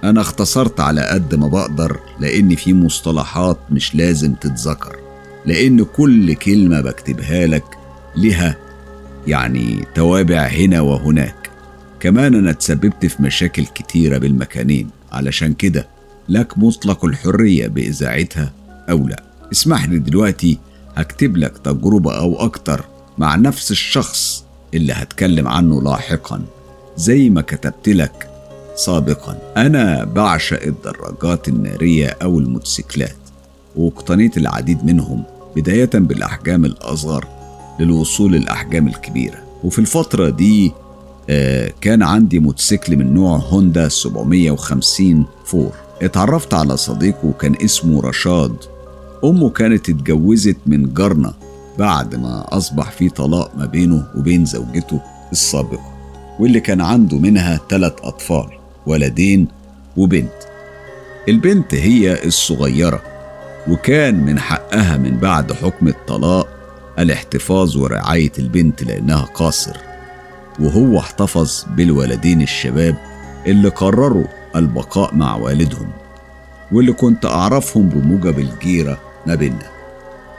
أنا 0.09 0.21
اختصرت 0.21 0.79
على 0.79 1.01
قد 1.01 1.35
ما 1.35 1.47
بقدر 1.47 1.99
لأن 2.19 2.55
في 2.55 2.73
مصطلحات 2.73 3.57
مش 3.71 3.95
لازم 3.95 4.33
تتذكر 4.33 4.95
لأن 5.45 5.83
كل 5.83 6.33
كلمة 6.33 6.81
بكتبها 6.81 7.47
لك 7.47 7.63
لها 8.15 8.57
يعني 9.27 9.85
توابع 9.95 10.41
هنا 10.47 10.81
وهناك. 10.81 11.49
كمان 11.99 12.35
أنا 12.35 12.49
اتسببت 12.49 13.05
في 13.05 13.23
مشاكل 13.23 13.65
كتيرة 13.65 14.17
بالمكانين 14.17 14.89
علشان 15.11 15.53
كده 15.53 15.87
لك 16.29 16.57
مطلق 16.57 17.05
الحرية 17.05 17.67
بإذاعتها 17.67 18.53
أو 18.89 19.07
لا. 19.07 19.23
اسمح 19.51 19.85
لي 19.85 19.99
دلوقتي 19.99 20.57
هكتب 20.95 21.37
لك 21.37 21.57
تجربة 21.57 22.17
أو 22.17 22.35
أكتر 22.45 22.85
مع 23.17 23.35
نفس 23.35 23.71
الشخص 23.71 24.45
اللي 24.73 24.93
هتكلم 24.93 25.47
عنه 25.47 25.81
لاحقا. 25.81 26.41
زي 26.97 27.29
ما 27.29 27.41
كتبت 27.41 27.89
لك 27.89 28.34
سابقا. 28.75 29.37
أنا 29.57 30.03
بعشق 30.03 30.63
الدراجات 30.63 31.47
النارية 31.47 32.17
أو 32.21 32.39
الموتوسيكلات 32.39 33.15
واقتنيت 33.75 34.37
العديد 34.37 34.85
منهم 34.85 35.23
بداية 35.55 35.89
بالأحجام 35.93 36.65
الأصغر 36.65 37.27
للوصول 37.79 38.31
للأحجام 38.31 38.87
الكبيرة. 38.87 39.37
وفي 39.63 39.79
الفترة 39.79 40.29
دي 40.29 40.71
آه 41.29 41.71
كان 41.81 42.03
عندي 42.03 42.39
موتوسيكل 42.39 42.97
من 42.97 43.13
نوع 43.13 43.37
هوندا 43.37 43.87
750 43.87 45.25
فور. 45.45 45.71
اتعرفت 46.01 46.53
على 46.53 46.77
صديقه 46.77 47.33
كان 47.39 47.55
اسمه 47.65 48.01
رشاد. 48.01 48.55
أمه 49.23 49.49
كانت 49.49 49.89
اتجوزت 49.89 50.57
من 50.65 50.93
جارنا 50.93 51.33
بعد 51.79 52.15
ما 52.15 52.45
أصبح 52.57 52.91
في 52.91 53.09
طلاق 53.09 53.51
ما 53.57 53.65
بينه 53.65 54.07
وبين 54.15 54.45
زوجته 54.45 55.01
السابقة 55.31 55.95
واللي 56.39 56.59
كان 56.59 56.81
عنده 56.81 57.17
منها 57.17 57.59
ثلاث 57.69 57.93
أطفال. 58.03 58.47
ولدين 58.85 59.47
وبنت. 59.97 60.33
البنت 61.29 61.75
هي 61.75 62.25
الصغيرة 62.25 63.01
وكان 63.67 64.25
من 64.25 64.39
حقها 64.39 64.97
من 64.97 65.17
بعد 65.17 65.53
حكم 65.53 65.87
الطلاق 65.87 66.47
الاحتفاظ 66.99 67.77
ورعاية 67.77 68.31
البنت 68.39 68.83
لأنها 68.83 69.21
قاصر. 69.21 69.77
وهو 70.59 70.99
احتفظ 70.99 71.65
بالولدين 71.69 72.41
الشباب 72.41 72.95
اللي 73.47 73.69
قرروا 73.69 74.25
البقاء 74.55 75.15
مع 75.15 75.35
والدهم 75.35 75.91
واللي 76.71 76.93
كنت 76.93 77.25
أعرفهم 77.25 77.89
بموجب 77.89 78.39
الجيرة 78.39 78.99
ما 79.27 79.35
بينا 79.35 79.69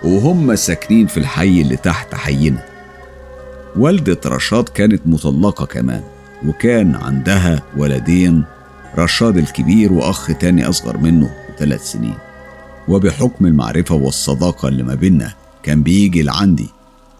وهم 0.05 0.55
ساكنين 0.55 1.07
في 1.07 1.17
الحي 1.17 1.61
اللي 1.61 1.77
تحت 1.77 2.15
حينا. 2.15 2.65
والدة 3.77 4.21
رشاد 4.27 4.69
كانت 4.69 5.03
مطلقة 5.07 5.67
كمان. 5.67 6.03
وكان 6.47 6.95
عندها 6.95 7.63
ولدين 7.77 8.45
رشاد 8.99 9.37
الكبير 9.37 9.93
وأخ 9.93 10.27
تاني 10.27 10.69
أصغر 10.69 10.97
منه 10.99 11.31
بثلاث 11.57 11.93
سنين. 11.93 12.15
وبحكم 12.89 13.47
المعرفة 13.47 13.95
والصداقة 13.95 14.69
اللي 14.69 14.83
ما 14.83 14.95
بينا 14.95 15.33
كان 15.63 15.83
بيجي 15.83 16.23
لعندي. 16.23 16.69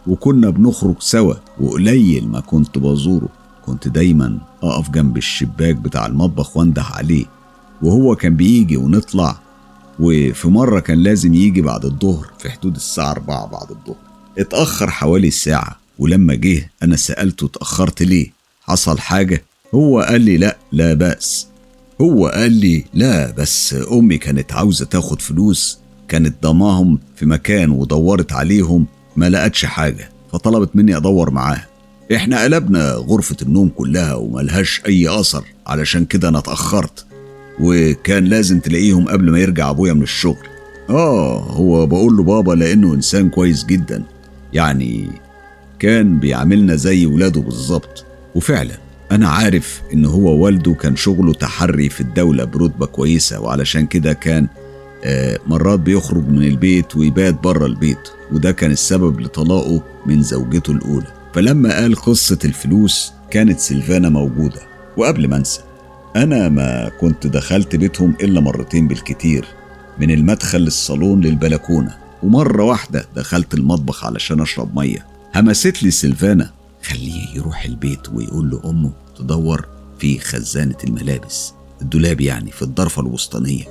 وكنا 0.07 0.49
بنخرج 0.49 0.95
سوا 0.99 1.33
وقليل 1.59 2.27
ما 2.27 2.39
كنت 2.39 2.77
بزوره. 2.77 3.29
كنت 3.65 3.87
دايما 3.87 4.37
أقف 4.63 4.89
جنب 4.89 5.17
الشباك 5.17 5.75
بتاع 5.75 6.05
المطبخ 6.05 6.57
وانده 6.57 6.83
عليه. 6.83 7.25
وهو 7.81 8.15
كان 8.15 8.35
بيجي 8.35 8.77
ونطلع. 8.77 9.37
وفي 9.99 10.47
مرة 10.47 10.79
كان 10.79 10.97
لازم 10.97 11.33
يجي 11.33 11.61
بعد 11.61 11.85
الظهر 11.85 12.27
في 12.39 12.49
حدود 12.49 12.75
الساعة 12.75 13.11
4 13.11 13.45
بعد 13.47 13.69
الظهر. 13.69 13.95
اتأخر 14.37 14.89
حوالي 14.89 15.31
ساعة 15.31 15.75
ولما 15.99 16.35
جه 16.35 16.71
أنا 16.83 16.95
سألته 16.95 17.45
اتأخرت 17.45 18.03
ليه؟ 18.03 18.36
حصل 18.67 18.99
حاجة؟ 18.99 19.43
هو 19.75 19.99
قال 19.99 20.21
لي 20.21 20.37
لا 20.37 20.57
لا 20.71 20.93
بأس. 20.93 21.47
هو 22.01 22.27
قال 22.27 22.51
لي 22.51 22.85
لا 22.93 23.31
بس 23.31 23.75
أمي 23.91 24.17
كانت 24.17 24.53
عاوزة 24.53 24.85
تاخد 24.85 25.21
فلوس. 25.21 25.79
كانت 26.07 26.43
ضماهم 26.43 26.99
في 27.15 27.25
مكان 27.25 27.71
ودورت 27.71 28.33
عليهم 28.33 28.85
ما 29.15 29.29
لقتش 29.29 29.65
حاجة 29.65 30.09
فطلبت 30.33 30.75
مني 30.75 30.97
أدور 30.97 31.31
معاها. 31.31 31.67
إحنا 32.15 32.43
قلبنا 32.43 32.91
غرفة 32.91 33.35
النوم 33.41 33.69
كلها 33.69 34.13
وملهاش 34.13 34.81
أي 34.85 35.19
أثر 35.19 35.43
علشان 35.67 36.05
كده 36.05 36.29
أنا 36.29 36.39
اتأخرت. 36.39 37.05
وكان 37.59 38.25
لازم 38.25 38.59
تلاقيهم 38.59 39.07
قبل 39.07 39.31
ما 39.31 39.39
يرجع 39.39 39.69
أبويا 39.69 39.93
من 39.93 40.03
الشغل. 40.03 40.47
آه 40.89 41.39
هو 41.39 41.85
بقول 41.85 42.17
له 42.17 42.23
بابا 42.23 42.53
لأنه 42.53 42.93
إنسان 42.93 43.29
كويس 43.29 43.65
جدا. 43.65 44.03
يعني 44.53 45.09
كان 45.79 46.19
بيعاملنا 46.19 46.75
زي 46.75 47.05
ولاده 47.05 47.41
بالظبط. 47.41 48.05
وفعلا 48.37 48.77
أنا 49.11 49.29
عارف 49.29 49.81
إن 49.93 50.05
هو 50.05 50.43
والده 50.43 50.73
كان 50.73 50.95
شغله 50.95 51.33
تحري 51.33 51.89
في 51.89 52.01
الدولة 52.01 52.43
برتبة 52.43 52.85
كويسة 52.85 53.39
وعلشان 53.39 53.87
كده 53.87 54.13
كان 54.13 54.47
آه 55.03 55.39
مرات 55.47 55.79
بيخرج 55.79 56.27
من 56.27 56.43
البيت 56.43 56.95
ويبات 56.95 57.43
بره 57.43 57.65
البيت 57.65 58.09
وده 58.31 58.51
كان 58.51 58.71
السبب 58.71 59.21
لطلاقه 59.21 59.83
من 60.05 60.21
زوجته 60.23 60.71
الأولى. 60.71 61.07
فلما 61.33 61.75
قال 61.75 61.95
قصة 61.95 62.39
الفلوس 62.45 63.11
كانت 63.31 63.59
سيلفانا 63.59 64.09
موجودة. 64.09 64.61
وقبل 64.97 65.27
ما 65.27 65.37
أنسى 65.37 65.61
أنا 66.15 66.49
ما 66.49 66.91
كنت 67.01 67.27
دخلت 67.27 67.75
بيتهم 67.75 68.13
إلا 68.21 68.41
مرتين 68.41 68.87
بالكتير 68.87 69.45
من 69.99 70.11
المدخل 70.11 70.59
للصالون 70.59 71.21
للبلكونة 71.21 71.95
ومرة 72.23 72.63
واحدة 72.63 73.05
دخلت 73.15 73.53
المطبخ 73.53 74.05
علشان 74.05 74.41
أشرب 74.41 74.75
مية. 74.79 75.05
همست 75.35 75.83
لي 75.83 75.91
سيلفانا 75.91 76.56
خليه 76.83 77.35
يروح 77.35 77.65
البيت 77.65 78.09
ويقول 78.09 78.49
له 78.49 78.61
أمه 78.69 78.91
تدور 79.17 79.67
في 79.99 80.19
خزانة 80.19 80.77
الملابس. 80.83 81.53
الدولاب 81.81 82.21
يعني 82.21 82.51
في 82.51 82.61
الضرفة 82.61 83.01
الوسطانية 83.01 83.63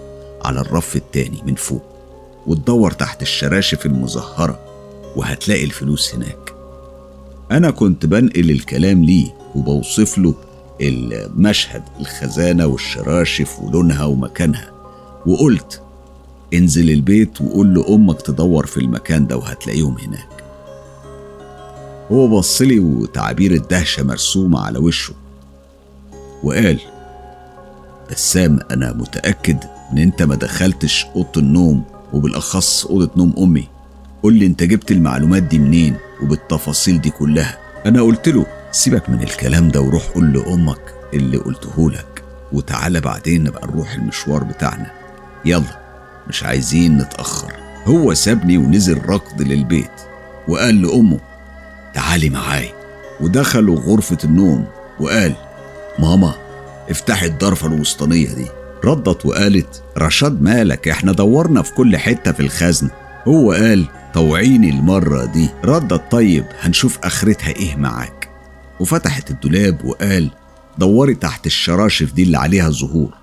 على 0.45 0.61
الرف 0.61 0.97
التاني 0.97 1.43
من 1.47 1.55
فوق. 1.55 1.83
وتدور 2.47 2.91
تحت 2.91 3.23
الشراشف 3.23 3.87
المزهرة 3.87 4.61
وهتلاقي 5.17 5.65
الفلوس 5.65 6.15
هناك. 6.15 6.55
أنا 7.51 7.71
كنت 7.71 8.07
بنقل 8.07 8.51
الكلام 8.51 9.05
ليه 9.05 9.35
وبوصف 9.55 10.19
له 10.19 10.35
المشهد 10.81 11.83
الخزانة 12.01 12.67
والشراشف 12.67 13.61
ولونها 13.61 14.05
ومكانها. 14.05 14.73
وقلت 15.27 15.83
انزل 16.55 16.91
البيت 16.91 17.41
وقول 17.41 17.75
لأمك 17.75 18.23
تدور 18.23 18.67
في 18.67 18.77
المكان 18.77 19.27
ده 19.27 19.37
وهتلاقيهم 19.37 19.99
هناك. 19.99 20.36
هو 22.13 22.29
بصلي 22.39 22.79
وتعابير 22.79 23.53
الدهشة 23.53 24.03
مرسومة 24.03 24.61
على 24.67 24.79
وشه. 24.79 25.15
وقال 26.43 26.81
بسام 28.11 28.59
أنا 28.71 28.93
متأكد 28.93 29.59
إن 29.93 29.99
أنت 29.99 30.23
ما 30.23 30.35
دخلتش 30.35 31.07
أوضة 31.17 31.31
النوم 31.37 31.83
وبالأخص 32.13 32.87
أوضة 32.87 33.11
نوم 33.17 33.35
أمي. 33.39 33.69
قول 34.23 34.35
لي 34.35 34.47
أنت 34.47 34.63
جبت 34.63 34.91
المعلومات 34.91 35.43
دي 35.43 35.59
منين 35.59 35.97
وبالتفاصيل 36.23 37.01
دي 37.01 37.11
كلها. 37.11 37.59
أنا 37.87 38.03
قلت 38.03 38.29
له 38.29 38.47
سيبك 38.73 39.11
من 39.11 39.23
الكلام 39.23 39.69
ده 39.69 39.81
وروح 39.81 40.07
قول 40.09 40.33
لأمك 40.33 40.95
اللي 41.15 41.37
قلته 41.37 41.91
لك 41.91 42.23
وتعالى 42.53 43.01
بعدين 43.01 43.45
نبقى 43.45 43.67
نروح 43.67 43.93
المشوار 43.95 44.45
بتاعنا. 44.45 44.91
يلا 45.45 45.81
مش 46.29 46.45
عايزين 46.45 46.99
نتأخر. 46.99 47.53
هو 47.87 48.15
سابني 48.15 48.59
ونزل 48.59 48.99
ركض 49.09 49.43
للبيت 49.43 49.91
وقال 50.49 50.83
لأمه 50.83 51.19
تعالي 51.97 52.31
معاي. 52.31 52.71
ودخلوا 53.21 53.81
غرفة 53.81 54.19
النوم 54.25 54.67
وقال 55.01 55.35
ماما 55.99 56.35
افتحي 56.91 57.27
الضرفة 57.27 57.67
الوسطانية 57.67 58.33
دي. 58.33 58.47
ردت 58.85 59.27
وقالت 59.27 59.83
رشاد 59.99 60.43
مالك 60.43 60.89
إحنا 60.89 61.13
دورنا 61.13 61.63
في 61.63 61.73
كل 61.73 61.97
حتة 61.97 62.33
في 62.33 62.41
الخزنة. 62.41 62.91
هو 63.29 63.53
قال 63.53 63.87
طوعيني 64.15 64.71
المرة 64.71 65.25
دي. 65.25 65.49
ردت 65.65 66.03
طيب 66.11 66.45
هنشوف 66.61 66.99
آخرتها 67.05 67.49
إيه 67.49 67.77
معاك. 67.77 68.29
وفتحت 68.81 69.31
الدولاب 69.31 69.85
وقال 69.85 70.31
دوري 70.79 71.15
تحت 71.15 71.47
الشراشف 71.47 72.13
دي 72.13 72.23
اللي 72.23 72.39
عليها 72.39 72.71
زهور 72.71 73.15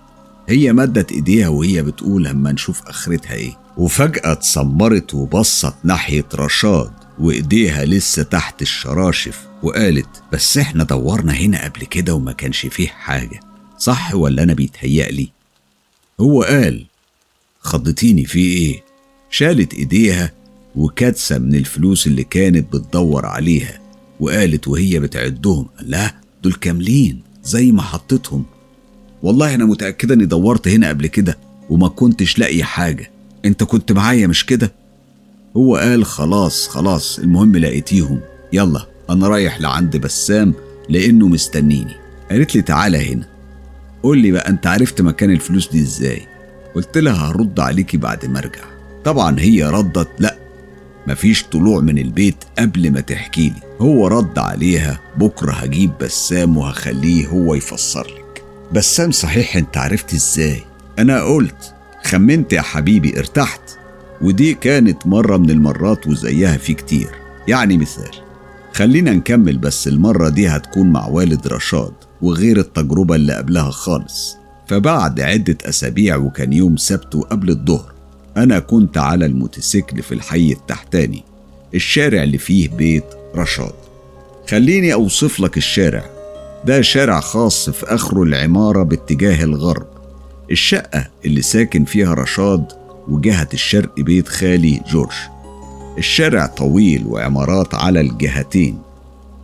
هي 0.49 0.73
مدت 0.73 1.11
إيديها 1.11 1.47
وهي 1.47 1.81
بتقول 1.81 2.27
أما 2.27 2.51
نشوف 2.51 2.81
آخرتها 2.87 3.33
إيه. 3.33 3.57
وفجأة 3.77 4.31
اتسمرت 4.31 5.13
وبصت 5.13 5.73
ناحية 5.83 6.25
رشاد. 6.35 6.91
وإيديها 7.19 7.85
لسه 7.85 8.23
تحت 8.23 8.61
الشراشف 8.61 9.47
وقالت 9.63 10.23
بس 10.33 10.57
إحنا 10.57 10.83
دورنا 10.83 11.33
هنا 11.33 11.63
قبل 11.63 11.83
كده 11.85 12.13
وما 12.15 12.31
كانش 12.31 12.65
فيه 12.65 12.87
حاجة 12.87 13.39
صح 13.77 14.15
ولا 14.15 14.43
أنا 14.43 14.53
بيتهيألي؟ 14.53 15.29
هو 16.19 16.43
قال 16.43 16.85
خضتيني 17.59 18.25
في 18.25 18.39
إيه؟ 18.39 18.83
شالت 19.29 19.73
إيديها 19.73 20.31
وكادسة 20.75 21.37
من 21.37 21.55
الفلوس 21.55 22.07
اللي 22.07 22.23
كانت 22.23 22.73
بتدور 22.73 23.25
عليها 23.25 23.79
وقالت 24.19 24.67
وهي 24.67 24.99
بتعدهم 24.99 25.67
لا 25.81 26.15
دول 26.43 26.53
كاملين 26.53 27.21
زي 27.43 27.71
ما 27.71 27.81
حطيتهم. 27.81 28.45
والله 29.23 29.55
أنا 29.55 29.65
متأكدة 29.65 30.13
إني 30.15 30.25
دورت 30.25 30.67
هنا 30.67 30.89
قبل 30.89 31.07
كده 31.07 31.37
وما 31.69 31.87
كنتش 31.87 32.39
لاقي 32.39 32.63
حاجة 32.63 33.11
أنت 33.45 33.63
كنت 33.63 33.91
معايا 33.91 34.27
مش 34.27 34.45
كده؟ 34.45 34.73
هو 35.57 35.75
قال 35.75 36.05
خلاص 36.05 36.67
خلاص 36.67 37.19
المهم 37.19 37.55
لقيتيهم. 37.55 38.19
يلا 38.53 38.85
أنا 39.09 39.27
رايح 39.27 39.61
لعند 39.61 39.97
بسام 39.97 40.53
لأنه 40.89 41.27
مستنيني. 41.27 41.95
قالت 42.31 42.55
لي 42.55 42.61
تعالى 42.61 43.13
هنا. 43.13 43.25
قول 44.03 44.17
لي 44.17 44.31
بقى 44.31 44.49
أنت 44.49 44.67
عرفت 44.67 45.01
مكان 45.01 45.31
الفلوس 45.31 45.71
دي 45.71 45.81
إزاي؟ 45.81 46.27
قلت 46.75 46.97
لها 46.97 47.31
هرد 47.31 47.59
عليكي 47.59 47.97
بعد 47.97 48.25
ما 48.25 48.39
أرجع. 48.39 48.63
طبعا 49.05 49.39
هي 49.39 49.63
ردت 49.63 50.09
لا 50.19 50.37
مفيش 51.07 51.43
طلوع 51.43 51.81
من 51.81 51.97
البيت 51.97 52.43
قبل 52.59 52.91
ما 52.91 52.99
تحكي 52.99 53.49
لي. 53.49 53.61
هو 53.81 54.07
رد 54.07 54.39
عليها 54.39 54.99
بكرة 55.17 55.51
هجيب 55.51 55.91
بسام 56.01 56.57
وهخليه 56.57 57.27
هو 57.27 57.55
يفسر 57.55 58.07
لك. 58.07 58.43
بسام 58.71 59.11
صحيح 59.11 59.57
أنت 59.57 59.77
عرفت 59.77 60.13
إزاي؟ 60.13 60.63
أنا 60.99 61.23
قلت 61.23 61.73
خمنت 62.03 62.53
يا 62.53 62.61
حبيبي 62.61 63.19
ارتحت. 63.19 63.61
ودي 64.23 64.53
كانت 64.53 65.07
مرة 65.07 65.37
من 65.37 65.49
المرات 65.49 66.07
وزيها 66.07 66.57
في 66.57 66.73
كتير. 66.73 67.09
يعني 67.47 67.77
مثال 67.77 68.11
خلينا 68.73 69.13
نكمل 69.13 69.57
بس 69.57 69.87
المرة 69.87 70.29
دي 70.29 70.47
هتكون 70.47 70.91
مع 70.91 71.07
والد 71.07 71.47
رشاد 71.47 71.93
وغير 72.21 72.59
التجربة 72.59 73.15
اللي 73.15 73.33
قبلها 73.33 73.71
خالص. 73.71 74.37
فبعد 74.67 75.19
عدة 75.21 75.57
أسابيع 75.65 76.15
وكان 76.15 76.53
يوم 76.53 76.77
سبت 76.77 77.15
وقبل 77.15 77.49
الظهر 77.49 77.93
أنا 78.37 78.59
كنت 78.59 78.97
على 78.97 79.25
الموتوسيكل 79.25 80.01
في 80.03 80.11
الحي 80.11 80.51
التحتاني 80.51 81.23
الشارع 81.75 82.23
اللي 82.23 82.37
فيه 82.37 82.69
بيت 82.69 83.03
رشاد. 83.35 83.73
خليني 84.49 84.93
أوصف 84.93 85.39
لك 85.39 85.57
الشارع. 85.57 86.03
ده 86.65 86.81
شارع 86.81 87.19
خاص 87.19 87.69
في 87.69 87.85
آخره 87.85 88.23
العمارة 88.23 88.83
باتجاه 88.83 89.43
الغرب. 89.43 89.87
الشقة 90.51 91.07
اللي 91.25 91.41
ساكن 91.41 91.85
فيها 91.85 92.13
رشاد 92.13 92.65
وجهة 93.07 93.47
الشرق 93.53 93.99
بيت 93.99 94.27
خالي 94.27 94.81
جورج. 94.91 95.13
الشارع 95.97 96.45
طويل 96.45 97.07
وعمارات 97.07 97.75
على 97.75 98.01
الجهتين 98.01 98.79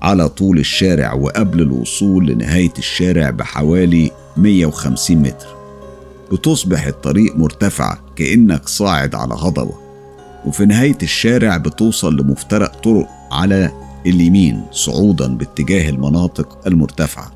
على 0.02 0.30
طول 0.30 0.60
الشارع 0.60 1.14
وقبل 1.14 1.62
الوصول 1.62 2.28
لنهاية 2.28 2.74
الشارع 2.78 3.30
بحوالي 3.30 4.12
150 4.38 5.18
متر. 5.18 5.48
بتصبح 6.32 6.86
الطريق 6.86 7.36
مرتفعة 7.36 8.00
كأنك 8.16 8.68
صاعد 8.68 9.16
على 9.16 9.34
هضبة 9.34 9.74
وفي 10.46 10.66
نهاية 10.66 10.98
الشارع 11.04 11.58
بتوصل 11.58 12.18
لمفترق 12.18 12.76
طرق 12.76 13.08
على 13.32 13.72
اليمين 14.06 14.62
صعودا 14.72 15.38
باتجاه 15.38 15.90
المناطق 15.90 16.68
المرتفعة 16.68 17.32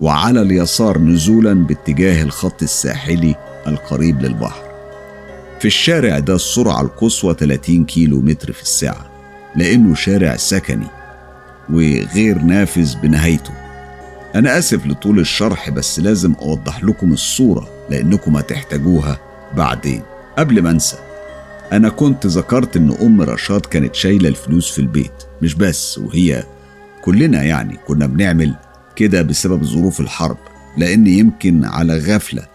وعلى 0.00 0.42
اليسار 0.42 0.98
نزولا 0.98 1.54
باتجاه 1.54 2.22
الخط 2.22 2.62
الساحلي 2.62 3.34
القريب 3.66 4.20
للبحر. 4.20 4.69
في 5.60 5.64
الشارع 5.66 6.18
ده 6.18 6.34
السرعة 6.34 6.80
القصوى 6.80 7.34
30 7.34 7.84
كيلو 7.84 8.20
متر 8.20 8.52
في 8.52 8.62
الساعة 8.62 9.10
لأنه 9.56 9.94
شارع 9.94 10.36
سكني 10.36 10.86
وغير 11.70 12.38
نافذ 12.38 12.96
بنهايته. 13.00 13.52
أنا 14.34 14.58
آسف 14.58 14.86
لطول 14.86 15.18
الشرح 15.20 15.70
بس 15.70 16.00
لازم 16.00 16.32
أوضح 16.42 16.84
لكم 16.84 17.12
الصورة 17.12 17.68
لأنكم 17.90 18.36
هتحتاجوها 18.36 19.18
بعدين. 19.56 20.02
قبل 20.38 20.62
ما 20.62 20.70
أنسى 20.70 20.96
أنا 21.72 21.88
كنت 21.88 22.26
ذكرت 22.26 22.76
إن 22.76 22.96
أم 23.02 23.22
رشاد 23.22 23.60
كانت 23.60 23.94
شايلة 23.94 24.28
الفلوس 24.28 24.70
في 24.70 24.78
البيت 24.78 25.12
مش 25.42 25.54
بس 25.54 25.98
وهي 25.98 26.44
كلنا 27.02 27.42
يعني 27.42 27.76
كنا 27.86 28.06
بنعمل 28.06 28.54
كده 28.96 29.22
بسبب 29.22 29.64
ظروف 29.64 30.00
الحرب 30.00 30.36
لأن 30.76 31.06
يمكن 31.06 31.64
على 31.64 31.98
غفلة 31.98 32.46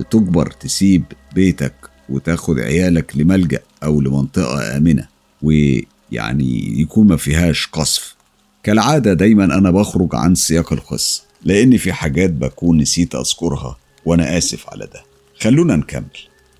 بتجبر 0.00 0.46
تسيب 0.60 1.04
بيتك 1.34 1.72
وتاخد 2.08 2.58
عيالك 2.58 3.16
لملجأ 3.16 3.60
أو 3.84 4.00
لمنطقة 4.00 4.76
آمنة 4.76 5.08
ويعني 5.42 6.80
يكون 6.80 7.06
ما 7.06 7.16
فيهاش 7.16 7.66
قصف. 7.66 8.14
كالعادة 8.62 9.12
دايما 9.12 9.44
أنا 9.44 9.70
بخرج 9.70 10.14
عن 10.14 10.34
سياق 10.34 10.72
القصة 10.72 11.22
لأن 11.44 11.76
في 11.76 11.92
حاجات 11.92 12.30
بكون 12.30 12.78
نسيت 12.78 13.14
أذكرها 13.14 13.76
وأنا 14.04 14.38
آسف 14.38 14.68
على 14.68 14.86
ده. 14.94 15.02
خلونا 15.40 15.76
نكمل. 15.76 16.04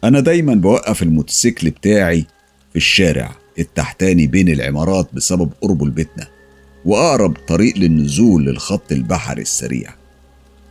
أنا 0.05 0.20
دايما 0.20 0.55
بوقف 0.55 1.03
الموتوسيكل 1.03 1.70
بتاعي 1.70 2.26
في 2.70 2.76
الشارع 2.76 3.36
التحتاني 3.59 4.26
بين 4.26 4.49
العمارات 4.49 5.09
بسبب 5.14 5.51
قربه 5.61 5.86
لبيتنا 5.86 6.28
وأقرب 6.84 7.36
طريق 7.49 7.78
للنزول 7.78 8.45
للخط 8.45 8.93
البحري 8.93 9.43
السريع. 9.43 9.95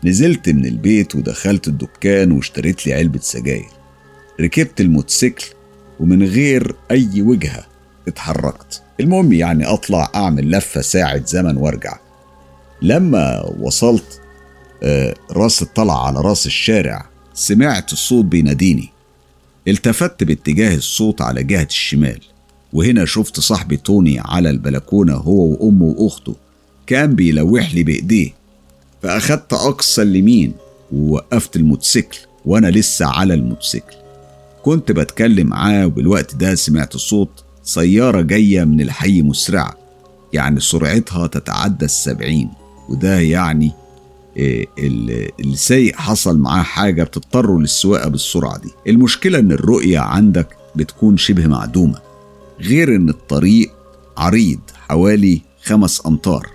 نزلت 0.04 0.50
من 0.50 0.66
البيت 0.66 1.16
ودخلت 1.16 1.68
الدكان 1.68 2.32
واشتريت 2.32 2.88
لي 2.88 2.94
علبة 2.94 3.20
سجاير. 3.20 3.81
ركبت 4.40 4.82
الموتوسيكل 4.82 5.46
ومن 6.00 6.24
غير 6.24 6.76
أي 6.92 7.22
وجهة 7.22 7.66
اتحركت. 8.08 8.82
المهم 9.00 9.34
يعني 9.34 9.66
أطلع 9.66 10.12
أعمل 10.16 10.52
لفة 10.52 10.82
ساعة 10.82 11.26
زمن 11.26 11.58
وأرجع. 11.58 12.00
لما 12.82 13.46
وصلت 13.60 14.22
آه 14.84 15.16
راس 15.32 15.62
الطلعة 15.62 16.08
على 16.08 16.22
راس 16.22 16.46
الشارع 16.46 17.06
سمعت 17.34 17.94
الصوت 17.94 18.26
بيناديني. 18.26 18.90
التفت 19.68 20.24
باتجاه 20.24 20.76
الصوت 20.76 21.22
على 21.22 21.44
جهة 21.44 21.68
الشمال 21.70 22.20
وهنا 22.74 23.06
شفت 23.06 23.40
صاحبي 23.40 23.78
توني 23.78 24.20
على 24.20 24.50
البلكونة 24.50 25.14
هو 25.14 25.44
وأمه 25.44 25.86
وأخته. 25.86 26.36
كان 26.88 27.16
بيلوح 27.16 27.74
لي 27.74 27.84
بإيديه. 27.84 28.34
فأخدت 29.04 29.54
أقصى 29.54 30.02
اليمين 30.02 30.54
ووقفت 30.94 31.56
الموتوسيكل 31.56 32.20
وأنا 32.46 32.68
لسه 32.68 33.06
على 33.06 33.34
الموتوسيكل. 33.34 33.96
كنت 34.64 34.92
بتكلم 34.92 35.48
معاه 35.48 35.86
وبالوقت 35.86 36.36
ده 36.36 36.56
سمعت 36.56 36.98
صوت 36.98 37.44
سيارة 37.64 38.22
جاية 38.22 38.64
من 38.64 38.82
الحي 38.82 39.22
مسرعة. 39.22 39.78
يعني 40.34 40.60
سرعتها 40.60 41.28
تتعدى 41.28 41.86
السبعين. 41.86 42.50
وده 42.90 43.20
يعني 43.20 43.72
إيه، 44.38 44.68
السايق 45.40 45.96
حصل 45.96 46.38
معاه 46.38 46.64
حاجة 46.64 47.04
بتضطروا 47.04 47.60
للسواقة 47.60 48.10
بالسرعة 48.10 48.58
دي. 48.58 48.70
المشكلة 48.88 49.40
إن 49.40 49.52
الرؤية 49.52 50.00
عندك 50.00 50.48
بتكون 50.76 51.18
شبه 51.18 51.48
معدومة. 51.48 52.00
غير 52.62 52.96
إن 52.96 53.10
الطريق 53.10 53.72
عريض 54.18 54.60
حوالي 54.88 55.42
خمس 55.64 56.06
أمتار. 56.06 56.48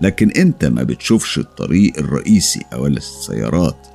لكن 0.00 0.30
أنت 0.30 0.64
ما 0.64 0.82
بتشوفش 0.82 1.38
الطريق 1.38 1.98
الرئيسي 1.98 2.60
أو 2.72 2.86
السيارات 2.86 3.86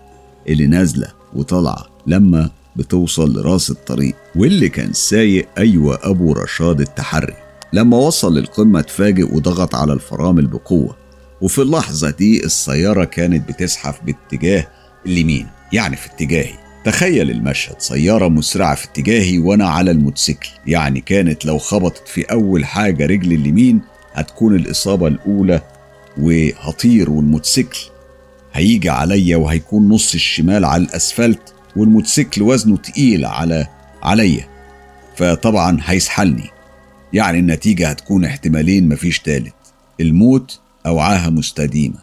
اللي 0.47 0.67
نازلة 0.67 1.07
وطالعة. 1.33 1.85
لما 2.07 2.49
بتوصل 2.75 3.39
لراس 3.39 3.69
الطريق 3.69 4.15
واللي 4.35 4.69
كان 4.69 4.93
سايق 4.93 5.47
أيوة 5.57 5.99
أبو 6.03 6.33
رشاد 6.33 6.81
التحري. 6.81 7.33
لما 7.73 7.97
وصل 7.97 8.37
للقمة 8.37 8.79
اتفاجئ 8.79 9.35
وضغط 9.35 9.75
على 9.75 9.93
الفرامل 9.93 10.47
بقوة. 10.47 10.95
وفي 11.41 11.61
اللحظة 11.61 12.09
دي 12.09 12.45
السيارة 12.45 13.03
كانت 13.03 13.49
بتزحف 13.49 13.99
باتجاه 14.03 14.67
اليمين 15.05 15.47
يعني 15.73 15.95
في 15.95 16.05
اتجاهي. 16.07 16.53
تخيل 16.85 17.31
المشهد 17.31 17.75
سيارة 17.81 18.27
مسرعة 18.27 18.75
في 18.75 18.85
اتجاهي 18.85 19.37
وأنا 19.39 19.69
على 19.69 19.91
الموتوسيكل. 19.91 20.49
يعني 20.67 21.01
كانت 21.01 21.45
لو 21.45 21.57
خبطت 21.57 22.07
في 22.07 22.21
أول 22.21 22.65
حاجة 22.65 23.05
رجل 23.05 23.31
اليمين 23.33 23.81
هتكون 24.13 24.55
الإصابة 24.55 25.07
الأولى 25.07 25.61
وهطير 26.17 27.09
والموتوسيكل 27.09 27.79
هيجي 28.53 28.89
عليا 28.89 29.37
وهيكون 29.37 29.89
نص 29.89 30.13
الشمال 30.13 30.65
على 30.65 30.83
الأسفلت. 30.83 31.53
والموتوسيكل 31.75 32.41
وزنه 32.41 32.77
تقيل 32.77 33.25
على 33.25 33.67
عليا 34.03 34.47
فطبعا 35.15 35.77
هيسحلني. 35.85 36.49
يعني 37.13 37.39
النتيجة 37.39 37.89
هتكون 37.89 38.25
احتمالين 38.25 38.89
مفيش 38.89 39.19
تالت 39.19 39.53
الموت 40.01 40.59
أو 40.85 40.99
عاهة 40.99 41.29
مستديمة. 41.29 41.97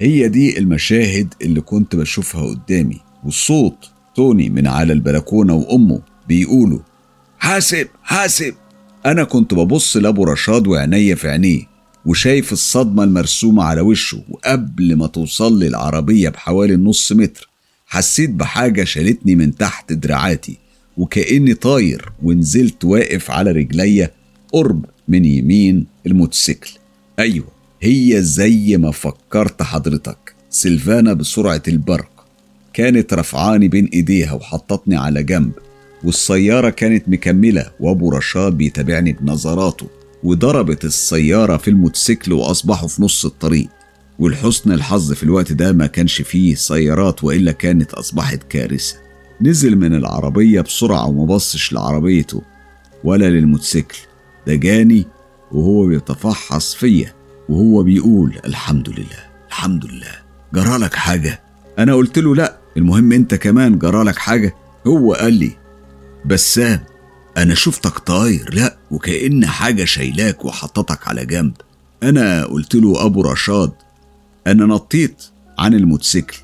هي 0.00 0.28
دي 0.28 0.58
المشاهد 0.58 1.34
اللي 1.42 1.60
كنت 1.60 1.96
بشوفها 1.96 2.46
قدامي 2.46 3.00
والصوت 3.24 3.90
توني 4.14 4.50
من 4.50 4.66
على 4.66 4.92
البلكونة 4.92 5.54
وأمه 5.54 6.00
بيقولوا 6.28 6.78
حاسب 7.38 7.88
حاسب. 8.02 8.54
أنا 9.06 9.24
كنت 9.24 9.54
ببص 9.54 9.96
لأبو 9.96 10.24
رشاد 10.24 10.66
وعينيا 10.66 11.14
في 11.14 11.28
عينيه 11.28 11.62
وشايف 12.06 12.52
الصدمة 12.52 13.04
المرسومة 13.04 13.64
على 13.64 13.80
وشه 13.80 14.22
وقبل 14.30 14.96
ما 14.96 15.06
توصل 15.06 15.58
لي 15.58 15.66
العربية 15.66 16.28
بحوالي 16.28 16.76
نص 16.76 17.12
متر. 17.12 17.48
حسيت 17.86 18.30
بحاجة 18.30 18.84
شالتني 18.84 19.36
من 19.36 19.54
تحت 19.54 19.92
دراعاتي 19.92 20.58
وكأني 20.96 21.54
طاير 21.54 22.12
ونزلت 22.22 22.84
واقف 22.84 23.30
على 23.30 23.50
رجليا 23.50 24.10
قرب 24.52 24.84
من 25.08 25.24
يمين 25.24 25.86
الموتوسيكل. 26.06 26.70
أيوة 27.18 27.46
هي 27.80 28.22
زي 28.22 28.76
ما 28.76 28.90
فكرت 28.90 29.62
حضرتك 29.62 30.34
سيلفانا 30.50 31.12
بسرعة 31.12 31.62
البرق. 31.68 32.26
كانت 32.72 33.14
رفعاني 33.14 33.68
بين 33.68 33.86
إيديها 33.92 34.32
وحطتني 34.32 34.96
على 34.96 35.22
جنب 35.22 35.52
والسيارة 36.04 36.70
كانت 36.70 37.08
مكملة 37.08 37.70
وأبو 37.80 38.10
رشاد 38.10 38.52
بيتابعني 38.52 39.12
بنظراته 39.12 39.88
وضربت 40.22 40.84
السيارة 40.84 41.56
في 41.56 41.68
الموتوسيكل 41.68 42.32
وأصبحوا 42.32 42.88
في 42.88 43.02
نص 43.02 43.24
الطريق. 43.24 43.68
ولحسن 44.18 44.72
الحظ 44.72 45.12
في 45.12 45.22
الوقت 45.22 45.52
ده 45.52 45.72
ما 45.72 45.86
كانش 45.86 46.22
فيه 46.22 46.54
سيارات 46.54 47.24
وإلا 47.24 47.52
كانت 47.52 47.94
أصبحت 47.94 48.42
كارثة. 48.48 48.96
نزل 49.40 49.76
من 49.76 49.94
العربية 49.94 50.60
بسرعة 50.60 51.06
وما 51.06 51.24
بصش 51.34 51.72
لعربيته 51.72 52.42
ولا 53.04 53.30
للموتوسيكل. 53.30 53.98
ده 54.46 54.54
جاني 54.54 55.06
وهو 55.52 55.86
بيتفحص 55.86 56.74
فيا 56.74 57.12
وهو 57.48 57.82
بيقول 57.82 58.38
الحمد 58.44 58.88
لله 58.88 59.26
الحمد 59.48 59.84
لله. 59.86 60.14
جرالك 60.54 60.94
حاجة؟ 60.94 61.40
أنا 61.78 61.94
قلت 61.94 62.18
له 62.18 62.34
لأ. 62.34 62.56
المهم 62.76 63.12
أنت 63.12 63.34
كمان 63.34 63.78
جرالك 63.78 64.16
حاجة؟ 64.16 64.54
هو 64.86 65.12
قال 65.14 65.32
لي 65.32 65.50
بسام 66.24 66.80
أنا 67.36 67.54
شفتك 67.54 67.98
طاير. 67.98 68.54
لأ 68.54 68.76
وكأن 68.90 69.46
حاجة 69.46 69.84
شايلاك 69.84 70.44
وحطتك 70.44 71.08
على 71.08 71.26
جنب. 71.26 71.52
أنا 72.02 72.44
قلت 72.44 72.74
له 72.74 73.04
أبو 73.06 73.22
رشاد 73.22 73.72
أنا 74.46 74.66
نطيت 74.66 75.22
عن 75.58 75.74
الموتوسيكل. 75.74 76.36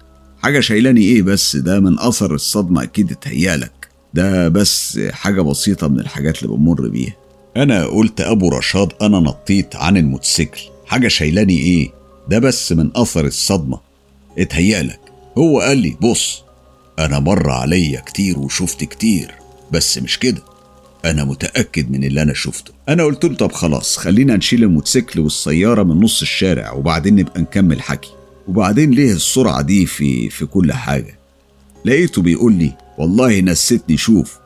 حاجة 0.42 0.60
شايلاني 0.60 1.00
إيه 1.00 1.22
بس؟ 1.22 1.56
ده 1.56 1.80
من 1.80 1.98
أثر 1.98 2.34
الصدمة 2.34 2.82
أكيد 2.82 3.10
اتهيالك 3.12 3.88
ده 4.14 4.48
بس 4.48 5.00
حاجة 5.12 5.40
بسيطة 5.40 5.88
من 5.88 6.00
الحاجات 6.00 6.42
اللي 6.42 6.56
بمر 6.56 6.88
بيها. 6.88 7.16
أنا 7.56 7.84
قلت 7.86 8.20
أبو 8.20 8.48
رشاد 8.48 8.92
أنا 9.02 9.20
نطيت 9.20 9.76
عن 9.76 9.96
الموتوسيكل. 9.96 10.60
حاجة 10.86 11.08
شايلاني 11.08 11.58
إيه؟ 11.58 11.90
ده 12.28 12.38
بس 12.38 12.72
من 12.72 12.90
أثر 12.96 13.24
الصدمة. 13.24 13.80
اتهيألك. 14.38 15.00
هو 15.38 15.60
قال 15.60 15.78
لي 15.78 15.96
بص 16.00 16.42
أنا 16.98 17.18
مر 17.18 17.50
عليا 17.50 18.00
كتير 18.00 18.38
وشفت 18.38 18.84
كتير 18.84 19.34
بس 19.72 19.98
مش 19.98 20.18
كده. 20.18 20.42
أنا 21.04 21.24
متأكد 21.24 21.90
من 21.90 22.04
اللي 22.04 22.22
أنا 22.22 22.34
شفته. 22.34 22.72
أنا 22.88 23.02
قلت 23.04 23.24
له 23.24 23.34
طب 23.34 23.52
خلاص 23.52 23.96
خلينا 23.96 24.36
نشيل 24.36 24.62
الموتوسيكل 24.64 25.20
والسيارة 25.20 25.82
من 25.82 26.00
نص 26.00 26.20
الشارع 26.22 26.72
وبعدين 26.72 27.16
نبقى 27.16 27.40
نكمل 27.40 27.82
حكي. 27.82 28.10
وبعدين 28.48 28.90
ليه 28.90 29.12
السرعة 29.12 29.62
دي 29.62 29.86
في 29.86 30.28
في 30.30 30.46
كل 30.46 30.72
حاجة؟ 30.72 31.18
لقيته 31.84 32.22
بيقول 32.22 32.52
لي 32.52 32.72
والله 32.98 33.40
نسيتني 33.40 33.96
شوف. 33.96 34.38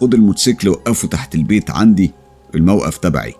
خد 0.00 0.14
الموتوسيكل 0.14 0.68
وقفه 0.68 1.08
تحت 1.08 1.34
البيت 1.34 1.70
عندي 1.70 2.10
في 2.52 2.58
الموقف 2.58 2.98
تبعي. 2.98 3.34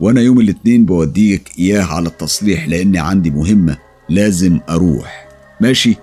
وأنا 0.00 0.20
يوم 0.20 0.40
الاتنين 0.40 0.84
بوديك 0.84 1.50
إياه 1.58 1.82
على 1.84 2.08
التصليح 2.08 2.68
لأني 2.68 2.98
عندي 2.98 3.30
مهمة 3.30 3.78
لازم 4.08 4.60
أروح. 4.68 5.28
ماشي؟ 5.60 5.96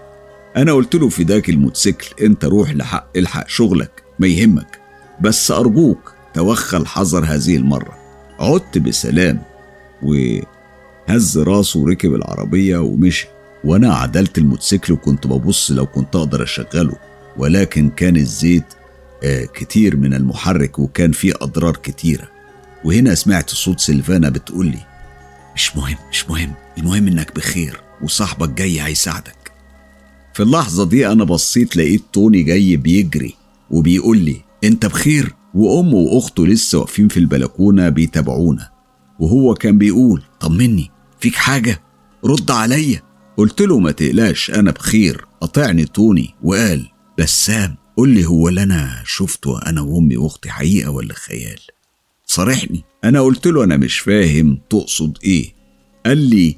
أنا 0.58 0.72
قلت 0.74 0.96
له 0.96 1.10
فداك 1.10 1.50
الموتوسيكل 1.50 2.08
أنت 2.26 2.46
روح 2.46 2.72
لحق 2.72 3.08
الحق 3.16 3.48
شغلك 3.50 4.04
ما 4.20 4.28
يهمك. 4.28 4.81
بس 5.22 5.52
أرجوك 5.52 6.14
توخى 6.34 6.78
الحذر 6.78 7.26
هذه 7.26 7.56
المرة. 7.56 7.98
عدت 8.40 8.78
بسلام 8.78 9.42
وهز 10.04 11.38
راسه 11.38 11.80
وركب 11.80 12.16
العربية 12.16 12.78
ومشي. 12.78 13.28
وأنا 13.64 13.94
عدلت 13.94 14.38
الموتوسيكل 14.38 14.94
وكنت 14.94 15.28
ببص 15.28 15.72
لو 15.72 15.86
كنت 15.86 16.16
أقدر 16.16 16.44
أشغله. 16.44 16.96
ولكن 17.38 17.90
كان 17.90 18.16
الزيت 18.18 18.66
آه 19.24 19.46
كتير 19.46 19.98
من 19.98 20.14
المحرك 20.14 20.80
وكان 20.80 21.12
فيه 21.12 21.34
أضرار 21.42 21.76
كتيرة. 21.76 22.28
وهنا 22.86 23.16
سمعت 23.16 23.50
صوت 23.50 23.80
سيلفانا 23.80 24.30
بتقول 24.30 24.66
لي 24.66 24.80
مش 25.56 25.76
مهم 25.76 25.98
مش 26.12 26.30
مهم 26.30 26.54
المهم 26.78 27.08
إنك 27.08 27.36
بخير 27.36 27.82
وصاحبك 28.02 28.50
جاي 28.50 28.82
هيساعدك. 28.82 29.52
في 30.34 30.44
اللحظة 30.44 30.86
دي 30.86 31.08
أنا 31.08 31.24
بصيت 31.24 31.78
لقيت 31.78 32.04
توني 32.14 32.44
جاي 32.44 32.76
بيجري 32.76 33.36
وبيقول 33.72 34.18
لي 34.18 34.42
أنت 34.64 34.86
بخير 34.86 35.36
وأمه 35.54 35.96
وأخته 35.96 36.48
لسه 36.48 36.80
واقفين 36.80 37.08
في 37.08 37.18
البلكونة 37.18 37.90
بيتابعونا. 37.90 38.70
وهو 39.20 39.54
كان 39.54 39.78
بيقول 39.78 40.24
طمني 40.40 40.92
فيك 41.20 41.36
حاجة؟ 41.36 41.82
رد 42.26 42.52
عليا. 42.52 43.02
قلت 43.38 43.62
له 43.62 43.80
ما 43.80 43.92
تقلقش 43.92 44.52
أنا 44.52 44.72
بخير. 44.72 45.26
قطعني 45.42 45.86
توني 45.86 46.36
وقال 46.44 46.88
بسام 47.20 47.76
قول 47.98 48.10
لي 48.10 48.26
هو 48.26 48.50
اللي 48.50 48.64
أنا 48.64 49.02
شفته 49.06 49.62
أنا 49.62 49.82
وأمي 49.82 50.18
وأختي 50.18 50.50
حقيقة 50.50 50.92
ولا 50.92 51.14
خيال؟ 51.14 51.60
صارحني 52.26 52.84
أنا 53.04 53.22
قلت 53.22 53.48
له 53.48 53.64
أنا 53.64 53.78
مش 53.78 54.00
فاهم 54.00 54.62
تقصد 54.70 55.18
إيه؟ 55.24 55.54
قال 56.06 56.18
لي 56.18 56.58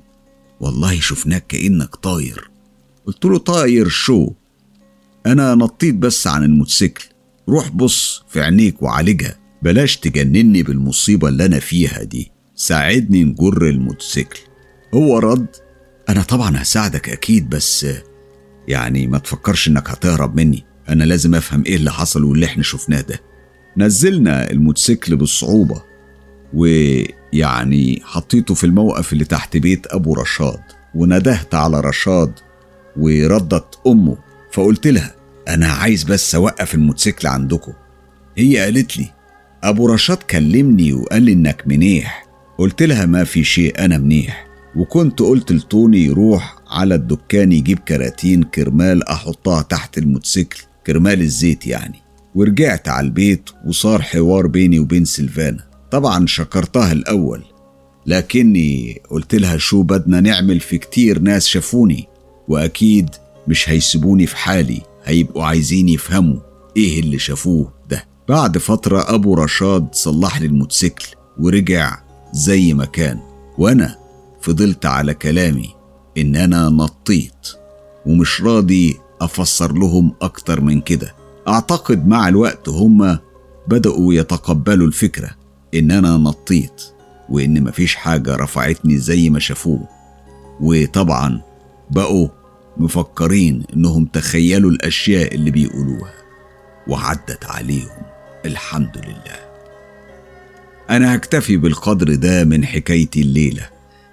والله 0.60 0.99
شفناك 0.99 1.47
كأنك 1.47 1.95
طاير. 1.95 2.49
قلت 3.06 3.26
له 3.26 3.38
طاير 3.38 3.88
شو؟ 3.88 4.32
أنا 5.26 5.56
نطيت 5.56 5.95
بس 5.95 6.28
عن 6.28 6.43
الموتوسيكل. 6.43 7.06
روح 7.50 7.70
بص 7.70 8.24
في 8.30 8.41
عينيك 8.41 8.82
وعالجها. 8.84 9.36
بلاش 9.62 9.98
تجنني 9.98 10.64
بالمصيبة 10.64 11.28
اللي 11.28 11.46
أنا 11.46 11.60
فيها 11.60 12.04
دي. 12.04 12.32
ساعدني 12.56 13.24
نجر 13.24 13.68
الموتوسيكل. 13.70 14.39
هو 14.94 15.18
رد؟ 15.20 15.48
أنا 16.10 16.22
طبعا 16.24 16.62
هساعدك 16.62 17.10
أكيد 17.10 17.50
بس 17.50 17.86
يعني 18.68 19.08
ما 19.08 19.18
تفكرش 19.18 19.68
إنك 19.68 19.89
هتهرب 19.89 20.36
مني. 20.36 20.66
أنا 20.89 21.04
لازم 21.04 21.36
أفهم 21.36 21.64
إيه 21.66 21.76
اللي 21.76 21.91
حصل 21.91 22.24
واللي 22.24 22.46
إحنا 22.46 22.64
شفناه 22.64 23.02
ده. 23.02 23.20
نزلنا 23.78 24.52
الموتوسيكل 24.52 25.16
بالصعوبة 25.16 25.84
ويعني 26.54 28.02
حطيته 28.04 28.54
في 28.54 28.64
الموقف 28.64 29.14
اللي 29.14 29.26
تحت 29.26 29.58
بيت 29.58 29.88
أبو 29.88 30.14
رشاد 30.14 30.60
وندهت 30.96 31.56
على 31.56 31.80
رشاد 31.80 32.34
وردت 32.98 33.80
أمه 33.88 34.18
فقلت 34.52 34.88
لها 34.88 35.16
أنا 35.48 35.68
عايز 35.68 36.04
بس 36.04 36.36
أوقف 36.36 36.76
الموتوسيكل 36.76 37.28
عندكم. 37.28 37.74
هي 38.38 38.58
قالت 38.58 38.98
لي 38.98 39.10
أبو 39.64 39.88
رشاد 39.88 40.18
كلمني 40.18 40.94
وقال 40.94 41.24
لي 41.24 41.34
إنك 41.34 41.64
منيح. 41.68 42.26
قلت 42.58 42.84
لها 42.84 43.06
ما 43.06 43.24
في 43.24 43.44
شيء 43.44 43.86
أنا 43.86 43.98
منيح. 43.98 44.48
وكنت 44.76 45.20
قلت 45.20 45.52
لتوني 45.52 46.06
يروح 46.06 46.56
على 46.68 46.96
الدكان 46.96 47.52
يجيب 47.52 47.80
كراتين 47.80 48.44
كرمال 48.44 49.04
أحطها 49.04 49.62
تحت 49.62 49.98
الموتوسيكل 49.98 50.64
كرمال 50.88 51.22
الزيت 51.22 51.68
يعني. 51.68 52.00
ورجعت 52.36 52.88
على 52.88 53.06
البيت 53.06 53.50
وصار 53.66 54.02
حوار 54.02 54.48
بيني 54.48 54.80
وبين 54.80 55.06
سلفانا. 55.06 55.64
طبعا 55.91 56.26
شكرتها 56.28 56.91
الأول 56.91 57.44
لكني 58.06 59.02
قلت 59.10 59.36
لها 59.36 59.58
شو 59.58 59.82
بدنا 59.82 60.22
نعمل 60.22 60.60
في 60.60 60.78
كتير 60.78 61.20
ناس 61.20 61.48
شافوني 61.48 62.08
وأكيد 62.48 63.10
مش 63.48 63.70
هيسيبوني 63.70 64.28
في 64.28 64.38
حالي. 64.38 64.82
هيبقوا 65.04 65.43
عايزين 65.43 65.89
يفهموا 65.89 66.39
إيه 66.78 66.99
اللي 66.99 67.20
شافوه 67.20 67.74
ده. 67.89 68.06
بعد 68.30 68.58
فترة 68.58 69.14
أبو 69.16 69.34
رشاد 69.34 69.88
صلح 69.91 70.41
لي 70.41 70.45
الموتوسيكل 70.45 71.06
ورجع 71.39 71.99
زي 72.34 72.74
ما 72.74 72.86
كان 72.86 73.20
وأنا 73.58 73.95
فضلت 74.41 74.86
على 74.86 75.14
كلامي 75.14 75.70
إن 76.18 76.36
أنا 76.36 76.70
نطيت 76.70 77.47
ومش 78.06 78.41
راضي 78.41 78.97
أفسر 79.22 79.74
لهم 79.74 80.14
أكتر 80.22 80.62
من 80.62 80.82
كده. 80.82 81.16
أعتقد 81.47 82.08
مع 82.08 82.28
الوقت 82.28 82.70
هم 82.70 83.18
بدأوا 83.68 84.14
يتقبلوا 84.14 84.88
الفكرة 84.88 85.30
إن 85.74 85.91
أنا 85.91 86.18
نطيت 86.18 86.82
وإن 87.30 87.64
مفيش 87.64 87.95
حاجة 87.95 88.36
رفعتني 88.36 88.97
زي 88.97 89.30
ما 89.30 89.39
شافوه. 89.39 89.88
وطبعا 90.62 91.41
بقوا 91.91 92.28
مفكرين 92.78 93.64
إنهم 93.76 94.06
تخيلوا 94.06 94.72
الأشياء 94.72 95.36
اللي 95.36 95.52
بيقولوها 95.52 96.14
وعدت 96.88 97.46
عليهم 97.46 98.02
الحمد 98.46 98.98
لله. 98.98 99.54
أنا 100.90 101.16
هكتفي 101.16 101.58
بالقدر 101.58 102.16
ده 102.16 102.44
من 102.44 102.66
حكايتي 102.66 103.22
الليلة 103.22 103.70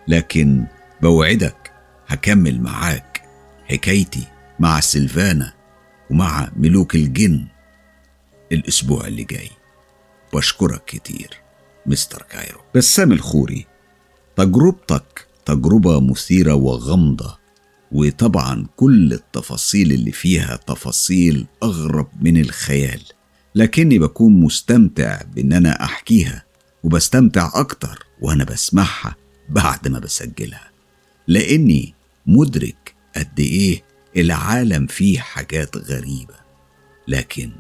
لكن 0.09 0.65
بوعدك 1.03 1.73
هكمل 2.07 2.61
معاك 2.61 3.23
حكايتي 3.69 4.25
مع 4.59 4.81
سيلفانا 4.81 5.53
ومع 6.11 6.51
ملوك 6.57 6.95
الجن 6.95 7.47
الأسبوع 8.53 9.07
اللي 9.07 9.25
جاي. 9.25 9.51
بشكرك 10.35 10.85
كتير 10.85 11.31
مستر 11.87 12.23
كايرو. 12.31 12.61
بسام 12.75 13.13
الخوري 13.13 13.67
تجربتك 14.37 15.27
تجربة 15.47 16.01
مثيرة 16.01 16.55
وغامضة. 16.55 17.40
وطبعا 17.93 18.67
كل 18.77 19.13
التفاصيل 19.13 19.93
اللي 19.93 20.13
فيها 20.13 20.57
تفاصيل 20.67 21.47
أغرب 21.63 22.09
من 22.21 22.41
الخيال. 22.41 23.01
لكني 23.55 23.99
بكون 23.99 24.41
مستمتع 24.41 25.21
بإن 25.35 25.53
أنا 25.53 25.85
أحكيها 25.85 26.45
وبستمتع 26.85 27.51
أكتر 27.55 28.07
وأنا 28.21 28.45
بسمعها 28.45 29.17
بعد 29.49 29.89
ما 29.89 29.99
بسجلها. 29.99 30.71
لأني 31.29 31.95
مدرك 32.27 32.95
قد 33.17 33.41
إيه 33.41 33.83
العالم 34.17 34.87
فيه 34.87 35.19
حاجات 35.19 35.77
غريبة. 35.77 36.35
لكن 37.09 37.51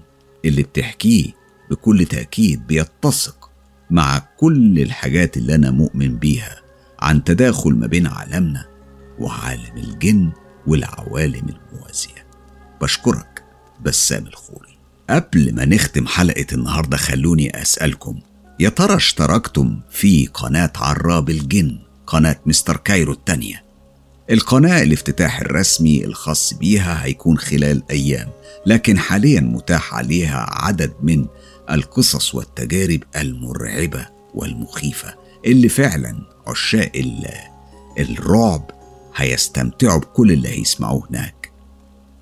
اللي 0.44 0.62
بتحكيه 0.62 1.26
بكل 1.70 2.06
تأكيد 2.06 2.66
بيتسق 2.66 3.50
مع 3.90 4.18
كل 4.36 4.78
الحاجات 4.78 5.36
اللي 5.36 5.54
أنا 5.54 5.70
مؤمن 5.70 6.16
بيها 6.16 6.60
عن 7.00 7.24
تداخل 7.24 7.70
ما 7.70 7.86
بين 7.86 8.06
عالمنا 8.06 8.69
وعالم 9.20 9.76
الجن 9.76 10.32
والعوالم 10.66 11.46
الموازية. 11.48 12.26
بشكرك 12.82 13.44
بسام 13.84 14.26
الخوري. 14.26 14.78
قبل 15.10 15.54
ما 15.54 15.64
نختم 15.64 16.06
حلقة 16.06 16.46
النهاردة 16.52 16.96
خلوني 16.96 17.62
أسألكم 17.62 18.20
يا 18.60 18.68
ترى 18.68 18.96
اشتركتم 18.96 19.80
في 19.90 20.26
قناة 20.26 20.72
عراب 20.76 21.30
الجن 21.30 21.78
قناة 22.06 22.36
مستر 22.46 22.76
كايرو 22.76 23.12
التانية؟ 23.12 23.64
القناة 24.30 24.82
الافتتاح 24.82 25.40
الرسمي 25.40 26.04
الخاص 26.04 26.54
بيها 26.54 27.04
هيكون 27.04 27.38
خلال 27.38 27.82
أيام 27.90 28.28
لكن 28.66 28.98
حاليا 28.98 29.40
متاح 29.40 29.94
عليها 29.94 30.46
عدد 30.50 30.92
من 31.02 31.26
القصص 31.70 32.34
والتجارب 32.34 33.00
المرعبة 33.16 34.06
والمخيفة 34.34 35.14
اللي 35.46 35.68
فعلا 35.68 36.16
عشاق 36.46 36.92
الرعب 37.98 38.70
هيستمتعوا 39.16 40.00
بكل 40.00 40.32
اللي 40.32 40.48
هيسمعوه 40.48 41.06
هناك. 41.10 41.50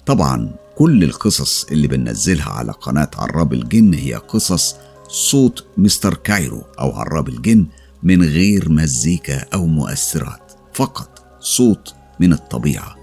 طبعا 0.07 0.51
كل 0.76 1.05
القصص 1.05 1.64
اللي 1.64 1.89
بننزلها 1.89 2.49
على 2.51 2.72
قناة 2.72 3.11
عراب 3.16 3.53
الجن 3.53 3.95
هي 3.95 4.14
قصص 4.14 4.76
صوت 5.09 5.66
مستر 5.76 6.14
كايرو 6.14 6.62
أو 6.80 6.93
عراب 6.93 7.28
الجن 7.28 7.66
من 8.03 8.22
غير 8.22 8.68
مزيكا 8.68 9.45
أو 9.55 9.66
مؤثرات 9.66 10.53
فقط 10.74 11.39
صوت 11.41 11.95
من 12.20 12.32
الطبيعة 12.32 12.97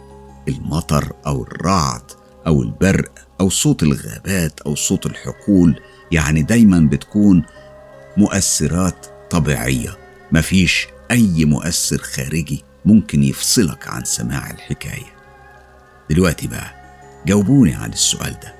المطر 0.48 1.14
أو 1.28 1.44
الرعد 1.44 2.02
أو 2.48 2.64
البرق 2.64 3.12
أو 3.42 3.50
صوت 3.50 3.84
الغابات 3.84 4.62
أو 4.62 4.76
صوت 4.76 5.06
الحقول 5.06 5.80
يعني 6.12 6.42
دايما 6.44 6.80
بتكون 6.80 7.44
مؤثرات 8.18 9.06
طبيعية 9.30 9.98
مفيش 10.32 10.88
أي 11.12 11.46
مؤثر 11.46 11.98
خارجي 11.98 12.64
ممكن 12.86 13.24
يفصلك 13.24 13.88
عن 13.88 14.04
سماع 14.04 14.52
الحكاية. 14.52 15.16
دلوقتي 16.10 16.48
بقى 16.48 16.76
جاوبوني 17.26 17.74
عن 17.76 17.94
السؤال 17.94 18.34
ده. 18.44 18.56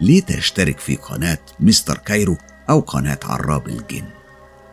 ليه 0.00 0.20
تشترك 0.22 0.78
في 0.80 0.96
قناة 0.96 1.38
مستر 1.60 1.98
كايرو 1.98 2.36
أو 2.70 2.80
قناة 2.80 3.18
عراب 3.24 3.68
الجن؟ 3.68 4.04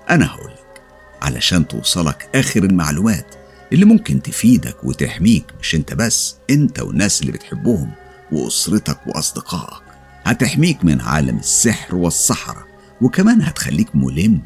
أنا 0.09 0.25
هقولك 0.27 0.81
علشان 1.21 1.67
توصلك 1.67 2.29
آخر 2.35 2.63
المعلومات 2.63 3.35
اللي 3.73 3.85
ممكن 3.85 4.21
تفيدك 4.21 4.83
وتحميك 4.83 5.45
مش 5.61 5.75
أنت 5.75 5.93
بس 5.93 6.35
أنت 6.49 6.79
والناس 6.79 7.21
اللي 7.21 7.31
بتحبهم 7.31 7.91
وأسرتك 8.31 8.99
وأصدقائك. 9.07 9.83
هتحميك 10.23 10.85
من 10.85 11.01
عالم 11.01 11.37
السحر 11.37 11.95
والسحرة 11.95 12.67
وكمان 13.01 13.41
هتخليك 13.41 13.95
ملم 13.95 14.41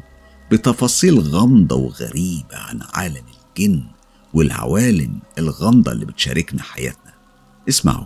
بتفاصيل 0.50 1.20
غامضة 1.20 1.76
وغريبة 1.76 2.56
عن 2.56 2.80
عالم 2.94 3.22
الجن. 3.58 3.84
والعوالم 4.34 5.18
الغامضة 5.38 5.92
اللي 5.92 6.04
بتشاركنا 6.04 6.62
حياتنا. 6.62 7.12
اسمعوا. 7.68 8.04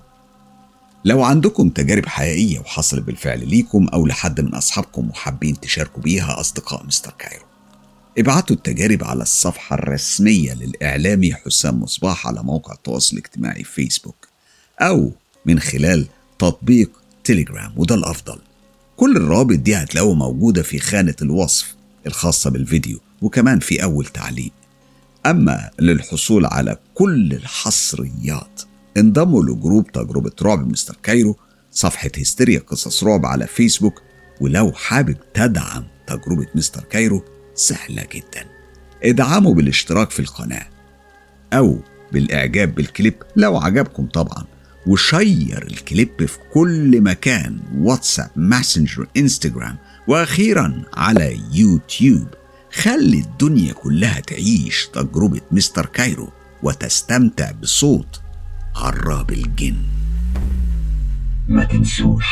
لو 1.04 1.22
عندكم 1.22 1.68
تجارب 1.68 2.06
حقيقية 2.06 2.58
وحصلت 2.58 3.02
بالفعل 3.02 3.48
ليكم 3.48 3.88
أو 3.88 4.06
لحد 4.06 4.40
من 4.40 4.54
أصحابكم 4.54 5.10
وحابين 5.10 5.60
تشاركوا 5.60 6.02
بيها 6.02 6.40
أصدقاء 6.40 6.86
مستر 6.86 7.14
كايرو 7.18 7.44
ابعتوا 8.18 8.56
التجارب 8.56 9.04
على 9.04 9.22
الصفحة 9.22 9.74
الرسمية 9.74 10.54
للإعلامي 10.54 11.34
حسام 11.34 11.80
مصباح 11.82 12.26
على 12.26 12.42
موقع 12.42 12.74
التواصل 12.74 13.16
الاجتماعي 13.16 13.64
فيسبوك 13.64 14.28
أو 14.80 15.12
من 15.46 15.60
خلال 15.60 16.06
تطبيق 16.38 16.90
تليجرام 17.24 17.72
وده 17.76 17.94
الأفضل. 17.94 18.38
كل 18.96 19.16
الروابط 19.16 19.56
دي 19.58 19.76
هتلاقوها 19.76 20.14
موجودة 20.14 20.62
في 20.62 20.78
خانة 20.78 21.14
الوصف 21.22 21.74
الخاصة 22.06 22.50
بالفيديو 22.50 23.00
وكمان 23.22 23.58
في 23.60 23.82
أول 23.82 24.06
تعليق. 24.06 24.52
أما 25.26 25.70
للحصول 25.80 26.46
على 26.46 26.76
كل 26.94 27.32
الحصريات 27.32 28.62
انضموا 28.96 29.42
لجروب 29.42 29.92
تجربة 29.92 30.32
رعب 30.42 30.68
مستر 30.72 30.96
كايرو 31.02 31.36
صفحة 31.70 32.10
هستيريا 32.18 32.58
قصص 32.58 33.04
رعب 33.04 33.26
على 33.26 33.46
فيسبوك 33.46 34.02
ولو 34.40 34.72
حابب 34.72 35.16
تدعم 35.34 35.84
تجربة 36.06 36.46
مستر 36.54 36.84
كايرو 36.84 37.24
سهلة 37.54 38.02
جدا. 38.14 38.46
ادعموا 39.04 39.54
بالاشتراك 39.54 40.10
في 40.10 40.20
القناة 40.20 40.66
أو 41.52 41.78
بالإعجاب 42.12 42.74
بالكليب 42.74 43.14
لو 43.36 43.56
عجبكم 43.56 44.06
طبعا 44.06 44.44
و 44.86 45.00
share 45.00 45.66
الكليب 45.70 46.26
في 46.26 46.38
كل 46.54 47.00
مكان 47.00 47.60
واتساب 47.76 48.30
ماسنجر 48.36 49.06
إنستجرام 49.16 49.76
وأخيرا 50.08 50.82
على 50.94 51.40
يوتيوب. 51.52 52.26
خلي 52.82 53.18
الدنيا 53.20 53.72
كلها 53.72 54.20
تعيش 54.20 54.88
تجربة 54.92 55.40
مستر 55.50 55.86
كايرو 55.86 56.28
وتستمتع 56.62 57.50
بصوت 57.62 58.20
عراب 58.76 59.30
الجن. 59.30 59.76
ما 61.48 61.64
تنسوش 61.64 62.26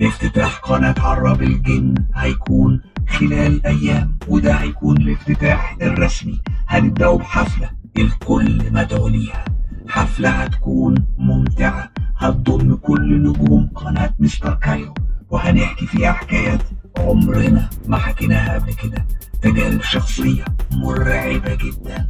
افتتاح 0.00 0.58
قناة 0.58 0.94
عراب 0.98 1.42
الجن 1.42 1.94
هيكون 2.14 2.80
خلال 3.08 3.66
أيام 3.66 4.16
وده 4.28 4.52
هيكون 4.54 4.96
الافتتاح 4.96 5.76
الرسمي. 5.82 6.40
هنبدأ 6.68 7.10
بحفلة 7.16 7.70
الكل 7.98 8.72
مدعو 8.72 9.08
ليها 9.08 9.44
حفلة 9.88 10.28
هتكون 10.30 10.94
ممتعة 11.18 11.90
هتضم 12.16 12.74
كل 12.74 13.22
نجوم 13.22 13.70
قناة 13.74 14.14
مستر 14.18 14.54
كايرو 14.54 14.94
وهنحكي 15.30 15.86
فيها 15.86 16.12
حكايات 16.12 16.62
عمرنا 16.98 17.70
ما 17.86 17.96
حكيناها 17.96 18.58
قبل 18.58 18.74
كده. 18.74 19.06
تجارب 19.42 19.82
شخصية 19.82 20.44
مرعبة 20.72 21.54
جدا. 21.54 22.08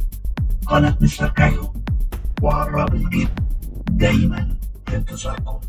قناة 0.65 0.97
مستر 1.01 1.29
كايرو 1.29 1.73
وعراب 2.41 2.95
الجن 2.95 3.27
دايما 3.89 4.55
في 4.87 4.95
انتظاركم. 4.95 5.59